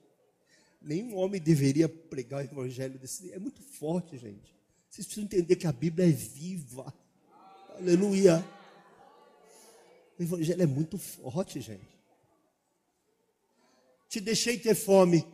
Nenhum 0.82 1.16
homem 1.16 1.40
deveria 1.40 1.88
pregar 1.88 2.42
o 2.42 2.44
evangelho 2.44 2.98
desse. 2.98 3.32
É 3.32 3.38
muito 3.38 3.62
forte, 3.62 4.18
gente. 4.18 4.54
Vocês 4.90 5.06
precisam 5.06 5.24
entender 5.24 5.56
que 5.56 5.66
a 5.66 5.72
Bíblia 5.72 6.08
é 6.08 6.10
viva. 6.10 6.92
Aleluia. 7.78 8.44
O 10.18 10.22
evangelho 10.22 10.62
é 10.62 10.66
muito 10.66 10.98
forte, 10.98 11.60
gente. 11.60 11.96
Te 14.08 14.20
deixei 14.20 14.58
ter 14.58 14.74
fome, 14.74 15.24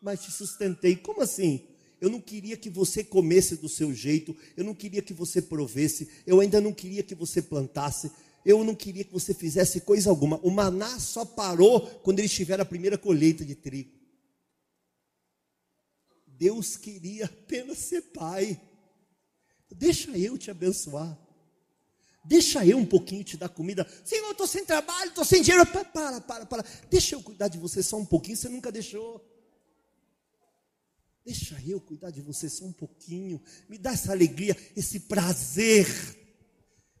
mas 0.00 0.22
te 0.22 0.30
sustentei. 0.30 0.96
Como 0.96 1.22
assim? 1.22 1.66
Eu 2.00 2.10
não 2.10 2.20
queria 2.20 2.56
que 2.56 2.70
você 2.70 3.02
comesse 3.02 3.56
do 3.56 3.68
seu 3.68 3.92
jeito, 3.94 4.36
eu 4.56 4.64
não 4.64 4.74
queria 4.74 5.02
que 5.02 5.12
você 5.12 5.42
provesse, 5.42 6.08
eu 6.26 6.40
ainda 6.40 6.60
não 6.60 6.72
queria 6.72 7.02
que 7.02 7.14
você 7.14 7.42
plantasse, 7.42 8.10
eu 8.48 8.64
não 8.64 8.74
queria 8.74 9.04
que 9.04 9.12
você 9.12 9.34
fizesse 9.34 9.82
coisa 9.82 10.08
alguma. 10.08 10.38
O 10.38 10.50
maná 10.50 10.98
só 10.98 11.22
parou 11.22 11.82
quando 12.00 12.18
eles 12.18 12.32
tiveram 12.32 12.62
a 12.62 12.66
primeira 12.66 12.96
colheita 12.96 13.44
de 13.44 13.54
trigo. 13.54 13.92
Deus 16.26 16.74
queria 16.74 17.26
apenas 17.26 17.76
ser 17.76 18.00
pai. 18.00 18.58
Deixa 19.70 20.16
eu 20.16 20.38
te 20.38 20.50
abençoar. 20.50 21.14
Deixa 22.24 22.64
eu 22.64 22.78
um 22.78 22.86
pouquinho 22.86 23.22
te 23.22 23.36
dar 23.36 23.50
comida. 23.50 23.86
Senhor, 24.02 24.24
eu 24.24 24.32
estou 24.32 24.46
sem 24.46 24.64
trabalho, 24.64 25.10
estou 25.10 25.26
sem 25.26 25.42
dinheiro. 25.42 25.66
Para, 25.66 26.18
para, 26.22 26.46
para. 26.46 26.64
Deixa 26.88 27.16
eu 27.16 27.22
cuidar 27.22 27.48
de 27.48 27.58
você 27.58 27.82
só 27.82 27.98
um 27.98 28.06
pouquinho. 28.06 28.38
Você 28.38 28.48
nunca 28.48 28.72
deixou. 28.72 29.22
Deixa 31.22 31.54
eu 31.66 31.78
cuidar 31.82 32.10
de 32.10 32.22
você 32.22 32.48
só 32.48 32.64
um 32.64 32.72
pouquinho. 32.72 33.42
Me 33.68 33.76
dá 33.76 33.92
essa 33.92 34.10
alegria, 34.10 34.56
esse 34.74 35.00
prazer. 35.00 35.86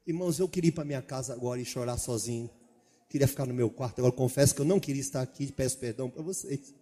Irmãos, 0.08 0.38
eu 0.38 0.48
queria 0.48 0.70
ir 0.70 0.72
para 0.72 0.86
minha 0.86 1.02
casa 1.02 1.34
agora 1.34 1.60
e 1.60 1.66
chorar 1.66 1.98
sozinho. 1.98 2.48
Queria 3.10 3.28
ficar 3.28 3.44
no 3.44 3.52
meu 3.52 3.68
quarto. 3.68 3.98
Agora 3.98 4.10
confesso 4.10 4.54
que 4.54 4.62
eu 4.62 4.64
não 4.64 4.80
queria 4.80 5.02
estar 5.02 5.20
aqui. 5.20 5.52
Peço 5.52 5.76
perdão 5.76 6.08
para 6.08 6.22
vocês. 6.22 6.72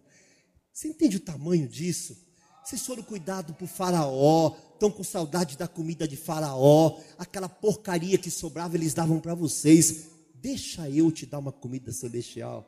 Você 0.71 0.87
entende 0.87 1.17
o 1.17 1.19
tamanho 1.19 1.67
disso? 1.67 2.17
Vocês 2.63 2.85
foram 2.85 3.03
cuidados 3.03 3.53
por 3.57 3.67
Faraó, 3.67 4.55
estão 4.71 4.89
com 4.89 5.03
saudade 5.03 5.57
da 5.57 5.67
comida 5.67 6.07
de 6.07 6.15
Faraó, 6.15 7.01
aquela 7.17 7.49
porcaria 7.49 8.17
que 8.17 8.31
sobrava 8.31 8.77
eles 8.77 8.93
davam 8.93 9.19
para 9.19 9.35
vocês. 9.35 10.05
Deixa 10.33 10.89
eu 10.89 11.11
te 11.11 11.25
dar 11.25 11.39
uma 11.39 11.51
comida 11.51 11.91
celestial. 11.91 12.65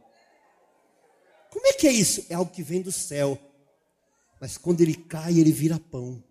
Como 1.51 1.67
é 1.67 1.71
que 1.71 1.87
é 1.87 1.91
isso? 1.93 2.25
É 2.29 2.33
algo 2.33 2.51
que 2.51 2.63
vem 2.63 2.81
do 2.81 2.91
céu. 2.91 3.39
Mas 4.41 4.57
quando 4.57 4.81
ele 4.81 4.95
cai, 4.95 5.39
ele 5.39 5.53
vira 5.53 5.79
pão. 5.79 6.21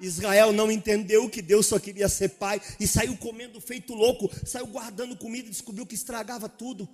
Israel 0.00 0.52
não 0.52 0.70
entendeu 0.70 1.28
que 1.30 1.40
Deus 1.40 1.66
só 1.66 1.78
queria 1.78 2.08
ser 2.08 2.30
pai 2.30 2.60
e 2.78 2.86
saiu 2.86 3.16
comendo 3.16 3.60
feito 3.60 3.94
louco, 3.94 4.30
saiu 4.46 4.66
guardando 4.66 5.16
comida 5.16 5.48
e 5.48 5.50
descobriu 5.50 5.86
que 5.86 5.94
estragava 5.94 6.48
tudo. 6.48 6.88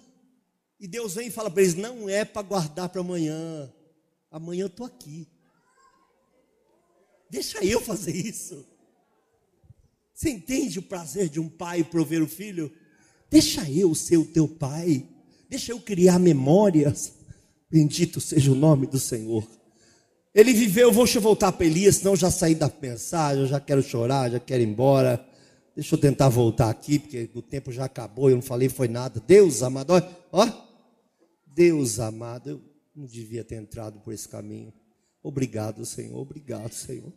E 0.78 0.86
Deus 0.86 1.14
vem 1.14 1.28
e 1.28 1.30
fala 1.30 1.50
para 1.50 1.62
eles: 1.62 1.74
não 1.74 2.08
é 2.08 2.24
para 2.24 2.42
guardar 2.42 2.88
para 2.88 3.00
amanhã, 3.00 3.72
amanhã 4.30 4.62
eu 4.62 4.68
estou 4.68 4.86
aqui. 4.86 5.28
Deixa 7.28 7.64
eu 7.64 7.80
fazer 7.80 8.14
isso. 8.14 8.66
Você 10.14 10.30
entende 10.30 10.78
o 10.78 10.82
prazer 10.82 11.28
de 11.28 11.40
um 11.40 11.48
pai 11.48 11.84
prover 11.84 12.22
o 12.22 12.28
filho? 12.28 12.70
Deixa 13.30 13.70
eu 13.70 13.94
ser 13.94 14.16
o 14.16 14.24
teu 14.24 14.48
pai. 14.48 15.06
Deixa 15.48 15.72
eu 15.72 15.80
criar 15.80 16.18
memórias. 16.18 17.12
Bendito 17.70 18.20
seja 18.20 18.50
o 18.50 18.56
nome 18.56 18.86
do 18.86 18.98
Senhor. 18.98 19.46
Ele 20.34 20.52
viveu, 20.52 20.92
vou 20.92 21.06
voltar 21.06 21.52
para 21.52 21.66
Elias, 21.66 21.96
senão 21.96 22.14
já 22.14 22.30
saí 22.30 22.54
da 22.54 22.70
mensagem, 22.80 23.42
eu 23.42 23.48
já 23.48 23.60
quero 23.60 23.82
chorar, 23.82 24.30
já 24.30 24.40
quero 24.40 24.62
ir 24.62 24.66
embora. 24.66 25.24
Deixa 25.74 25.94
eu 25.94 25.98
tentar 25.98 26.28
voltar 26.28 26.68
aqui, 26.68 26.98
porque 26.98 27.30
o 27.34 27.42
tempo 27.42 27.72
já 27.72 27.84
acabou, 27.84 28.28
eu 28.28 28.36
não 28.36 28.42
falei 28.42 28.68
foi 28.68 28.88
nada. 28.88 29.22
Deus 29.24 29.62
amado, 29.62 29.92
ó, 30.30 30.46
Deus 31.46 31.98
amado, 31.98 32.50
eu 32.50 32.60
não 32.94 33.06
devia 33.06 33.42
ter 33.42 33.56
entrado 33.56 34.00
por 34.00 34.12
esse 34.12 34.28
caminho. 34.28 34.72
Obrigado, 35.22 35.84
Senhor, 35.84 36.18
obrigado, 36.18 36.72
Senhor. 36.72 37.12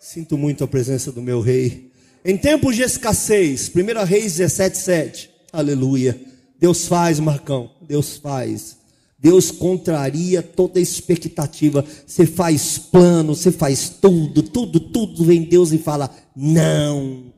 Sinto 0.00 0.36
muito 0.36 0.64
a 0.64 0.68
presença 0.68 1.12
do 1.12 1.22
meu 1.22 1.40
rei. 1.40 1.91
Em 2.24 2.36
tempos 2.36 2.76
de 2.76 2.82
escassez, 2.82 3.70
1 3.74 4.04
Reis 4.04 4.36
17, 4.36 4.78
7. 4.78 5.30
Aleluia. 5.52 6.18
Deus 6.58 6.86
faz, 6.86 7.18
Marcão, 7.18 7.70
Deus 7.80 8.16
faz. 8.16 8.76
Deus 9.18 9.50
contraria 9.50 10.42
toda 10.42 10.78
expectativa. 10.78 11.84
Você 12.06 12.24
faz 12.24 12.78
plano, 12.78 13.34
você 13.34 13.50
faz 13.50 13.88
tudo, 13.88 14.42
tudo, 14.42 14.78
tudo 14.78 15.24
vem 15.24 15.42
Deus 15.42 15.72
e 15.72 15.78
fala: 15.78 16.10
não. 16.34 17.32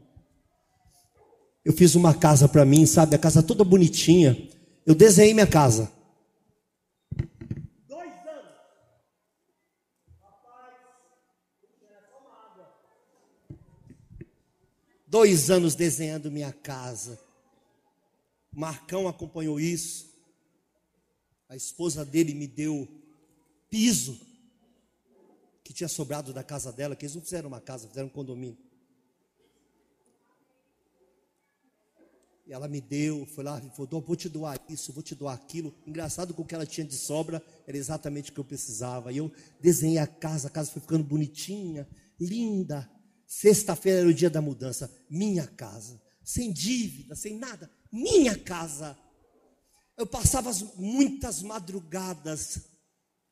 Eu 1.64 1.72
fiz 1.72 1.94
uma 1.94 2.12
casa 2.12 2.46
para 2.46 2.64
mim, 2.66 2.84
sabe? 2.84 3.14
A 3.16 3.18
casa 3.18 3.42
toda 3.42 3.64
bonitinha. 3.64 4.36
Eu 4.86 4.94
desenhei 4.94 5.32
minha 5.32 5.46
casa. 5.46 5.90
Dois 15.14 15.48
anos 15.48 15.76
desenhando 15.76 16.28
minha 16.28 16.52
casa. 16.52 17.20
Marcão 18.52 19.06
acompanhou 19.06 19.60
isso 19.60 20.12
a 21.48 21.54
esposa 21.54 22.04
dele 22.04 22.34
me 22.34 22.48
deu 22.48 22.88
piso 23.70 24.20
que 25.62 25.72
tinha 25.72 25.86
sobrado 25.86 26.32
da 26.32 26.42
casa 26.42 26.72
dela, 26.72 26.96
que 26.96 27.04
eles 27.04 27.14
não 27.14 27.22
fizeram 27.22 27.46
uma 27.46 27.60
casa, 27.60 27.86
fizeram 27.86 28.08
um 28.08 28.10
condomínio. 28.10 28.58
E 32.44 32.52
ela 32.52 32.66
me 32.66 32.80
deu, 32.80 33.24
foi 33.24 33.44
lá 33.44 33.62
e 33.64 33.70
falou: 33.70 34.00
vou 34.00 34.16
te 34.16 34.28
doar 34.28 34.60
isso, 34.68 34.92
vou 34.92 35.00
te 35.00 35.14
doar 35.14 35.36
aquilo. 35.36 35.72
Engraçado 35.86 36.34
que 36.34 36.40
o 36.40 36.44
que 36.44 36.56
ela 36.56 36.66
tinha 36.66 36.84
de 36.84 36.96
sobra 36.96 37.40
era 37.68 37.76
exatamente 37.76 38.32
o 38.32 38.34
que 38.34 38.40
eu 38.40 38.44
precisava. 38.44 39.12
E 39.12 39.18
eu 39.18 39.30
desenhei 39.60 39.98
a 39.98 40.08
casa, 40.08 40.48
a 40.48 40.50
casa 40.50 40.72
foi 40.72 40.82
ficando 40.82 41.04
bonitinha, 41.04 41.88
linda. 42.18 42.90
Sexta-feira 43.26 44.00
era 44.00 44.08
o 44.08 44.14
dia 44.14 44.30
da 44.30 44.40
mudança. 44.40 44.90
Minha 45.08 45.46
casa, 45.46 46.00
sem 46.22 46.52
dívida, 46.52 47.14
sem 47.14 47.36
nada. 47.38 47.70
Minha 47.90 48.36
casa. 48.36 48.96
Eu 49.96 50.06
passava 50.06 50.50
muitas 50.76 51.42
madrugadas 51.42 52.60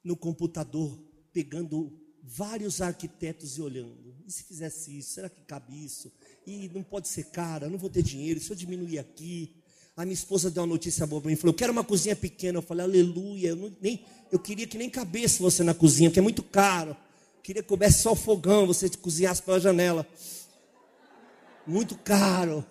no 0.04 0.16
computador, 0.16 0.98
pegando 1.32 2.00
vários 2.22 2.80
arquitetos 2.80 3.58
e 3.58 3.62
olhando. 3.62 4.16
E 4.26 4.30
se 4.30 4.44
fizesse 4.44 4.96
isso? 4.98 5.14
Será 5.14 5.28
que 5.28 5.40
cabe 5.42 5.84
isso? 5.84 6.12
E 6.46 6.68
não 6.72 6.82
pode 6.82 7.08
ser 7.08 7.24
cara, 7.24 7.68
não 7.68 7.78
vou 7.78 7.90
ter 7.90 8.02
dinheiro. 8.02 8.40
Se 8.40 8.50
eu 8.50 8.56
diminuir 8.56 8.98
aqui. 8.98 9.56
A 9.94 10.06
minha 10.06 10.14
esposa 10.14 10.50
deu 10.50 10.62
uma 10.62 10.68
notícia 10.68 11.06
boa 11.06 11.20
para 11.20 11.30
mim, 11.30 11.36
falou: 11.36 11.52
Eu 11.52 11.58
quero 11.58 11.72
uma 11.72 11.84
cozinha 11.84 12.16
pequena. 12.16 12.58
Eu 12.58 12.62
falei: 12.62 12.84
Aleluia. 12.84 13.50
Eu, 13.50 13.56
não, 13.56 13.76
nem, 13.80 14.04
eu 14.30 14.38
queria 14.38 14.66
que 14.66 14.78
nem 14.78 14.88
cabesse 14.88 15.40
você 15.40 15.62
na 15.62 15.74
cozinha, 15.74 16.08
porque 16.08 16.20
é 16.20 16.22
muito 16.22 16.42
caro. 16.42 16.96
Queria 17.42 17.62
que 17.62 17.68
coubesse 17.68 18.02
só 18.02 18.12
o 18.12 18.16
fogão, 18.16 18.66
você 18.66 18.88
cozinhasse 18.90 19.42
pela 19.42 19.58
janela. 19.58 20.06
Muito 21.66 21.96
caro. 21.98 22.64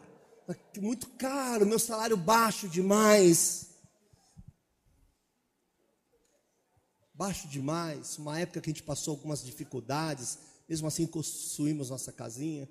Muito 0.79 1.07
caro. 1.09 1.65
Meu 1.65 1.79
salário 1.79 2.15
baixo 2.15 2.67
demais. 2.67 3.71
baixo 7.21 7.47
demais, 7.47 8.17
uma 8.17 8.39
época 8.39 8.59
que 8.59 8.71
a 8.71 8.73
gente 8.73 8.81
passou 8.81 9.11
algumas 9.11 9.43
dificuldades, 9.43 10.39
mesmo 10.67 10.87
assim 10.87 11.05
construímos 11.05 11.91
nossa 11.91 12.11
casinha. 12.11 12.67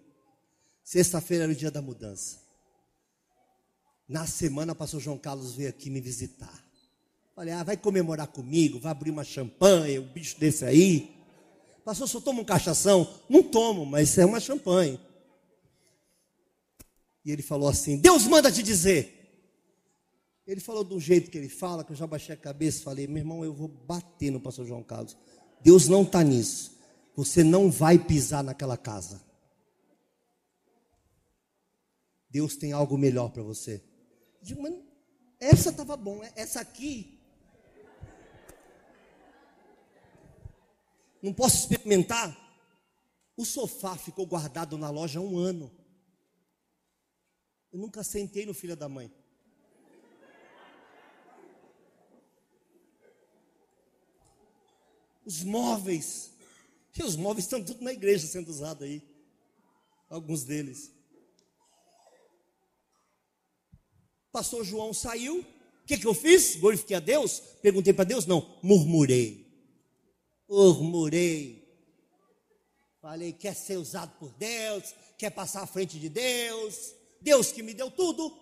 Sexta-feira 0.82 1.44
era 1.44 1.52
o 1.52 1.54
dia 1.54 1.70
da 1.70 1.80
mudança. 1.80 2.40
Na 4.08 4.26
semana, 4.26 4.72
o 4.72 4.74
pastor 4.74 4.98
João 4.98 5.16
Carlos 5.16 5.54
veio 5.54 5.68
aqui 5.68 5.88
me 5.88 6.00
visitar. 6.00 6.64
Falei, 7.36 7.54
ah, 7.54 7.62
vai 7.62 7.76
comemorar 7.76 8.26
comigo, 8.26 8.80
vai 8.80 8.90
abrir 8.90 9.12
uma 9.12 9.22
champanhe, 9.22 10.00
um 10.00 10.12
bicho 10.12 10.36
desse 10.40 10.64
aí. 10.64 11.19
Pastor, 11.90 12.06
só 12.06 12.20
toma 12.20 12.42
um 12.42 12.44
cachação? 12.44 13.20
Não 13.28 13.42
tomo, 13.42 13.84
mas 13.84 14.16
é 14.16 14.24
uma 14.24 14.38
champanhe. 14.38 15.00
E 17.24 17.32
ele 17.32 17.42
falou 17.42 17.68
assim: 17.68 17.96
Deus 17.96 18.28
manda 18.28 18.52
te 18.52 18.62
dizer, 18.62 19.12
ele 20.46 20.60
falou 20.60 20.84
do 20.84 21.00
jeito 21.00 21.32
que 21.32 21.36
ele 21.36 21.48
fala, 21.48 21.82
que 21.82 21.90
eu 21.90 21.96
já 21.96 22.06
baixei 22.06 22.32
a 22.32 22.38
cabeça 22.38 22.78
e 22.78 22.84
falei, 22.84 23.08
meu 23.08 23.16
irmão, 23.16 23.44
eu 23.44 23.52
vou 23.52 23.66
bater 23.66 24.30
no 24.30 24.40
pastor 24.40 24.68
João 24.68 24.84
Carlos. 24.84 25.16
Deus 25.64 25.88
não 25.88 26.02
está 26.02 26.22
nisso. 26.22 26.78
Você 27.16 27.42
não 27.42 27.68
vai 27.68 27.98
pisar 27.98 28.44
naquela 28.44 28.76
casa. 28.76 29.20
Deus 32.30 32.54
tem 32.54 32.70
algo 32.70 32.96
melhor 32.96 33.30
para 33.30 33.42
você. 33.42 33.82
Eu 34.40 34.46
digo, 34.46 34.62
mas 34.62 34.76
essa 35.40 35.70
estava 35.70 35.96
bom, 35.96 36.20
essa 36.36 36.60
aqui. 36.60 37.19
Não 41.22 41.32
posso 41.32 41.56
experimentar? 41.58 42.36
O 43.36 43.44
sofá 43.44 43.96
ficou 43.96 44.26
guardado 44.26 44.76
na 44.76 44.90
loja 44.90 45.18
há 45.18 45.22
um 45.22 45.38
ano. 45.38 45.70
Eu 47.72 47.78
nunca 47.78 48.02
sentei 48.02 48.44
no 48.44 48.54
filho 48.54 48.76
da 48.76 48.88
mãe. 48.88 49.12
os 55.30 55.44
móveis. 55.44 56.32
E 56.98 57.02
os 57.04 57.14
móveis 57.14 57.44
estão 57.44 57.62
tudo 57.62 57.84
na 57.84 57.92
igreja 57.92 58.26
sendo 58.26 58.48
usados 58.48 58.82
aí. 58.82 59.00
Alguns 60.08 60.42
deles. 60.42 60.90
Pastor 64.32 64.64
João 64.64 64.92
saiu. 64.92 65.38
O 65.38 65.86
que, 65.86 65.96
que 65.96 66.06
eu 66.06 66.14
fiz? 66.14 66.56
Glorifiquei 66.56 66.96
a 66.96 67.00
Deus? 67.00 67.40
Perguntei 67.62 67.92
para 67.92 68.04
Deus? 68.04 68.26
Não, 68.26 68.58
murmurei. 68.62 69.49
Murmurei. 70.50 71.60
Falei, 73.00 73.32
quer 73.32 73.54
ser 73.54 73.76
usado 73.76 74.18
por 74.18 74.32
Deus, 74.32 74.94
quer 75.16 75.30
passar 75.30 75.62
à 75.62 75.66
frente 75.66 75.98
de 75.98 76.08
Deus. 76.08 76.92
Deus 77.20 77.52
que 77.52 77.62
me 77.62 77.72
deu 77.72 77.90
tudo. 77.90 78.36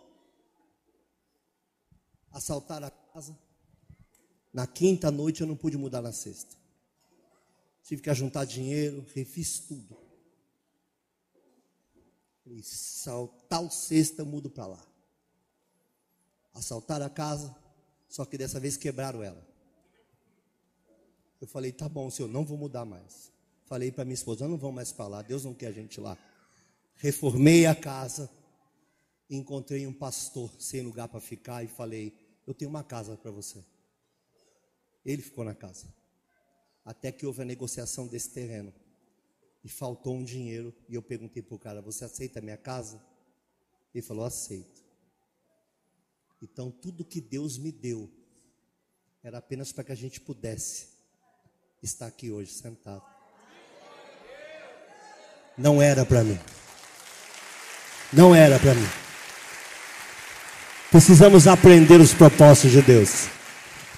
Assaltaram 2.33 2.87
a 2.87 2.91
casa. 2.91 3.39
Na 4.53 4.67
quinta 4.67 5.11
noite 5.11 5.43
eu 5.43 5.47
não 5.47 5.55
pude 5.55 5.77
mudar 5.77 6.01
na 6.01 6.13
sexta. 6.13 6.57
Tive 7.85 8.03
que 8.03 8.15
juntar 8.15 8.45
dinheiro, 8.45 9.07
refiz 9.15 9.61
tudo. 9.61 9.97
Falei, 12.43 12.63
tal 13.49 13.71
sexta 13.71 14.23
eu 14.23 14.27
mudo 14.27 14.51
para 14.51 14.67
lá. 14.67 14.87
Assaltaram 16.55 17.07
a 17.07 17.11
casa, 17.11 17.55
só 18.09 18.25
que 18.25 18.39
dessa 18.39 18.59
vez 18.59 18.77
quebraram 18.77 19.23
ela. 19.23 19.47
Eu 21.41 21.47
falei, 21.47 21.73
tá 21.73 21.89
bom, 21.89 22.11
senhor, 22.11 22.29
não 22.29 22.45
vou 22.45 22.59
mudar 22.59 22.85
mais. 22.85 23.33
Falei 23.65 23.93
para 23.93 24.05
minha 24.05 24.15
esposa, 24.15 24.49
não 24.49 24.57
vamos 24.57 24.77
mais 24.77 24.93
para 24.93 25.07
lá, 25.07 25.23
Deus 25.23 25.45
não 25.45 25.55
quer 25.55 25.67
a 25.67 25.73
gente 25.73 26.01
lá. 26.01 26.17
reformei 26.97 27.67
a 27.67 27.75
casa, 27.75 28.31
encontrei 29.31 29.87
um 29.87 29.93
pastor 29.93 30.51
sem 30.59 30.81
lugar 30.81 31.09
para 31.09 31.21
ficar 31.21 31.63
e 31.63 31.69
falei: 31.69 32.13
Eu 32.47 32.55
tenho 32.55 32.71
uma 32.71 32.83
casa 32.83 33.17
para 33.17 33.31
você. 33.31 33.63
Ele 35.05 35.23
ficou 35.23 35.45
na 35.45 35.55
casa. 35.55 35.87
Até 36.85 37.13
que 37.13 37.27
houve 37.27 37.43
a 37.43 37.45
negociação 37.45 38.07
desse 38.07 38.31
terreno. 38.31 38.73
E 39.63 39.69
faltou 39.69 40.15
um 40.15 40.25
dinheiro. 40.25 40.75
E 40.89 40.95
eu 40.95 41.03
perguntei 41.03 41.43
para 41.43 41.55
o 41.55 41.59
cara: 41.59 41.83
Você 41.83 42.05
aceita 42.05 42.39
a 42.39 42.43
minha 42.43 42.57
casa? 42.57 43.01
Ele 43.95 44.03
falou: 44.03 44.25
Aceito. 44.25 44.83
Então, 46.41 46.71
tudo 46.71 47.05
que 47.05 47.21
Deus 47.21 47.59
me 47.59 47.71
deu 47.71 48.11
era 49.23 49.39
apenas 49.39 49.73
para 49.73 49.85
que 49.85 49.93
a 49.93 49.97
gente 49.97 50.21
pudesse 50.21 50.98
estar 51.83 52.07
aqui 52.07 52.31
hoje 52.31 52.53
sentado. 52.53 53.03
Não 55.57 55.81
era 55.83 56.05
para 56.05 56.23
mim. 56.23 56.39
Não 58.13 58.35
era 58.35 58.59
para 58.59 58.75
mim. 58.75 58.89
Precisamos 60.91 61.47
aprender 61.47 62.01
os 62.01 62.15
propósitos 62.15 62.73
de 62.73 62.83
Deus. 62.83 63.29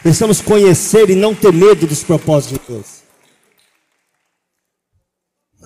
Precisamos 0.02 0.40
conhecer 0.40 1.10
e 1.10 1.14
não 1.14 1.34
ter 1.34 1.52
medo 1.52 1.86
dos 1.86 2.02
propósitos 2.02 2.58
de 2.58 2.66
Deus. 2.66 3.00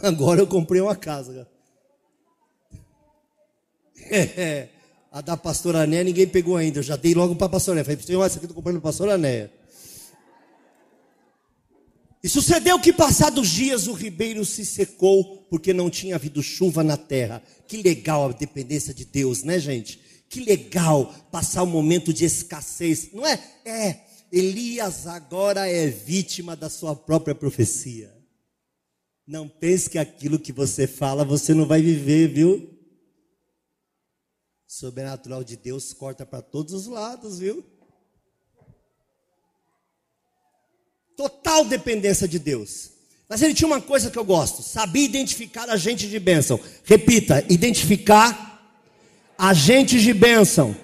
Agora 0.02 0.40
eu 0.40 0.46
comprei 0.46 0.80
uma 0.80 0.96
casa. 0.96 1.48
A 5.10 5.20
da 5.20 5.36
pastora 5.36 5.82
Ané 5.82 6.02
ninguém 6.02 6.26
pegou 6.26 6.56
ainda. 6.56 6.80
Eu 6.80 6.82
já 6.82 6.96
dei 6.96 7.14
logo 7.14 7.36
para 7.36 7.46
a 7.46 7.50
pastora 7.50 7.80
Ané. 7.80 7.84
Falei, 7.84 7.96
essa 8.26 8.36
aqui 8.36 8.46
eu 8.46 8.48
estou 8.48 8.56
comprando 8.56 8.80
para 8.80 8.88
a 8.88 8.92
pastora 8.92 9.14
Ané. 9.14 9.48
E 12.24 12.28
sucedeu 12.30 12.80
que, 12.80 12.90
passados 12.90 13.50
dias, 13.50 13.86
o 13.86 13.92
ribeiro 13.92 14.46
se 14.46 14.64
secou, 14.64 15.46
porque 15.50 15.74
não 15.74 15.90
tinha 15.90 16.14
havido 16.14 16.42
chuva 16.42 16.82
na 16.82 16.96
terra. 16.96 17.42
Que 17.68 17.82
legal 17.82 18.30
a 18.30 18.32
dependência 18.32 18.94
de 18.94 19.04
Deus, 19.04 19.42
né, 19.42 19.58
gente? 19.58 20.00
Que 20.30 20.40
legal 20.40 21.14
passar 21.30 21.62
um 21.64 21.66
momento 21.66 22.14
de 22.14 22.24
escassez, 22.24 23.12
não 23.12 23.26
é? 23.26 23.38
É. 23.66 24.06
Elias 24.32 25.06
agora 25.06 25.68
é 25.68 25.86
vítima 25.86 26.56
da 26.56 26.70
sua 26.70 26.96
própria 26.96 27.34
profecia. 27.34 28.10
Não 29.26 29.46
pense 29.46 29.90
que 29.90 29.98
aquilo 29.98 30.38
que 30.38 30.50
você 30.50 30.86
fala 30.86 31.26
você 31.26 31.52
não 31.52 31.66
vai 31.66 31.82
viver, 31.82 32.28
viu? 32.28 32.74
Sobrenatural 34.66 35.44
de 35.44 35.58
Deus 35.58 35.92
corta 35.92 36.24
para 36.24 36.40
todos 36.40 36.72
os 36.72 36.86
lados, 36.86 37.38
viu? 37.38 37.62
Total 41.16 41.64
dependência 41.64 42.26
de 42.26 42.38
Deus. 42.38 42.90
Mas 43.28 43.42
ele 43.42 43.54
tinha 43.54 43.66
uma 43.66 43.80
coisa 43.80 44.10
que 44.10 44.18
eu 44.18 44.24
gosto: 44.24 44.62
sabia 44.62 45.04
identificar 45.04 45.68
agentes 45.68 46.10
de 46.10 46.18
bênção. 46.18 46.58
Repita: 46.84 47.44
identificar 47.48 48.54
agentes 49.38 50.02
de 50.02 50.12
bênção. 50.12 50.76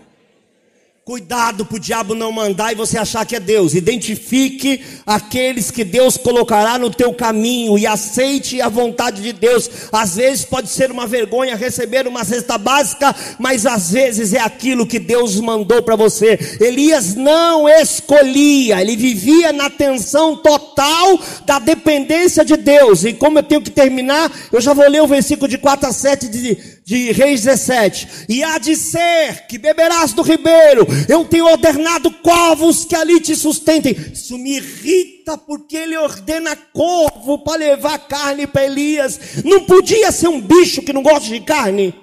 Cuidado 1.11 1.67
para 1.67 1.77
o 1.77 1.81
diabo 1.81 2.15
não 2.15 2.31
mandar 2.31 2.71
e 2.71 2.77
você 2.77 2.97
achar 2.97 3.27
que 3.27 3.35
é 3.35 3.41
Deus. 3.41 3.75
Identifique 3.75 4.81
aqueles 5.05 5.69
que 5.69 5.83
Deus 5.83 6.17
colocará 6.17 6.79
no 6.79 6.89
teu 6.89 7.13
caminho 7.13 7.77
e 7.77 7.85
aceite 7.85 8.61
a 8.61 8.69
vontade 8.69 9.21
de 9.21 9.33
Deus. 9.33 9.69
Às 9.91 10.15
vezes 10.15 10.45
pode 10.45 10.69
ser 10.69 10.89
uma 10.93 11.09
vergonha 11.09 11.57
receber 11.57 12.07
uma 12.07 12.25
cesta 12.25 12.57
básica, 12.57 13.13
mas 13.41 13.67
às 13.67 13.91
vezes 13.91 14.33
é 14.33 14.39
aquilo 14.39 14.87
que 14.87 15.01
Deus 15.01 15.35
mandou 15.41 15.83
para 15.83 15.97
você. 15.97 16.39
Elias 16.61 17.17
não 17.17 17.69
escolhia, 17.69 18.81
ele 18.81 18.97
vivia 18.97 19.53
na 19.53 19.69
tensão 19.69 20.37
total 20.37 21.19
da 21.45 21.59
dependência 21.59 22.45
de 22.45 22.57
Deus. 22.57 23.03
E 23.03 23.15
como 23.15 23.41
eu 23.41 23.43
tenho 23.43 23.63
que 23.63 23.71
terminar, 23.71 24.31
eu 24.53 24.61
já 24.61 24.73
vou 24.73 24.89
ler 24.89 25.03
o 25.03 25.09
versículo 25.09 25.49
de 25.49 25.59
4 25.59 25.89
a 25.89 25.93
7 25.93 26.29
de 26.29 26.80
de 26.91 27.13
Reis 27.13 27.45
17, 27.45 28.27
e 28.29 28.43
há 28.43 28.59
de 28.59 28.75
ser 28.75 29.47
que 29.47 29.59
beberás 29.59 30.13
do 30.13 30.23
ribeiro, 30.23 30.85
eu 31.09 31.25
tenho 31.25 31.47
ordenado 31.47 32.11
corvos 32.15 32.85
que 32.85 32.97
ali 32.97 33.21
te 33.21 33.37
sustentem. 33.37 33.93
Isso 34.13 34.37
me 34.37 34.57
irrita 34.57 35.39
porque 35.39 35.77
ele 35.77 35.97
ordena 35.97 36.57
corvo 36.57 37.45
para 37.45 37.61
levar 37.61 37.97
carne 38.09 38.45
para 38.45 38.65
Elias. 38.65 39.21
Não 39.45 39.67
podia 39.67 40.11
ser 40.11 40.27
um 40.27 40.41
bicho 40.41 40.83
que 40.83 40.93
não 40.93 41.01
gosta 41.01 41.29
de 41.29 41.41
carne. 41.43 41.95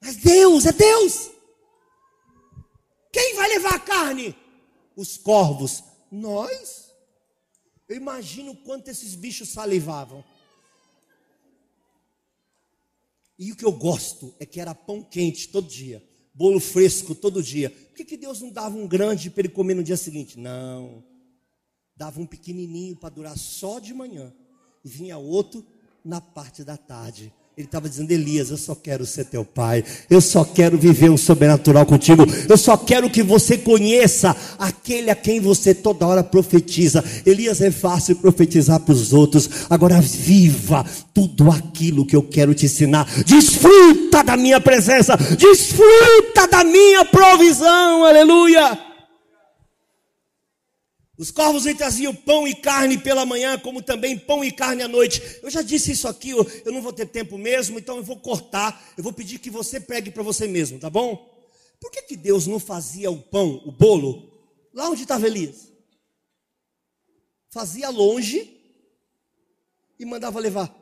Mas 0.00 0.16
Deus, 0.16 0.64
é 0.64 0.72
Deus. 0.72 1.30
Quem 3.12 3.34
vai 3.34 3.48
levar 3.50 3.74
a 3.74 3.78
carne? 3.78 4.34
Os 4.96 5.18
corvos. 5.18 5.84
Nós. 6.10 6.90
Eu 7.86 7.96
imagino 7.96 8.56
quanto 8.56 8.88
esses 8.88 9.14
bichos 9.14 9.50
salivavam. 9.50 10.24
E 13.42 13.50
o 13.50 13.56
que 13.56 13.64
eu 13.64 13.72
gosto 13.72 14.32
é 14.38 14.46
que 14.46 14.60
era 14.60 14.72
pão 14.72 15.02
quente 15.02 15.48
todo 15.48 15.66
dia, 15.66 16.00
bolo 16.32 16.60
fresco 16.60 17.12
todo 17.12 17.42
dia. 17.42 17.70
Por 17.70 17.96
que, 17.96 18.04
que 18.04 18.16
Deus 18.16 18.40
não 18.40 18.50
dava 18.50 18.76
um 18.76 18.86
grande 18.86 19.30
para 19.30 19.40
ele 19.40 19.48
comer 19.48 19.74
no 19.74 19.82
dia 19.82 19.96
seguinte? 19.96 20.38
Não. 20.38 21.02
Dava 21.96 22.20
um 22.20 22.26
pequenininho 22.26 22.94
para 22.94 23.08
durar 23.08 23.36
só 23.36 23.80
de 23.80 23.92
manhã. 23.92 24.32
E 24.84 24.88
vinha 24.88 25.18
outro 25.18 25.66
na 26.04 26.20
parte 26.20 26.62
da 26.62 26.76
tarde. 26.76 27.34
Ele 27.54 27.66
estava 27.66 27.86
dizendo, 27.86 28.10
Elias, 28.10 28.50
eu 28.50 28.56
só 28.56 28.74
quero 28.74 29.04
ser 29.04 29.26
teu 29.26 29.44
pai, 29.44 29.84
eu 30.08 30.22
só 30.22 30.42
quero 30.42 30.78
viver 30.78 31.10
um 31.10 31.18
sobrenatural 31.18 31.84
contigo, 31.84 32.24
eu 32.48 32.56
só 32.56 32.78
quero 32.78 33.10
que 33.10 33.22
você 33.22 33.58
conheça 33.58 34.34
aquele 34.58 35.10
a 35.10 35.14
quem 35.14 35.38
você 35.38 35.74
toda 35.74 36.06
hora 36.06 36.24
profetiza. 36.24 37.04
Elias 37.26 37.60
é 37.60 37.70
fácil 37.70 38.16
profetizar 38.16 38.80
para 38.80 38.94
os 38.94 39.12
outros, 39.12 39.50
agora 39.68 40.00
viva 40.00 40.82
tudo 41.12 41.50
aquilo 41.50 42.06
que 42.06 42.16
eu 42.16 42.22
quero 42.22 42.54
te 42.54 42.64
ensinar. 42.64 43.06
Desfruta 43.26 44.24
da 44.24 44.34
minha 44.34 44.58
presença, 44.58 45.14
desfruta 45.36 46.48
da 46.50 46.64
minha 46.64 47.04
provisão, 47.04 48.06
aleluia. 48.06 48.91
Os 51.22 51.30
corvos 51.30 51.66
lhe 51.66 51.74
traziam 51.76 52.12
pão 52.12 52.48
e 52.48 52.52
carne 52.52 52.98
pela 52.98 53.24
manhã, 53.24 53.56
como 53.56 53.80
também 53.80 54.18
pão 54.18 54.44
e 54.44 54.50
carne 54.50 54.82
à 54.82 54.88
noite. 54.88 55.22
Eu 55.40 55.52
já 55.52 55.62
disse 55.62 55.92
isso 55.92 56.08
aqui, 56.08 56.30
eu 56.30 56.72
não 56.72 56.82
vou 56.82 56.92
ter 56.92 57.06
tempo 57.06 57.38
mesmo, 57.38 57.78
então 57.78 57.98
eu 57.98 58.02
vou 58.02 58.18
cortar. 58.18 58.92
Eu 58.96 59.04
vou 59.04 59.12
pedir 59.12 59.38
que 59.38 59.48
você 59.48 59.78
pregue 59.78 60.10
para 60.10 60.24
você 60.24 60.48
mesmo, 60.48 60.80
tá 60.80 60.90
bom? 60.90 61.32
Por 61.78 61.92
que, 61.92 62.02
que 62.02 62.16
Deus 62.16 62.48
não 62.48 62.58
fazia 62.58 63.08
o 63.08 63.22
pão, 63.22 63.62
o 63.64 63.70
bolo, 63.70 64.32
lá 64.74 64.90
onde 64.90 65.02
estava 65.02 65.24
Elias? 65.24 65.70
Fazia 67.50 67.88
longe 67.88 68.60
e 70.00 70.04
mandava 70.04 70.40
levar. 70.40 70.76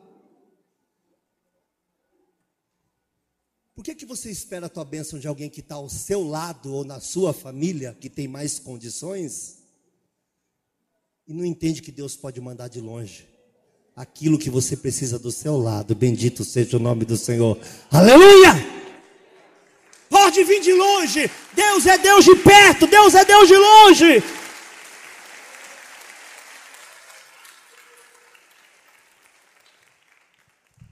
Por 3.74 3.84
que, 3.84 3.95
que 3.95 4.07
você 4.07 4.30
espera 4.30 4.64
a 4.64 4.70
tua 4.70 4.86
bênção 4.86 5.18
de 5.18 5.28
alguém 5.28 5.51
que 5.51 5.61
está 5.61 5.74
ao 5.74 5.91
seu 5.91 6.26
lado 6.26 6.72
ou 6.72 6.82
na 6.82 6.99
sua 6.99 7.34
família, 7.34 7.95
que 8.01 8.09
tem 8.09 8.26
mais 8.26 8.59
condições? 8.59 9.60
E 11.31 11.33
não 11.33 11.45
entende 11.45 11.81
que 11.81 11.93
Deus 11.93 12.16
pode 12.16 12.41
mandar 12.41 12.66
de 12.66 12.81
longe 12.81 13.24
aquilo 13.95 14.37
que 14.37 14.51
você 14.51 14.76
precisa 14.76 15.16
do 15.16 15.31
seu 15.31 15.57
lado. 15.57 15.95
Bendito 15.95 16.45
seja 16.45 16.76
o 16.76 16.81
nome 16.81 17.05
do 17.05 17.16
Senhor. 17.16 17.57
Aleluia! 17.89 18.51
Pode 20.09 20.43
vir 20.43 20.61
de 20.61 20.72
longe. 20.72 21.31
Deus 21.55 21.87
é 21.87 21.97
Deus 21.99 22.24
de 22.24 22.35
perto. 22.35 22.89
Deus 22.89 23.14
é 23.14 23.24
Deus 23.24 23.47
de 23.47 23.57
longe. 23.57 24.24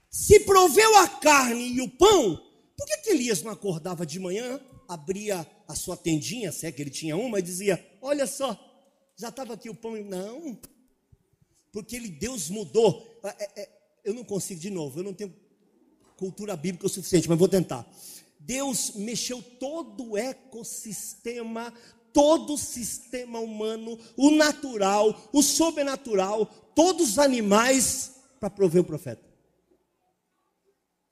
Se 0.09 0.39
proveu 0.41 0.99
a 0.99 1.09
carne 1.09 1.73
e 1.73 1.81
o 1.81 1.89
pão, 1.89 2.41
por 2.77 2.87
que, 2.87 2.99
que 2.99 3.11
Elias 3.11 3.43
não 3.43 3.51
acordava 3.51 4.07
de 4.07 4.21
manhã, 4.21 4.61
abria 4.87 5.45
a 5.67 5.75
sua 5.75 5.97
tendinha, 5.97 6.53
se 6.53 6.65
é 6.65 6.71
que 6.71 6.81
ele 6.81 6.91
tinha 6.91 7.17
uma, 7.17 7.41
e 7.41 7.43
dizia: 7.43 7.85
Olha 8.01 8.27
só, 8.27 8.68
já 9.19 9.29
estava 9.29 9.55
aqui 9.55 9.69
o 9.69 9.75
pão. 9.75 9.97
Não. 10.05 10.59
Porque 11.73 11.97
ele, 11.97 12.09
Deus 12.09 12.49
mudou. 12.49 13.21
É, 13.25 13.63
é, 13.63 13.69
eu 14.05 14.15
não 14.15 14.25
consigo 14.25 14.61
de 14.61 14.71
novo, 14.71 15.01
eu 15.01 15.05
não 15.05 15.13
tenho 15.13 15.35
cultura 16.17 16.57
bíblica 16.57 16.87
o 16.87 16.89
suficiente, 16.89 17.29
mas 17.29 17.39
vou 17.39 17.49
tentar. 17.49 17.87
Deus 18.39 18.93
mexeu 18.95 19.43
todo 19.43 20.13
o 20.13 20.17
ecossistema, 20.17 21.73
todo 22.13 22.55
o 22.55 22.59
sistema 22.59 23.41
humano, 23.41 23.99
o 24.17 24.31
natural, 24.31 25.29
o 25.33 25.43
sobrenatural, 25.43 26.47
todos 26.75 27.11
os 27.11 27.19
animais 27.19 28.15
para 28.39 28.49
prover 28.49 28.83
o 28.83 28.85
profeta. 28.85 29.23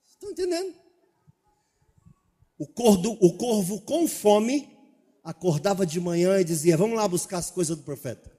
Estão 0.07 0.31
entendendo? 0.31 0.73
O 2.57 2.65
o 2.65 3.37
corvo 3.37 3.81
com 3.81 4.07
fome 4.07 4.76
acordava 5.27 5.85
de 5.85 5.99
manhã 5.99 6.39
e 6.39 6.45
dizia: 6.45 6.77
Vamos 6.77 6.95
lá 6.95 7.05
buscar 7.05 7.39
as 7.39 7.51
coisas 7.51 7.75
do 7.75 7.83
profeta. 7.83 8.31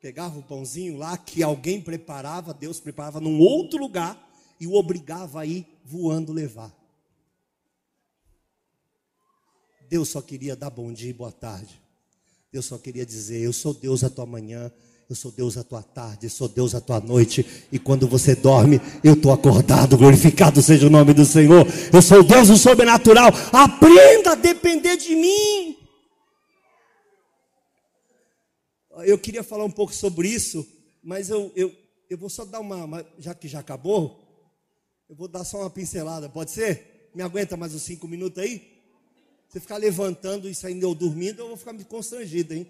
Pegava 0.00 0.38
o 0.38 0.42
pãozinho 0.42 0.96
lá 0.96 1.18
que 1.18 1.42
alguém 1.42 1.80
preparava, 1.80 2.54
Deus 2.54 2.80
preparava 2.80 3.20
num 3.20 3.38
outro 3.38 3.78
lugar 3.78 4.18
e 4.58 4.66
o 4.66 4.74
obrigava 4.74 5.40
a 5.40 5.46
ir 5.46 5.66
voando 5.84 6.32
levar. 6.32 6.74
Deus 9.86 10.08
só 10.08 10.22
queria 10.22 10.56
dar 10.56 10.70
bom 10.70 10.92
dia 10.92 11.10
e 11.10 11.14
boa 11.14 11.32
tarde. 11.32 11.80
Deus 12.50 12.64
só 12.64 12.78
queria 12.78 13.04
dizer: 13.04 13.42
Eu 13.42 13.52
sou 13.52 13.74
Deus 13.74 14.02
a 14.02 14.08
tua 14.08 14.24
manhã, 14.24 14.72
Eu 15.08 15.14
sou 15.14 15.30
Deus 15.30 15.58
à 15.58 15.62
tua 15.62 15.82
tarde, 15.82 16.30
sou 16.30 16.48
Deus 16.48 16.74
à 16.74 16.80
tua 16.80 16.98
noite. 16.98 17.44
E 17.70 17.78
quando 17.78 18.08
você 18.08 18.34
dorme, 18.34 18.80
eu 19.02 19.12
estou 19.12 19.32
acordado. 19.32 19.98
Glorificado 19.98 20.62
seja 20.62 20.86
o 20.86 20.90
nome 20.90 21.12
do 21.12 21.26
Senhor. 21.26 21.66
Eu 21.92 22.00
sou 22.00 22.22
Deus 22.22 22.48
do 22.48 22.56
sobrenatural. 22.56 23.28
Aprenda 23.52 24.32
a 24.32 24.34
depender 24.34 24.96
de 24.96 25.14
mim. 25.14 25.76
Eu 29.04 29.18
queria 29.18 29.42
falar 29.42 29.64
um 29.64 29.70
pouco 29.70 29.94
sobre 29.94 30.28
isso, 30.28 30.66
mas 31.02 31.28
eu, 31.28 31.52
eu, 31.54 31.70
eu 32.08 32.16
vou 32.16 32.30
só 32.30 32.44
dar 32.44 32.60
uma, 32.60 32.84
uma. 32.84 33.06
Já 33.18 33.34
que 33.34 33.46
já 33.46 33.58
acabou, 33.58 34.18
eu 35.08 35.14
vou 35.14 35.28
dar 35.28 35.44
só 35.44 35.60
uma 35.60 35.70
pincelada, 35.70 36.30
pode 36.30 36.50
ser? 36.52 37.10
Me 37.14 37.22
aguenta 37.22 37.56
mais 37.56 37.74
uns 37.74 37.82
cinco 37.82 38.08
minutos 38.08 38.42
aí? 38.42 38.62
Você 39.48 39.60
ficar 39.60 39.76
levantando 39.76 40.48
e 40.48 40.54
saindo 40.54 40.84
eu 40.84 40.94
dormindo, 40.94 41.40
eu 41.40 41.48
vou 41.48 41.56
ficar 41.56 41.74
me 41.74 41.84
constrangido, 41.84 42.54
hein? 42.54 42.66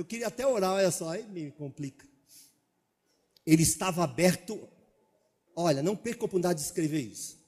Eu 0.00 0.04
queria 0.06 0.28
até 0.28 0.46
orar, 0.46 0.72
olha 0.72 0.90
só, 0.90 1.10
aí 1.10 1.26
me 1.28 1.50
complica. 1.50 2.08
Ele 3.44 3.62
estava 3.62 4.02
aberto, 4.02 4.58
olha, 5.54 5.82
não 5.82 5.94
perca 5.94 6.22
a 6.22 6.24
oportunidade 6.24 6.60
de 6.60 6.64
escrever 6.64 7.02
isso. 7.02 7.38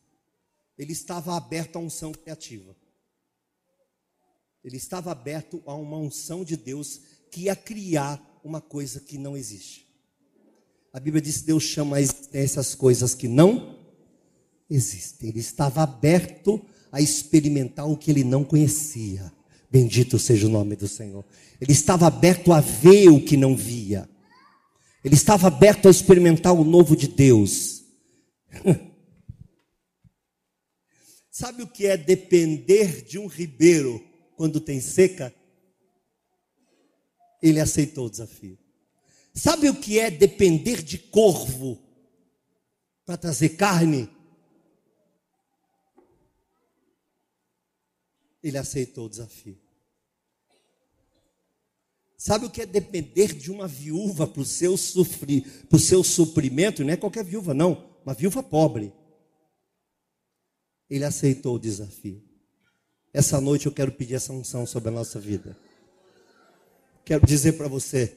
Ele 0.77 0.93
estava 0.93 1.35
aberto 1.35 1.77
à 1.77 1.79
unção 1.79 2.13
criativa. 2.13 2.77
Ele 4.63 4.77
estava 4.77 5.11
aberto 5.11 5.63
a 5.65 5.75
uma 5.75 5.97
unção 5.97 6.45
de 6.45 6.55
Deus 6.55 7.01
que 7.31 7.45
ia 7.45 7.57
criar 7.57 8.23
uma 8.45 8.61
coisa 8.61 9.01
que 9.01 9.17
não 9.17 9.35
existe. 9.35 9.89
A 10.93 11.01
Bíblia 11.01 11.23
diz 11.23 11.39
que 11.39 11.47
Deus 11.47 11.63
chama 11.63 11.97
a 11.97 12.03
existência 12.03 12.61
as 12.61 12.75
coisas 12.75 13.15
que 13.15 13.29
não 13.29 13.79
existem. 14.69 15.31
Ele 15.31 15.41
estava 15.41 15.83
aberto 15.83 16.61
a 16.93 17.01
experimentar 17.01 17.89
o 17.89 17.97
que 17.97 18.11
ele 18.11 18.23
não 18.23 18.45
conhecia. 18.45 19.33
Bendito 19.73 20.19
seja 20.19 20.47
o 20.47 20.51
nome 20.51 20.77
do 20.77 20.87
Senhor. 20.87 21.25
Ele 21.59 21.73
estava 21.73 22.07
aberto 22.07 22.53
a 22.53 22.61
ver 22.61 23.09
o 23.09 23.25
que 23.25 23.39
não 23.39 23.57
via. 23.57 24.07
Ele 25.03 25.15
estava 25.15 25.47
aberto 25.47 25.89
a 25.89 25.91
experimentar 25.91 26.53
o 26.53 26.63
novo 26.63 26.95
de 26.95 27.09
Deus. 27.09 27.83
Sabe 31.31 31.63
o 31.63 31.67
que 31.67 31.87
é 31.87 31.97
depender 31.97 33.03
de 33.03 33.19
um 33.19 33.27
ribeiro 33.27 34.05
quando 34.37 34.61
tem 34.61 34.79
seca? 34.79 35.35
Ele 37.43 37.59
aceitou 37.59 38.09
o 38.09 38.11
desafio. 38.11 38.59
Sabe 39.33 39.71
o 39.71 39.75
que 39.75 39.99
é 39.99 40.11
depender 40.11 40.83
de 40.83 40.99
corvo 40.99 41.83
para 43.07 43.17
trazer 43.17 43.57
carne? 43.57 44.11
Ele 48.43 48.59
aceitou 48.59 49.07
o 49.07 49.09
desafio. 49.09 49.62
Sabe 52.23 52.47
o 52.47 52.51
que 52.51 52.63
é 52.63 52.67
depender 52.67 53.35
de 53.35 53.51
uma 53.51 53.67
viúva 53.67 54.29
para 54.29 54.43
o 54.43 54.45
seu, 54.45 54.77
sofrer, 54.77 55.43
para 55.69 55.77
o 55.77 55.81
seu 55.81 56.05
suprimento? 56.05 56.85
Não 56.85 56.93
é 56.93 56.97
qualquer 56.97 57.25
viúva, 57.25 57.53
não. 57.53 57.85
Uma 58.07 58.15
viúva 58.15 58.45
pobre. 58.45 58.93
Ele 60.89 61.05
aceitou 61.05 61.57
o 61.57 61.59
desafio. 61.59 62.23
Essa 63.13 63.41
noite 63.41 63.67
eu 63.67 63.73
quero 63.73 63.91
pedir 63.91 64.15
essa 64.15 64.33
unção 64.33 64.65
sobre 64.65 64.91
a 64.91 64.93
nossa 64.93 65.19
vida. 65.19 65.57
Quero 67.05 67.27
dizer 67.27 67.55
para 67.55 67.67
você 67.67 68.17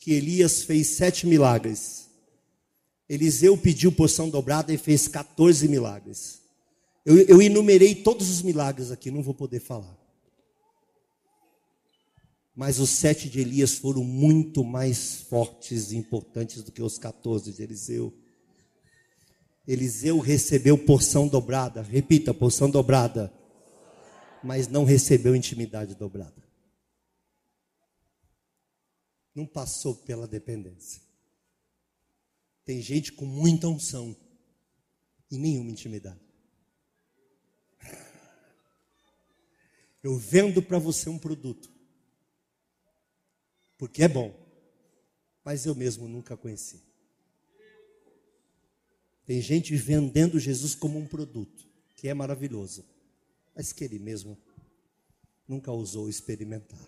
que 0.00 0.12
Elias 0.12 0.64
fez 0.64 0.88
sete 0.88 1.24
milagres. 1.24 2.08
Eliseu 3.08 3.56
pediu 3.56 3.92
porção 3.92 4.28
dobrada 4.28 4.74
e 4.74 4.76
fez 4.76 5.06
14 5.06 5.68
milagres. 5.68 6.40
Eu, 7.04 7.16
eu 7.18 7.40
enumerei 7.40 7.94
todos 7.94 8.28
os 8.28 8.42
milagres 8.42 8.90
aqui, 8.90 9.08
não 9.08 9.22
vou 9.22 9.34
poder 9.34 9.60
falar. 9.60 10.05
Mas 12.56 12.78
os 12.78 12.88
sete 12.88 13.28
de 13.28 13.38
Elias 13.38 13.74
foram 13.74 14.02
muito 14.02 14.64
mais 14.64 15.16
fortes 15.16 15.92
e 15.92 15.96
importantes 15.98 16.62
do 16.62 16.72
que 16.72 16.82
os 16.82 16.96
14 16.96 17.52
de 17.52 17.62
Eliseu. 17.62 18.18
Eliseu 19.68 20.18
recebeu 20.18 20.78
porção 20.78 21.28
dobrada, 21.28 21.82
repita, 21.82 22.32
porção 22.32 22.70
dobrada, 22.70 23.30
mas 24.42 24.68
não 24.68 24.84
recebeu 24.84 25.36
intimidade 25.36 25.94
dobrada. 25.94 26.42
Não 29.34 29.44
passou 29.44 29.94
pela 29.94 30.26
dependência. 30.26 31.02
Tem 32.64 32.80
gente 32.80 33.12
com 33.12 33.26
muita 33.26 33.68
unção 33.68 34.16
e 35.30 35.36
nenhuma 35.36 35.70
intimidade. 35.70 36.24
Eu 40.02 40.16
vendo 40.16 40.62
para 40.62 40.78
você 40.78 41.10
um 41.10 41.18
produto 41.18 41.75
porque 43.78 44.02
é 44.02 44.08
bom, 44.08 44.34
mas 45.44 45.66
eu 45.66 45.74
mesmo 45.74 46.08
nunca 46.08 46.36
conheci. 46.36 46.82
Tem 49.24 49.40
gente 49.40 49.74
vendendo 49.76 50.38
Jesus 50.38 50.74
como 50.74 50.98
um 50.98 51.06
produto, 51.06 51.66
que 51.96 52.08
é 52.08 52.14
maravilhoso, 52.14 52.84
mas 53.54 53.72
que 53.72 53.84
ele 53.84 53.98
mesmo 53.98 54.38
nunca 55.48 55.72
ousou 55.72 56.08
experimentar. 56.08 56.78